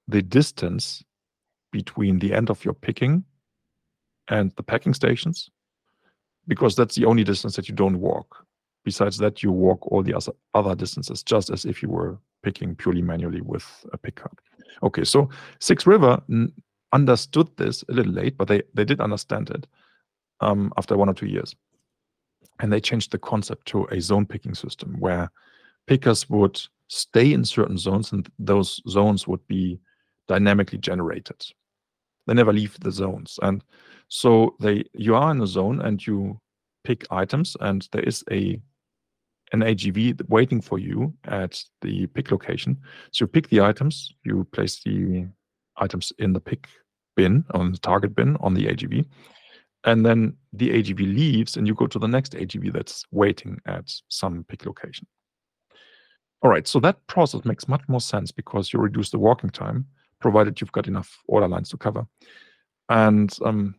the 0.07 0.21
distance 0.21 1.03
between 1.71 2.19
the 2.19 2.33
end 2.33 2.49
of 2.49 2.63
your 2.65 2.73
picking 2.73 3.23
and 4.27 4.51
the 4.55 4.63
packing 4.63 4.93
stations, 4.93 5.49
because 6.47 6.75
that's 6.75 6.95
the 6.95 7.05
only 7.05 7.23
distance 7.23 7.55
that 7.55 7.69
you 7.69 7.75
don't 7.75 7.99
walk. 7.99 8.45
Besides 8.83 9.17
that, 9.17 9.43
you 9.43 9.51
walk 9.51 9.79
all 9.91 10.03
the 10.03 10.13
other 10.13 10.33
other 10.53 10.75
distances, 10.75 11.23
just 11.23 11.49
as 11.49 11.65
if 11.65 11.83
you 11.83 11.89
were 11.89 12.17
picking 12.41 12.75
purely 12.75 13.01
manually 13.01 13.41
with 13.41 13.65
a 13.93 13.97
pick 13.97 14.15
cart. 14.15 14.37
Okay, 14.81 15.03
so 15.03 15.29
Six 15.59 15.85
River 15.85 16.21
understood 16.91 17.49
this 17.57 17.83
a 17.87 17.93
little 17.93 18.11
late, 18.13 18.35
but 18.35 18.47
they 18.47 18.63
they 18.73 18.83
did 18.83 18.99
understand 18.99 19.51
it 19.51 19.67
um, 20.39 20.71
after 20.77 20.97
one 20.97 21.09
or 21.09 21.13
two 21.13 21.27
years, 21.27 21.55
and 22.59 22.71
they 22.71 22.79
changed 22.79 23.11
the 23.11 23.17
concept 23.17 23.67
to 23.67 23.85
a 23.91 23.99
zone 24.01 24.25
picking 24.25 24.55
system 24.55 24.95
where 24.99 25.29
pickers 25.87 26.29
would 26.29 26.61
stay 26.87 27.33
in 27.33 27.43
certain 27.45 27.77
zones, 27.77 28.11
and 28.11 28.29
those 28.39 28.81
zones 28.87 29.27
would 29.27 29.45
be 29.47 29.79
dynamically 30.27 30.77
generated. 30.77 31.43
They 32.27 32.33
never 32.33 32.53
leave 32.53 32.79
the 32.79 32.91
zones, 32.91 33.39
and 33.41 33.63
so 34.07 34.55
they 34.59 34.85
you 34.93 35.15
are 35.15 35.31
in 35.31 35.41
a 35.41 35.47
zone 35.47 35.81
and 35.81 36.05
you 36.05 36.39
pick 36.83 37.05
items, 37.11 37.57
and 37.59 37.87
there 37.91 38.03
is 38.03 38.23
a 38.31 38.61
an 39.51 39.61
AGV 39.61 40.27
waiting 40.29 40.61
for 40.61 40.79
you 40.79 41.13
at 41.25 41.63
the 41.81 42.07
pick 42.07 42.31
location. 42.31 42.77
So 43.11 43.23
you 43.23 43.27
pick 43.27 43.49
the 43.49 43.61
items, 43.61 44.13
you 44.25 44.47
place 44.51 44.81
the 44.83 45.27
items 45.77 46.11
in 46.17 46.33
the 46.33 46.39
pick 46.39 46.67
bin 47.15 47.45
on 47.53 47.71
the 47.71 47.77
target 47.77 48.15
bin 48.15 48.35
on 48.39 48.55
the 48.55 48.65
AGV, 48.65 49.05
and 49.85 50.05
then 50.05 50.35
the 50.53 50.69
AGV 50.69 50.99
leaves, 50.99 51.57
and 51.57 51.67
you 51.67 51.73
go 51.73 51.87
to 51.87 51.99
the 51.99 52.07
next 52.07 52.33
AGV 52.33 52.71
that's 52.71 53.05
waiting 53.11 53.59
at 53.65 53.93
some 54.07 54.45
pick 54.47 54.65
location. 54.65 55.07
All 56.41 56.49
right, 56.49 56.67
so 56.67 56.79
that 56.81 57.05
process 57.07 57.45
makes 57.45 57.67
much 57.67 57.81
more 57.87 58.01
sense 58.01 58.31
because 58.31 58.73
you 58.73 58.79
reduce 58.79 59.09
the 59.09 59.19
walking 59.19 59.49
time, 59.49 59.87
provided 60.19 60.59
you've 60.59 60.71
got 60.71 60.87
enough 60.87 61.19
order 61.27 61.47
lines 61.47 61.69
to 61.69 61.77
cover. 61.77 62.05
And 62.89 63.35
um, 63.45 63.75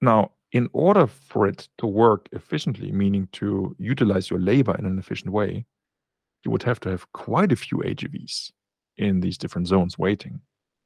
now, 0.00 0.32
in 0.52 0.68
order 0.72 1.06
for 1.06 1.46
it 1.46 1.68
to 1.78 1.86
work 1.86 2.28
efficiently, 2.32 2.90
meaning 2.90 3.28
to 3.32 3.74
utilize 3.78 4.30
your 4.30 4.40
labor 4.40 4.74
in 4.76 4.84
an 4.84 4.98
efficient 4.98 5.32
way, 5.32 5.64
you 6.44 6.50
would 6.50 6.62
have 6.64 6.80
to 6.80 6.90
have 6.90 7.10
quite 7.12 7.52
a 7.52 7.56
few 7.56 7.78
AGVs 7.78 8.50
in 8.96 9.20
these 9.20 9.38
different 9.38 9.68
zones 9.68 9.98
waiting. 9.98 10.40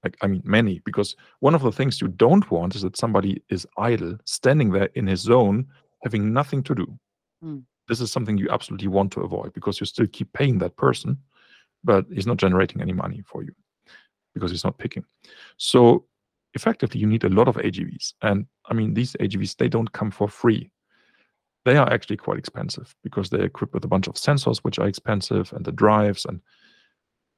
Like, 0.04 0.16
I 0.20 0.26
mean, 0.26 0.42
many, 0.44 0.80
because 0.84 1.16
one 1.40 1.54
of 1.54 1.62
the 1.62 1.72
things 1.72 2.00
you 2.00 2.08
don't 2.08 2.48
want 2.50 2.74
is 2.76 2.82
that 2.82 2.96
somebody 2.96 3.42
is 3.48 3.66
idle, 3.78 4.18
standing 4.26 4.70
there 4.70 4.90
in 4.94 5.06
his 5.06 5.20
zone, 5.20 5.66
having 6.02 6.32
nothing 6.32 6.62
to 6.64 6.74
do. 6.74 6.98
Mm. 7.42 7.64
This 7.88 8.00
is 8.00 8.12
something 8.12 8.36
you 8.36 8.48
absolutely 8.50 8.88
want 8.88 9.12
to 9.12 9.22
avoid 9.22 9.54
because 9.54 9.80
you 9.80 9.86
still 9.86 10.06
keep 10.06 10.32
paying 10.34 10.58
that 10.58 10.76
person, 10.76 11.18
but 11.82 12.04
he's 12.12 12.26
not 12.26 12.36
generating 12.36 12.82
any 12.82 12.92
money 12.92 13.22
for 13.26 13.42
you 13.42 13.52
because 14.34 14.50
he's 14.50 14.64
not 14.64 14.78
picking. 14.78 15.04
So 15.56 16.04
effectively, 16.54 17.00
you 17.00 17.06
need 17.06 17.24
a 17.24 17.28
lot 17.28 17.48
of 17.48 17.56
AGVs. 17.56 18.14
And 18.22 18.46
I 18.66 18.74
mean, 18.74 18.94
these 18.94 19.14
AGVs, 19.14 19.56
they 19.56 19.68
don't 19.68 19.92
come 19.92 20.10
for 20.10 20.28
free. 20.28 20.70
They 21.64 21.76
are 21.76 21.90
actually 21.90 22.18
quite 22.18 22.38
expensive 22.38 22.94
because 23.02 23.30
they're 23.30 23.44
equipped 23.44 23.72
with 23.72 23.84
a 23.84 23.88
bunch 23.88 24.06
of 24.06 24.14
sensors, 24.14 24.58
which 24.58 24.78
are 24.78 24.86
expensive, 24.86 25.52
and 25.54 25.64
the 25.64 25.72
drives. 25.72 26.26
And 26.26 26.40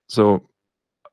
so 0.09 0.49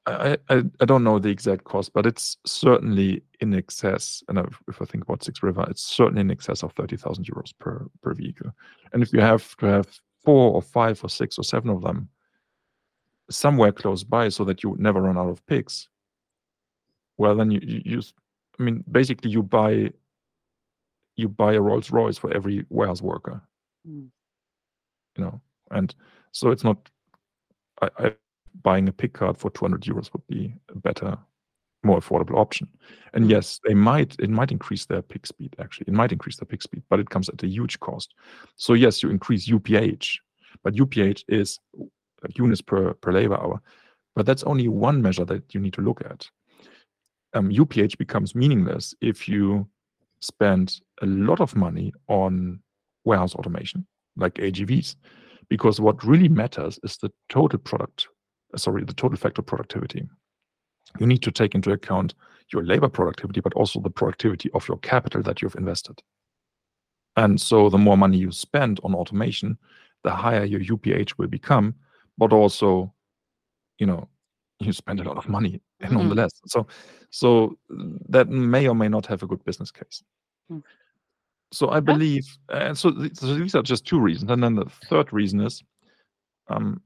I, 0.05 0.37
I, 0.49 0.63
I 0.81 0.85
don't 0.85 1.03
know 1.03 1.17
the 1.17 1.29
exact 1.29 1.63
cost, 1.63 1.93
but 1.93 2.05
it's 2.05 2.37
certainly 2.45 3.23
in 3.39 3.53
excess. 3.53 4.21
And 4.27 4.37
if, 4.39 4.81
I 4.81 4.85
think 4.85 5.03
about 5.05 5.23
Six 5.23 5.41
River, 5.41 5.65
it's 5.69 5.81
certainly 5.81 6.21
in 6.21 6.31
excess 6.31 6.61
of 6.63 6.73
30,000 6.73 7.25
euros 7.25 7.53
per, 7.57 7.87
per 8.01 8.13
vehicle. 8.13 8.51
And 8.91 9.01
if 9.01 9.13
you 9.13 9.21
have 9.21 9.55
to 9.57 9.65
have 9.67 9.87
four 10.23 10.53
or 10.53 10.61
five 10.61 11.01
or 11.03 11.09
six 11.09 11.37
or 11.37 11.43
seven 11.43 11.69
of 11.69 11.81
them 11.81 12.09
somewhere 13.29 13.71
close 13.71 14.03
by 14.03 14.29
so 14.29 14.43
that 14.43 14.61
you 14.63 14.69
would 14.69 14.79
never 14.81 15.01
run 15.01 15.17
out 15.17 15.29
of 15.29 15.45
picks, 15.47 15.87
well, 17.17 17.35
then 17.35 17.51
you, 17.51 17.61
you 17.63 17.81
use, 17.85 18.13
I 18.59 18.63
mean, 18.63 18.83
basically 18.91 19.31
you 19.31 19.41
buy 19.43 19.91
you 21.15 21.29
buy 21.29 21.53
a 21.53 21.61
Rolls 21.61 21.91
Royce 21.91 22.17
for 22.17 22.33
every 22.33 22.65
warehouse 22.69 23.01
worker, 23.01 23.41
Mm. 23.87 24.07
you 25.17 25.23
know, 25.23 25.41
and 25.71 25.93
so 26.31 26.49
it's 26.49 26.63
not. 26.63 26.89
I, 27.81 27.89
I 27.99 28.15
buying 28.61 28.87
a 28.87 28.91
pick 28.93 29.13
cart 29.13 29.37
for 29.37 29.49
200 29.51 29.81
euros 29.81 30.11
would 30.13 30.25
be 30.27 30.53
a 30.69 30.77
better, 30.77 31.17
more 31.83 31.99
affordable 31.99 32.37
option. 32.37 32.67
And 33.13 33.25
Mm. 33.25 33.29
yes, 33.31 33.59
they 33.65 33.73
might 33.73 34.15
it 34.19 34.29
might 34.29 34.51
increase 34.51 34.85
their 34.85 35.01
pick 35.01 35.25
speed. 35.25 35.55
Actually, 35.59 35.85
it 35.87 35.93
might 35.93 36.11
increase 36.11 36.37
their 36.37 36.45
pick 36.45 36.61
speed, 36.61 36.83
but 36.89 36.99
it 36.99 37.09
comes 37.09 37.29
at 37.29 37.43
a 37.43 37.47
huge 37.47 37.79
cost. 37.79 38.13
So 38.55 38.73
yes, 38.73 39.03
you 39.03 39.09
increase 39.09 39.47
UPH, 39.47 40.19
but 40.63 40.75
UPH 40.75 41.23
is 41.27 41.59
units 42.35 42.61
per 42.61 42.93
per 42.93 43.11
labor 43.11 43.35
hour. 43.37 43.61
But 44.15 44.25
that's 44.25 44.43
only 44.43 44.67
one 44.67 45.01
measure 45.01 45.25
that 45.25 45.53
you 45.53 45.59
need 45.59 45.73
to 45.73 45.81
look 45.81 46.01
at. 46.05 46.29
Um, 47.33 47.49
UPH 47.49 47.97
becomes 47.97 48.35
meaningless 48.35 48.93
if 49.01 49.27
you 49.27 49.67
spend 50.21 50.79
a 51.01 51.05
lot 51.07 51.41
of 51.41 51.55
money 51.55 51.91
on 52.07 52.61
warehouse 53.05 53.33
automation, 53.35 53.85
like 54.15 54.35
AGVs, 54.35 54.95
because 55.49 55.81
what 55.81 56.03
really 56.05 56.29
matters 56.29 56.79
is 56.83 56.95
the 56.97 57.11
total 57.29 57.59
product, 57.59 58.07
sorry, 58.55 58.83
the 58.83 58.93
total 58.93 59.17
factor 59.17 59.41
productivity. 59.41 60.07
You 60.99 61.07
need 61.07 61.23
to 61.23 61.31
take 61.31 61.55
into 61.55 61.71
account 61.71 62.13
your 62.51 62.63
labor 62.63 62.89
productivity, 62.89 63.41
but 63.41 63.53
also 63.53 63.79
the 63.79 63.89
productivity 63.89 64.49
of 64.53 64.67
your 64.67 64.77
capital 64.79 65.23
that 65.23 65.41
you've 65.41 65.55
invested. 65.55 66.01
And 67.15 67.39
so 67.39 67.69
the 67.69 67.77
more 67.77 67.97
money 67.97 68.17
you 68.17 68.31
spend 68.31 68.79
on 68.83 68.93
automation, 68.95 69.57
the 70.03 70.11
higher 70.11 70.43
your 70.43 70.59
UPH 70.61 71.17
will 71.17 71.27
become, 71.27 71.75
but 72.17 72.33
also, 72.33 72.93
you 73.79 73.85
know, 73.85 74.07
you 74.59 74.73
spend 74.73 74.99
a 74.99 75.03
lot 75.03 75.17
of 75.17 75.27
money 75.29 75.61
Mhm. 75.81 75.91
nonetheless. 75.93 76.31
So, 76.47 76.67
so 77.09 77.57
that 78.09 78.29
may 78.29 78.67
or 78.67 78.75
may 78.75 78.87
not 78.87 79.05
have 79.07 79.23
a 79.23 79.27
good 79.27 79.43
business 79.45 79.71
case. 79.71 80.03
Mm. 80.51 80.63
So 81.51 81.69
I 81.69 81.79
believe, 81.79 82.25
and 82.49 82.77
so, 82.77 82.91
th- 82.91 83.15
so 83.15 83.35
these 83.35 83.55
are 83.55 83.61
just 83.61 83.85
two 83.85 83.99
reasons. 83.99 84.31
And 84.31 84.43
then 84.43 84.55
the 84.55 84.65
third 84.89 85.13
reason 85.13 85.39
is, 85.41 85.63
um, 86.47 86.81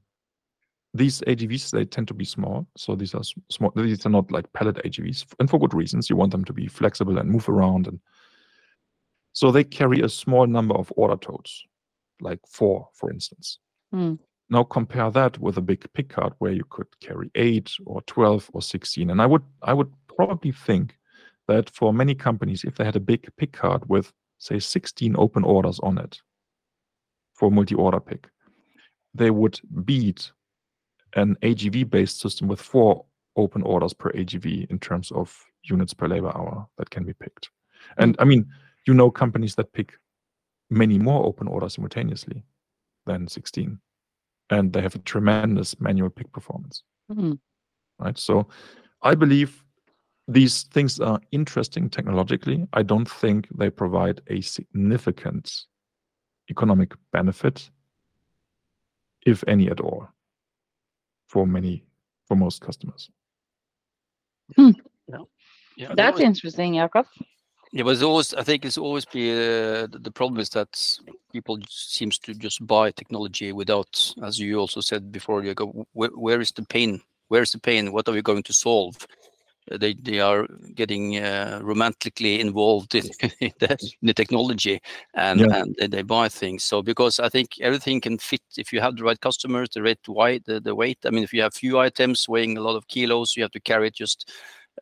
these 0.94 1.20
AGVs 1.22 1.70
they 1.70 1.84
tend 1.84 2.08
to 2.08 2.14
be 2.14 2.24
small. 2.24 2.66
So 2.76 2.94
these 2.94 3.14
are 3.14 3.22
small. 3.50 3.72
These 3.76 4.06
are 4.06 4.10
not 4.10 4.30
like 4.30 4.52
pallet 4.52 4.76
AGVs, 4.84 5.26
and 5.38 5.48
for 5.48 5.58
good 5.58 5.74
reasons. 5.74 6.08
You 6.08 6.16
want 6.16 6.32
them 6.32 6.44
to 6.44 6.52
be 6.52 6.66
flexible 6.66 7.18
and 7.18 7.30
move 7.30 7.48
around, 7.48 7.86
and 7.86 8.00
so 9.32 9.50
they 9.50 9.64
carry 9.64 10.00
a 10.00 10.08
small 10.08 10.46
number 10.46 10.74
of 10.74 10.92
order 10.96 11.16
totes, 11.16 11.64
like 12.20 12.40
four, 12.48 12.88
for 12.94 13.10
instance. 13.10 13.58
Hmm. 13.92 14.14
Now 14.50 14.64
compare 14.64 15.10
that 15.10 15.38
with 15.38 15.58
a 15.58 15.62
big 15.62 15.84
pick 15.92 16.08
cart 16.08 16.32
where 16.38 16.52
you 16.52 16.64
could 16.70 16.88
carry 17.00 17.30
eight 17.34 17.70
or 17.84 18.00
twelve 18.02 18.50
or 18.54 18.62
sixteen, 18.62 19.10
and 19.10 19.20
I 19.20 19.26
would 19.26 19.42
I 19.62 19.74
would 19.74 19.92
probably 20.16 20.52
think 20.52 20.96
that 21.48 21.70
for 21.70 21.92
many 21.92 22.14
companies, 22.14 22.64
if 22.64 22.76
they 22.76 22.84
had 22.84 22.96
a 22.96 23.00
big 23.00 23.28
pick 23.36 23.52
cart 23.52 23.88
with 23.88 24.12
say 24.38 24.58
16 24.58 25.16
open 25.18 25.44
orders 25.44 25.80
on 25.80 25.98
it 25.98 26.20
for 27.34 27.50
multi-order 27.50 28.00
pick, 28.00 28.28
they 29.14 29.30
would 29.30 29.60
beat 29.84 30.30
an 31.14 31.36
AGV-based 31.42 32.20
system 32.20 32.48
with 32.48 32.60
four 32.60 33.04
open 33.36 33.62
orders 33.62 33.92
per 33.92 34.10
AGV 34.12 34.68
in 34.70 34.78
terms 34.78 35.10
of 35.12 35.44
units 35.62 35.94
per 35.94 36.08
labor 36.08 36.36
hour 36.36 36.66
that 36.76 36.90
can 36.90 37.04
be 37.04 37.12
picked. 37.12 37.50
And 37.96 38.16
I 38.18 38.24
mean, 38.24 38.46
you 38.86 38.94
know 38.94 39.10
companies 39.10 39.54
that 39.56 39.72
pick 39.72 39.94
many 40.70 40.98
more 40.98 41.24
open 41.24 41.46
orders 41.48 41.74
simultaneously 41.74 42.42
than 43.06 43.28
16, 43.28 43.78
and 44.50 44.72
they 44.72 44.82
have 44.82 44.94
a 44.94 45.00
tremendous 45.00 45.80
manual 45.80 46.10
pick 46.10 46.30
performance 46.32 46.82
Hmm. 47.10 47.34
right? 47.98 48.18
So 48.18 48.48
I 49.02 49.14
believe 49.14 49.64
these 50.26 50.64
things 50.64 51.00
are 51.00 51.20
interesting 51.30 51.88
technologically. 51.88 52.66
I 52.74 52.82
don't 52.82 53.08
think 53.08 53.48
they 53.56 53.70
provide 53.70 54.20
a 54.26 54.42
significant 54.42 55.64
economic 56.50 56.94
benefit, 57.12 57.70
if 59.24 59.42
any 59.48 59.70
at 59.70 59.80
all, 59.80 60.08
for 61.28 61.46
many, 61.46 61.84
for 62.26 62.36
most 62.36 62.60
customers. 62.60 63.10
Yeah, 65.76 65.94
That's 65.94 66.14
was- 66.18 66.22
interesting, 66.22 66.74
Jakob. 66.74 67.06
Yeah, 67.70 67.82
but 67.82 67.90
it's 67.90 68.02
always, 68.02 68.32
I 68.32 68.42
think 68.42 68.64
it's 68.64 68.78
always 68.78 69.04
be 69.04 69.30
uh, 69.30 69.86
the, 69.86 69.98
the 70.00 70.10
problem 70.10 70.40
is 70.40 70.48
that 70.50 70.68
people 71.32 71.58
seems 71.68 72.18
to 72.20 72.32
just 72.32 72.66
buy 72.66 72.90
technology 72.90 73.52
without, 73.52 74.14
as 74.22 74.38
you 74.38 74.58
also 74.58 74.80
said 74.80 75.12
before, 75.12 75.44
you 75.44 75.52
go, 75.54 75.86
where, 75.92 76.08
where 76.14 76.40
is 76.40 76.50
the 76.50 76.62
pain? 76.62 77.02
Where 77.28 77.42
is 77.42 77.52
the 77.52 77.60
pain? 77.60 77.92
What 77.92 78.08
are 78.08 78.14
we 78.14 78.22
going 78.22 78.42
to 78.44 78.54
solve? 78.54 78.96
They 79.70 79.94
they 79.94 80.20
are 80.20 80.46
getting 80.74 81.18
uh, 81.18 81.60
romantically 81.62 82.40
involved 82.40 82.94
in, 82.94 83.04
in, 83.40 83.52
the, 83.60 83.76
in 84.00 84.06
the 84.06 84.14
technology 84.14 84.80
and 85.14 85.40
Yeah. 85.40 85.46
and 85.50 85.74
they, 85.78 85.86
they 85.88 86.02
buy 86.02 86.28
things. 86.28 86.64
So 86.64 86.82
because 86.82 87.20
I 87.20 87.28
think 87.28 87.60
everything 87.60 88.00
can 88.00 88.18
fit 88.18 88.42
if 88.56 88.72
you 88.72 88.80
have 88.80 88.96
the 88.96 89.04
right 89.04 89.20
customers, 89.20 89.68
the 89.70 89.82
right 89.82 90.08
weight, 90.08 90.44
the, 90.46 90.60
the 90.60 90.74
weight. 90.74 90.98
I 91.04 91.10
mean, 91.10 91.24
if 91.24 91.32
you 91.32 91.42
have 91.42 91.54
few 91.54 91.78
items 91.78 92.28
weighing 92.28 92.56
a 92.56 92.62
lot 92.62 92.76
of 92.76 92.86
kilos, 92.88 93.36
you 93.36 93.42
have 93.42 93.52
to 93.52 93.60
carry 93.60 93.88
it 93.88 93.94
just 93.94 94.32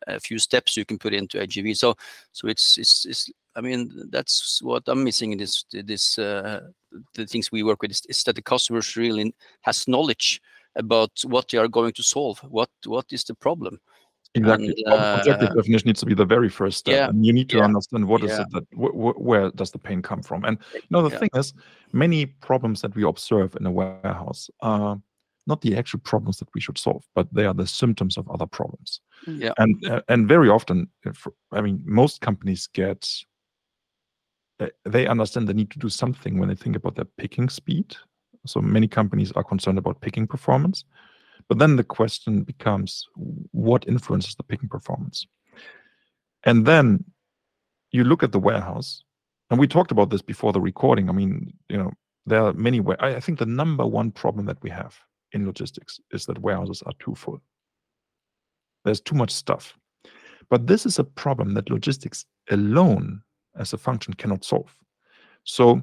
a 0.07 0.19
few 0.19 0.37
steps 0.39 0.77
you 0.77 0.85
can 0.85 0.97
put 0.97 1.13
into 1.13 1.37
AGV. 1.39 1.75
So 1.75 1.95
so 2.31 2.47
it's 2.47 2.77
it's, 2.77 3.05
it's 3.05 3.29
I 3.55 3.61
mean 3.61 3.91
that's 4.09 4.61
what 4.61 4.83
I'm 4.87 5.03
missing 5.03 5.31
in 5.31 5.37
this 5.39 5.65
this 5.71 6.17
uh, 6.19 6.61
the 7.13 7.25
things 7.25 7.51
we 7.51 7.63
work 7.63 7.81
with 7.81 7.91
is, 7.91 8.01
is 8.09 8.23
that 8.23 8.35
the 8.35 8.41
customers 8.41 8.95
really 8.95 9.33
has 9.61 9.87
knowledge 9.87 10.41
about 10.75 11.11
what 11.25 11.49
they 11.49 11.57
are 11.57 11.67
going 11.67 11.93
to 11.93 12.03
solve. 12.03 12.39
What 12.39 12.69
what 12.85 13.05
is 13.11 13.23
the 13.23 13.35
problem? 13.35 13.79
Exactly. 14.37 14.83
And, 14.85 14.93
Ob- 14.93 15.19
Objective 15.19 15.49
uh, 15.49 15.53
definition 15.53 15.87
needs 15.87 15.99
to 15.99 16.05
be 16.05 16.13
the 16.13 16.25
very 16.25 16.49
first 16.49 16.77
step, 16.77 16.93
yeah, 16.93 17.09
and 17.09 17.25
you 17.25 17.33
need 17.33 17.49
to 17.49 17.57
yeah, 17.57 17.65
understand 17.65 18.07
what 18.07 18.23
is 18.23 18.31
yeah. 18.31 18.41
it 18.41 18.47
that 18.51 18.63
wh- 18.73 18.95
wh- 18.95 19.19
where 19.21 19.51
does 19.51 19.71
the 19.71 19.79
pain 19.79 20.01
come 20.01 20.21
from. 20.21 20.45
And 20.45 20.57
you 20.73 20.81
know 20.89 21.01
the 21.01 21.13
Yeah. 21.13 21.19
thing 21.19 21.29
is, 21.35 21.53
many 21.91 22.25
problems 22.25 22.81
that 22.81 22.95
we 22.95 23.03
observe 23.03 23.55
in 23.59 23.65
a 23.65 23.71
warehouse 23.71 24.49
are 24.61 25.01
not 25.47 25.61
the 25.61 25.77
actual 25.77 25.99
problems 26.01 26.37
that 26.37 26.49
we 26.53 26.61
should 26.61 26.77
solve, 26.77 27.03
but 27.15 27.27
they 27.33 27.45
are 27.45 27.53
the 27.53 27.67
symptoms 27.67 28.17
of 28.17 28.29
other 28.29 28.45
problems. 28.45 29.01
Mm. 29.25 29.41
Yeah. 29.41 29.53
And 29.57 29.85
uh, 29.85 30.01
and 30.07 30.27
very 30.27 30.49
often, 30.49 30.89
if, 31.03 31.27
I 31.51 31.61
mean, 31.61 31.81
most 31.85 32.21
companies 32.21 32.67
get 32.67 33.09
uh, 34.59 34.67
they 34.83 35.07
understand 35.07 35.47
they 35.47 35.53
need 35.53 35.71
to 35.71 35.79
do 35.79 35.89
something 35.89 36.39
when 36.39 36.49
they 36.49 36.55
think 36.55 36.75
about 36.75 36.95
their 36.95 37.07
picking 37.17 37.49
speed. 37.49 37.95
So 38.45 38.61
many 38.61 38.87
companies 38.87 39.31
are 39.33 39.43
concerned 39.43 39.77
about 39.77 40.01
picking 40.01 40.27
performance. 40.27 40.85
But 41.49 41.59
then 41.59 41.75
the 41.77 41.83
question 41.83 42.43
becomes 42.43 43.07
what 43.51 43.87
influences 43.87 44.35
the 44.35 44.43
picking 44.43 44.69
performance? 44.69 45.25
And 46.43 46.65
then 46.65 47.05
you 47.91 48.03
look 48.03 48.23
at 48.23 48.31
the 48.31 48.39
warehouse, 48.39 49.03
and 49.49 49.59
we 49.59 49.67
talked 49.67 49.91
about 49.91 50.09
this 50.09 50.21
before 50.21 50.51
the 50.51 50.61
recording. 50.61 51.09
I 51.09 51.13
mean, 51.13 51.53
you 51.69 51.77
know, 51.77 51.91
there 52.25 52.43
are 52.43 52.53
many 52.53 52.81
way. 52.81 52.95
I 52.99 53.15
I 53.15 53.19
think 53.19 53.39
the 53.39 53.45
number 53.45 53.85
one 53.85 54.11
problem 54.11 54.45
that 54.47 54.61
we 54.61 54.69
have 54.69 54.99
in 55.31 55.45
logistics 55.45 55.99
is 56.11 56.25
that 56.25 56.39
warehouses 56.39 56.83
are 56.85 56.93
too 56.99 57.15
full. 57.15 57.41
There's 58.83 59.01
too 59.01 59.15
much 59.15 59.31
stuff. 59.31 59.77
But 60.49 60.67
this 60.67 60.85
is 60.85 60.99
a 60.99 61.03
problem 61.03 61.53
that 61.53 61.69
logistics 61.69 62.25
alone 62.51 63.21
as 63.57 63.73
a 63.73 63.77
function 63.77 64.13
cannot 64.13 64.45
solve. 64.45 64.73
So 65.43 65.81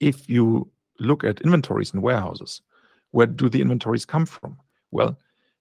if 0.00 0.28
you 0.28 0.70
look 1.00 1.24
at 1.24 1.40
inventories 1.40 1.92
in 1.94 2.02
warehouses, 2.02 2.62
where 3.10 3.26
do 3.26 3.48
the 3.48 3.60
inventories 3.60 4.04
come 4.04 4.26
from? 4.26 4.58
Well, 4.90 5.18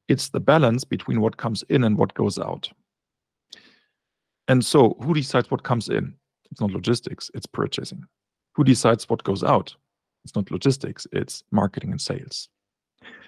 it's 0.07 0.29
the 0.29 0.39
balance 0.39 0.83
between 0.83 1.21
what 1.21 1.37
comes 1.37 1.63
in 1.69 1.83
and 1.83 1.97
what 1.97 2.13
goes 2.13 2.39
out. 2.39 2.69
And 4.47 4.63
so, 4.63 4.95
who 5.01 5.13
decides 5.13 5.51
what 5.51 5.63
comes 5.63 5.89
in? 5.89 6.13
It's 6.51 6.61
not 6.61 6.71
logistics, 6.71 7.29
it's 7.33 7.45
purchasing. 7.45 8.03
Who 8.53 8.63
decides 8.63 9.09
what 9.09 9.23
goes 9.23 9.43
out? 9.43 9.75
It's 10.23 10.35
not 10.35 10.51
logistics, 10.51 11.05
it's 11.11 11.43
marketing 11.51 11.91
and 11.91 12.01
sales. 12.01 12.47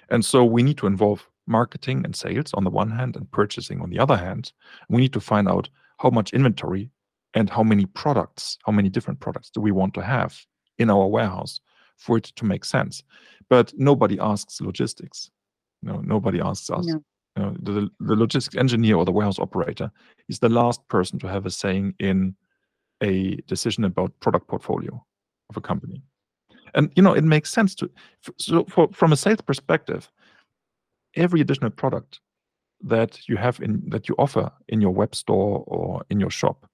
And 0.08 0.24
so, 0.24 0.44
we 0.44 0.62
need 0.62 0.78
to 0.78 0.86
involve 0.86 1.28
marketing 1.46 2.02
and 2.04 2.16
sales 2.16 2.52
on 2.54 2.64
the 2.64 2.70
one 2.70 2.90
hand 2.90 3.16
and 3.16 3.30
purchasing 3.30 3.80
on 3.80 3.90
the 3.90 3.98
other 3.98 4.16
hand. 4.16 4.52
We 4.88 5.02
need 5.02 5.12
to 5.12 5.20
find 5.20 5.48
out 5.48 5.68
how 5.98 6.10
much 6.10 6.32
inventory 6.32 6.90
and 7.34 7.50
how 7.50 7.62
many 7.62 7.84
products, 7.86 8.56
how 8.64 8.72
many 8.72 8.88
different 8.88 9.20
products 9.20 9.50
do 9.50 9.60
we 9.60 9.72
want 9.72 9.94
to 9.94 10.02
have 10.02 10.46
in 10.78 10.90
our 10.90 11.06
warehouse 11.06 11.60
for 12.00 12.16
it 12.16 12.24
to 12.24 12.44
make 12.44 12.64
sense. 12.64 13.04
But 13.48 13.72
nobody 13.76 14.18
asks 14.18 14.60
logistics. 14.60 15.30
No, 15.82 16.00
nobody 16.00 16.40
asks 16.40 16.70
us. 16.70 16.86
No. 16.86 17.02
You 17.36 17.42
know, 17.42 17.56
the, 17.60 17.90
the 18.00 18.16
logistics 18.16 18.56
engineer 18.56 18.96
or 18.96 19.04
the 19.04 19.12
warehouse 19.12 19.38
operator 19.38 19.90
is 20.28 20.40
the 20.40 20.48
last 20.48 20.86
person 20.88 21.18
to 21.20 21.28
have 21.28 21.46
a 21.46 21.50
saying 21.50 21.94
in 22.00 22.34
a 23.02 23.36
decision 23.46 23.84
about 23.84 24.18
product 24.20 24.48
portfolio 24.48 25.04
of 25.48 25.56
a 25.56 25.60
company. 25.60 26.02
And 26.74 26.90
you 26.96 27.02
know, 27.02 27.12
it 27.12 27.24
makes 27.24 27.52
sense 27.52 27.74
to 27.76 27.90
so 28.38 28.64
for, 28.64 28.88
from 28.92 29.12
a 29.12 29.16
sales 29.16 29.40
perspective, 29.40 30.10
every 31.16 31.40
additional 31.40 31.70
product 31.70 32.20
that 32.82 33.28
you 33.28 33.36
have 33.36 33.60
in 33.60 33.82
that 33.90 34.08
you 34.08 34.14
offer 34.18 34.50
in 34.68 34.80
your 34.80 34.92
web 34.92 35.14
store 35.14 35.64
or 35.66 36.02
in 36.10 36.20
your 36.20 36.30
shop, 36.30 36.68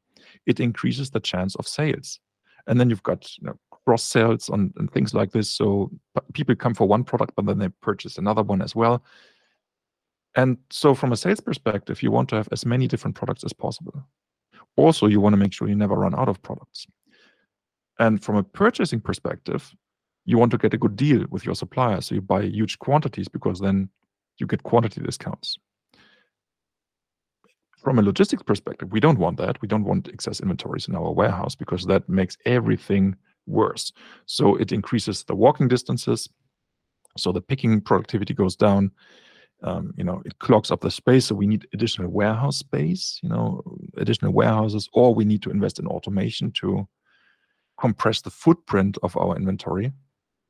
it 0.47 0.61
increases 0.61 1.11
the 1.11 1.21
chance 1.21 1.55
of 1.57 1.67
sales. 1.67 2.21
And 2.67 2.81
then 2.81 2.91
you've 2.91 3.03
got 3.03 3.31
you 3.39 3.47
know, 3.47 3.57
cross 3.87 4.03
sales 4.03 4.51
on 4.51 4.73
and 4.77 4.93
things 4.93 5.15
like 5.15 5.31
this. 5.31 5.51
So 5.51 5.91
people 6.33 6.57
come 6.57 6.75
for 6.75 6.89
one 6.89 7.05
product, 7.05 7.35
but 7.37 7.47
then 7.47 7.59
they 7.59 7.69
purchase 7.81 8.19
another 8.19 8.43
one 8.43 8.61
as 8.61 8.75
well. 8.75 9.05
And 10.35 10.59
so, 10.71 10.95
from 10.95 11.13
a 11.13 11.17
sales 11.17 11.41
perspective, 11.41 12.03
you 12.03 12.11
want 12.11 12.29
to 12.29 12.37
have 12.37 12.49
as 12.53 12.67
many 12.67 12.87
different 12.87 13.17
products 13.17 13.43
as 13.43 13.55
possible. 13.55 14.07
Also, 14.77 15.07
you 15.07 15.21
want 15.21 15.33
to 15.33 15.39
make 15.39 15.55
sure 15.55 15.69
you 15.69 15.75
never 15.75 15.95
run 15.95 16.15
out 16.15 16.29
of 16.29 16.43
products. 16.43 16.87
And 17.99 18.23
from 18.23 18.37
a 18.37 18.43
purchasing 18.43 19.01
perspective, 19.01 19.75
you 20.27 20.37
want 20.37 20.51
to 20.51 20.59
get 20.59 20.75
a 20.75 20.79
good 20.79 20.97
deal 20.97 21.25
with 21.31 21.47
your 21.47 21.55
supplier. 21.55 22.03
So 22.03 22.15
you 22.15 22.21
buy 22.21 22.43
huge 22.43 22.79
quantities 22.79 23.29
because 23.29 23.61
then 23.61 23.89
you 24.37 24.47
get 24.47 24.65
quantity 24.65 25.01
discounts. 25.01 25.57
From 27.79 27.99
a 27.99 28.03
logistics 28.03 28.43
perspective, 28.43 28.93
we 28.93 29.01
don't 29.01 29.19
want 29.19 29.39
that. 29.39 29.63
We 29.63 29.69
don't 29.69 29.85
want 29.85 30.09
excess 30.09 30.41
inventories 30.41 30.89
in 30.89 30.97
our 30.97 31.13
warehouse 31.13 31.55
because 31.55 31.87
that 31.87 32.07
makes 32.09 32.37
everything 32.45 33.17
worse. 33.47 33.93
So 34.27 34.57
it 34.57 34.73
increases 34.73 35.25
the 35.25 35.35
walking 35.35 35.69
distances. 35.69 36.29
So 37.17 37.33
the 37.33 37.41
picking 37.41 37.81
productivity 37.81 38.35
goes 38.35 38.57
down. 38.57 38.91
Um, 39.63 39.95
you 39.97 40.05
know, 40.05 40.23
it 40.27 40.39
clogs 40.39 40.71
up 40.71 40.83
the 40.83 40.91
space. 40.91 41.27
So 41.27 41.35
we 41.35 41.47
need 41.47 41.67
additional 41.73 42.11
warehouse 42.11 42.59
space, 42.59 43.19
you 43.23 43.29
know, 43.29 43.63
additional 43.97 44.33
warehouses, 44.33 44.89
or 44.93 45.15
we 45.15 45.25
need 45.25 45.43
to 45.43 45.51
invest 45.51 45.79
in 45.79 45.87
automation 45.87 46.53
to 46.53 46.87
compress 47.81 48.21
the 48.21 48.31
footprint 48.31 48.99
of 49.03 49.17
our 49.17 49.37
inventory, 49.37 49.93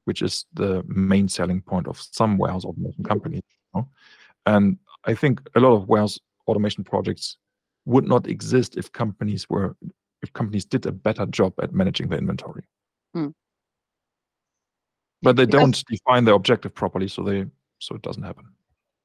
which 0.05 0.22
is 0.22 0.47
the 0.55 0.82
main 0.88 1.28
selling 1.28 1.61
point 1.61 1.86
of 1.86 2.01
some 2.01 2.36
warehouse 2.36 2.64
automation 2.64 3.05
companies. 3.05 3.42
You 3.74 3.80
know? 3.80 3.88
And 4.47 4.78
I 5.05 5.14
think 5.14 5.40
a 5.55 5.61
lot 5.61 5.74
of 5.74 5.88
warehouse 5.88 6.18
automation 6.49 6.84
projects 6.84 7.36
would 7.84 8.07
not 8.07 8.26
exist 8.26 8.76
if 8.76 8.92
companies 8.92 9.49
were 9.49 9.76
if 10.22 10.32
companies 10.32 10.64
did 10.64 10.86
a 10.86 10.92
better 10.92 11.26
job 11.26 11.53
at 11.62 11.72
managing 11.72 12.09
the 12.09 12.16
inventory. 12.16 12.64
Hmm. 13.17 13.29
But 15.23 15.37
they 15.37 15.47
Because- 15.47 15.61
don't 15.61 15.85
define 15.89 16.25
the 16.25 16.35
objective 16.35 16.75
properly, 16.75 17.09
so 17.09 17.23
they 17.23 17.47
so 17.79 17.95
it 17.95 18.03
doesn't 18.03 18.23
happen. 18.23 18.45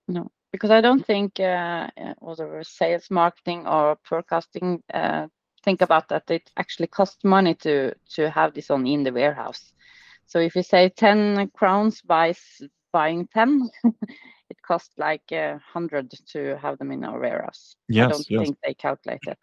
No, 0.07 0.29
because 0.51 0.71
I 0.71 0.81
don't 0.81 1.05
think 1.05 1.39
uh, 1.39 1.87
uh, 1.97 2.13
whether 2.19 2.63
sales, 2.63 3.09
marketing, 3.09 3.67
or 3.67 3.97
forecasting 4.03 4.83
uh, 4.93 5.27
think 5.63 5.81
about 5.81 6.09
that 6.09 6.29
it 6.29 6.51
actually 6.57 6.87
costs 6.87 7.23
money 7.23 7.55
to 7.55 7.93
to 8.15 8.29
have 8.29 8.53
this 8.53 8.69
on 8.69 8.87
in 8.87 9.03
the 9.03 9.13
warehouse. 9.13 9.71
So 10.25 10.39
if 10.39 10.55
you 10.55 10.63
say 10.63 10.89
10 10.89 11.51
crowns 11.53 12.01
buys 12.01 12.39
buying 12.93 13.27
10, 13.33 13.69
it 14.49 14.61
costs 14.61 14.93
like 14.97 15.31
a 15.31 15.59
hundred 15.73 16.11
to 16.33 16.57
have 16.57 16.77
them 16.77 16.91
in 16.91 17.03
our 17.03 17.19
warehouse. 17.19 17.75
I 17.91 18.07
don't 18.07 18.29
yes. 18.29 18.43
think 18.43 18.57
they 18.63 18.73
calculate 18.73 19.23
it. 19.27 19.37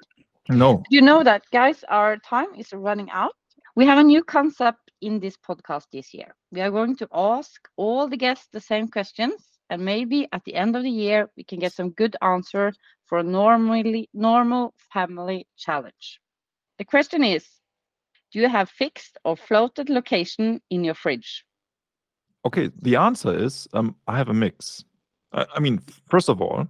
No. 0.49 0.83
You 0.89 1.03
know 1.03 1.23
that, 1.23 1.43
guys, 1.53 1.85
our 1.89 2.16
time 2.16 2.55
is 2.57 2.73
running 2.73 3.11
out. 3.11 3.35
We 3.79 3.87
have 3.87 3.99
a 3.99 4.03
new 4.03 4.24
concept 4.24 4.91
in 5.03 5.20
this 5.20 5.37
podcast 5.37 5.85
this 5.93 6.12
year. 6.12 6.35
We 6.51 6.61
are 6.62 6.70
going 6.72 6.97
to 6.97 7.07
ask 7.14 7.68
all 7.76 8.09
the 8.09 8.16
guests 8.16 8.49
the 8.53 8.61
same 8.61 8.89
questions, 8.89 9.41
and 9.70 9.85
maybe 9.85 10.26
at 10.33 10.43
the 10.45 10.57
end 10.57 10.74
of 10.74 10.83
the 10.83 10.91
year, 10.91 11.31
we 11.37 11.45
can 11.45 11.61
get 11.61 11.74
some 11.74 11.91
good 11.91 12.16
answer 12.20 12.72
for 13.07 13.18
a 13.18 13.22
normally 13.22 14.11
normal 14.12 14.74
family 14.93 15.47
challenge. 15.57 16.18
The 16.79 16.87
question 16.87 17.22
is, 17.22 17.47
do 18.33 18.41
you 18.41 18.49
have 18.49 18.68
fixed 18.68 19.16
or 19.24 19.37
floated 19.37 19.89
location 19.89 20.61
in 20.70 20.83
your 20.83 20.95
fridge? 20.95 21.45
Okay, 22.47 22.72
the 22.83 22.97
answer 22.97 23.33
is 23.33 23.68
um, 23.74 23.95
I 24.09 24.18
have 24.18 24.29
a 24.29 24.35
mix. 24.35 24.85
I, 25.33 25.47
I 25.55 25.61
mean, 25.61 25.81
first 26.09 26.29
of 26.29 26.43
all, 26.43 26.66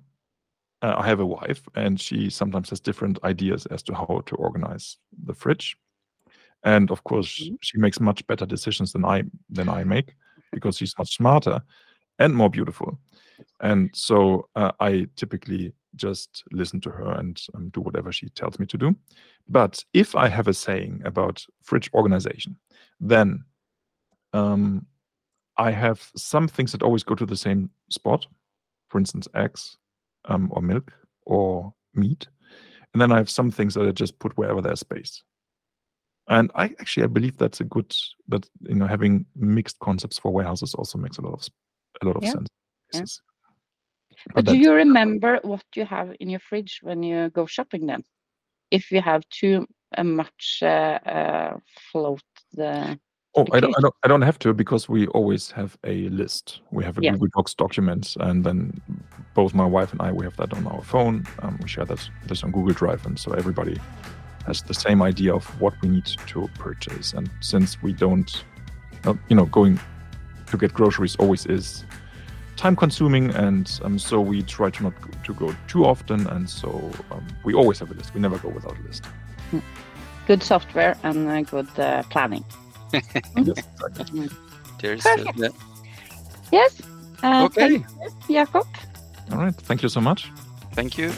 uh, 0.82 0.94
I 0.98 1.06
have 1.06 1.20
a 1.20 1.26
wife, 1.26 1.62
and 1.74 1.98
she 1.98 2.28
sometimes 2.28 2.68
has 2.68 2.80
different 2.80 3.18
ideas 3.24 3.64
as 3.64 3.82
to 3.84 3.94
how 3.94 4.22
to 4.26 4.36
organize 4.36 4.98
the 5.24 5.32
fridge. 5.32 5.78
And 6.64 6.90
of 6.90 7.04
course, 7.04 7.40
Mhm. 7.40 7.58
she 7.60 7.78
makes 7.78 8.00
much 8.00 8.26
better 8.26 8.46
decisions 8.46 8.92
than 8.92 9.04
I 9.04 9.24
than 9.50 9.68
I 9.68 9.84
make 9.84 10.14
because 10.52 10.76
she's 10.78 10.98
much 10.98 11.16
smarter 11.16 11.62
and 12.18 12.34
more 12.34 12.50
beautiful. 12.50 12.98
And 13.60 13.90
so 13.94 14.48
uh, 14.56 14.72
I 14.80 15.08
typically 15.16 15.72
just 15.96 16.44
listen 16.52 16.80
to 16.80 16.90
her 16.90 17.12
and 17.12 17.40
um, 17.54 17.70
do 17.70 17.80
whatever 17.80 18.12
she 18.12 18.28
tells 18.30 18.58
me 18.58 18.66
to 18.66 18.78
do. 18.78 18.96
But 19.48 19.84
if 19.92 20.14
I 20.14 20.28
have 20.28 20.48
a 20.48 20.54
saying 20.54 21.02
about 21.04 21.44
fridge 21.62 21.90
organization, 21.94 22.56
then 23.00 23.44
um, 24.32 24.86
I 25.56 25.70
have 25.70 26.10
some 26.16 26.48
things 26.48 26.72
that 26.72 26.82
always 26.82 27.04
go 27.04 27.14
to 27.14 27.26
the 27.26 27.36
same 27.36 27.70
spot, 27.90 28.26
for 28.88 28.98
instance, 28.98 29.28
eggs 29.34 29.76
um, 30.26 30.48
or 30.52 30.62
milk 30.62 30.92
or 31.26 31.72
meat. 31.94 32.28
And 32.92 33.00
then 33.00 33.12
I 33.12 33.16
have 33.18 33.30
some 33.30 33.50
things 33.50 33.74
that 33.74 33.86
I 33.86 33.92
just 33.92 34.18
put 34.18 34.36
wherever 34.36 34.60
there's 34.62 34.80
space. 34.80 35.22
And 36.28 36.50
I 36.54 36.64
actually 36.80 37.04
I 37.04 37.06
believe 37.08 37.36
that's 37.38 37.60
a 37.60 37.64
good 37.64 37.94
that 38.28 38.48
you 38.60 38.74
know 38.74 38.86
having 38.86 39.26
mixed 39.34 39.78
concepts 39.80 40.18
for 40.18 40.32
warehouses 40.32 40.74
also 40.74 40.98
makes 40.98 41.18
a 41.18 41.22
lot 41.22 41.34
of 41.34 41.48
a 42.02 42.06
lot 42.06 42.16
of 42.16 42.24
Yeah, 42.24 42.32
sense. 42.32 42.48
yeah. 42.92 43.02
Is- 43.02 43.22
But 44.34 44.44
do 44.46 44.56
you 44.56 44.72
remember 44.74 45.38
what 45.42 45.64
you 45.76 45.84
have 45.86 46.14
in 46.20 46.28
your 46.28 46.40
fridge 46.40 46.80
when 46.82 47.02
you 47.02 47.30
go 47.30 47.46
shopping 47.46 47.86
then? 47.86 48.02
If 48.70 48.90
you 48.90 49.00
have 49.00 49.22
too 49.30 49.66
uh, 49.96 50.04
much 50.04 50.58
uh, 50.62 50.98
uh, 51.06 51.56
float 51.92 52.22
the 52.52 52.98
Oh, 53.36 53.46
I 53.52 53.60
don't, 53.60 53.74
I 53.76 53.80
don't, 53.80 53.94
I 54.04 54.08
don't 54.08 54.22
have 54.22 54.38
to 54.40 54.52
because 54.54 54.88
we 54.88 55.06
always 55.08 55.50
have 55.52 55.76
a 55.84 56.08
list. 56.08 56.60
We 56.72 56.82
have 56.84 56.98
a 56.98 57.02
Yeah. 57.02 57.12
Google 57.12 57.28
Docs 57.36 57.54
document, 57.54 58.16
and 58.20 58.42
then 58.42 58.80
both 59.34 59.54
my 59.54 59.66
wife 59.66 59.92
and 59.92 60.02
I 60.02 60.10
we 60.12 60.24
have 60.24 60.36
that 60.38 60.52
on 60.54 60.66
our 60.66 60.82
phone. 60.82 61.24
Um, 61.42 61.58
we 61.62 61.68
share 61.68 61.84
that 61.84 62.10
this 62.26 62.42
on 62.42 62.50
Google 62.50 62.74
Drive, 62.74 63.06
and 63.06 63.16
so 63.18 63.32
everybody 63.32 63.78
has 64.46 64.62
the 64.62 64.74
same 64.74 65.02
idea 65.02 65.34
of 65.34 65.44
what 65.60 65.74
we 65.82 65.88
need 65.88 66.06
to 66.06 66.48
purchase. 66.58 67.12
And 67.12 67.30
since 67.40 67.82
we 67.82 67.92
don't, 67.92 68.44
uh, 69.04 69.14
you 69.28 69.36
know, 69.36 69.46
going 69.46 69.78
to 70.46 70.56
get 70.56 70.72
groceries 70.72 71.16
always 71.16 71.46
is 71.46 71.84
time 72.56 72.74
consuming, 72.74 73.30
and 73.34 73.80
um, 73.84 73.98
so 73.98 74.20
we 74.20 74.42
try 74.42 74.70
to 74.70 74.82
not 74.82 75.00
go, 75.00 75.10
to 75.24 75.34
go 75.34 75.54
too 75.68 75.84
often, 75.84 76.26
and 76.28 76.48
so 76.48 76.90
um, 77.12 77.26
we 77.44 77.54
always 77.54 77.78
have 77.78 77.90
a 77.90 77.94
list. 77.94 78.14
We 78.14 78.20
never 78.20 78.38
go 78.38 78.48
without 78.48 78.76
a 78.78 78.82
list. 78.82 79.04
good 80.26 80.42
software 80.42 80.96
and 81.04 81.28
uh, 81.28 81.42
good 81.42 81.68
uh, 81.78 82.02
planning. 82.10 82.44
Yes, 83.36 83.62
exactly. 83.86 84.28
There's, 84.80 85.04
uh, 85.06 85.16
Perfect. 85.16 85.38
yeah. 85.38 85.48
Yes. 86.52 86.80
Uh, 87.22 87.44
Okay. 87.46 87.78
Thank 87.78 87.86
you, 88.28 88.34
Jakob. 88.34 88.66
All 89.32 89.38
right. 89.38 89.54
Thank 89.54 89.82
you 89.82 89.88
so 89.88 90.00
much. 90.00 90.32
Thank 90.72 90.96
you. 90.96 91.12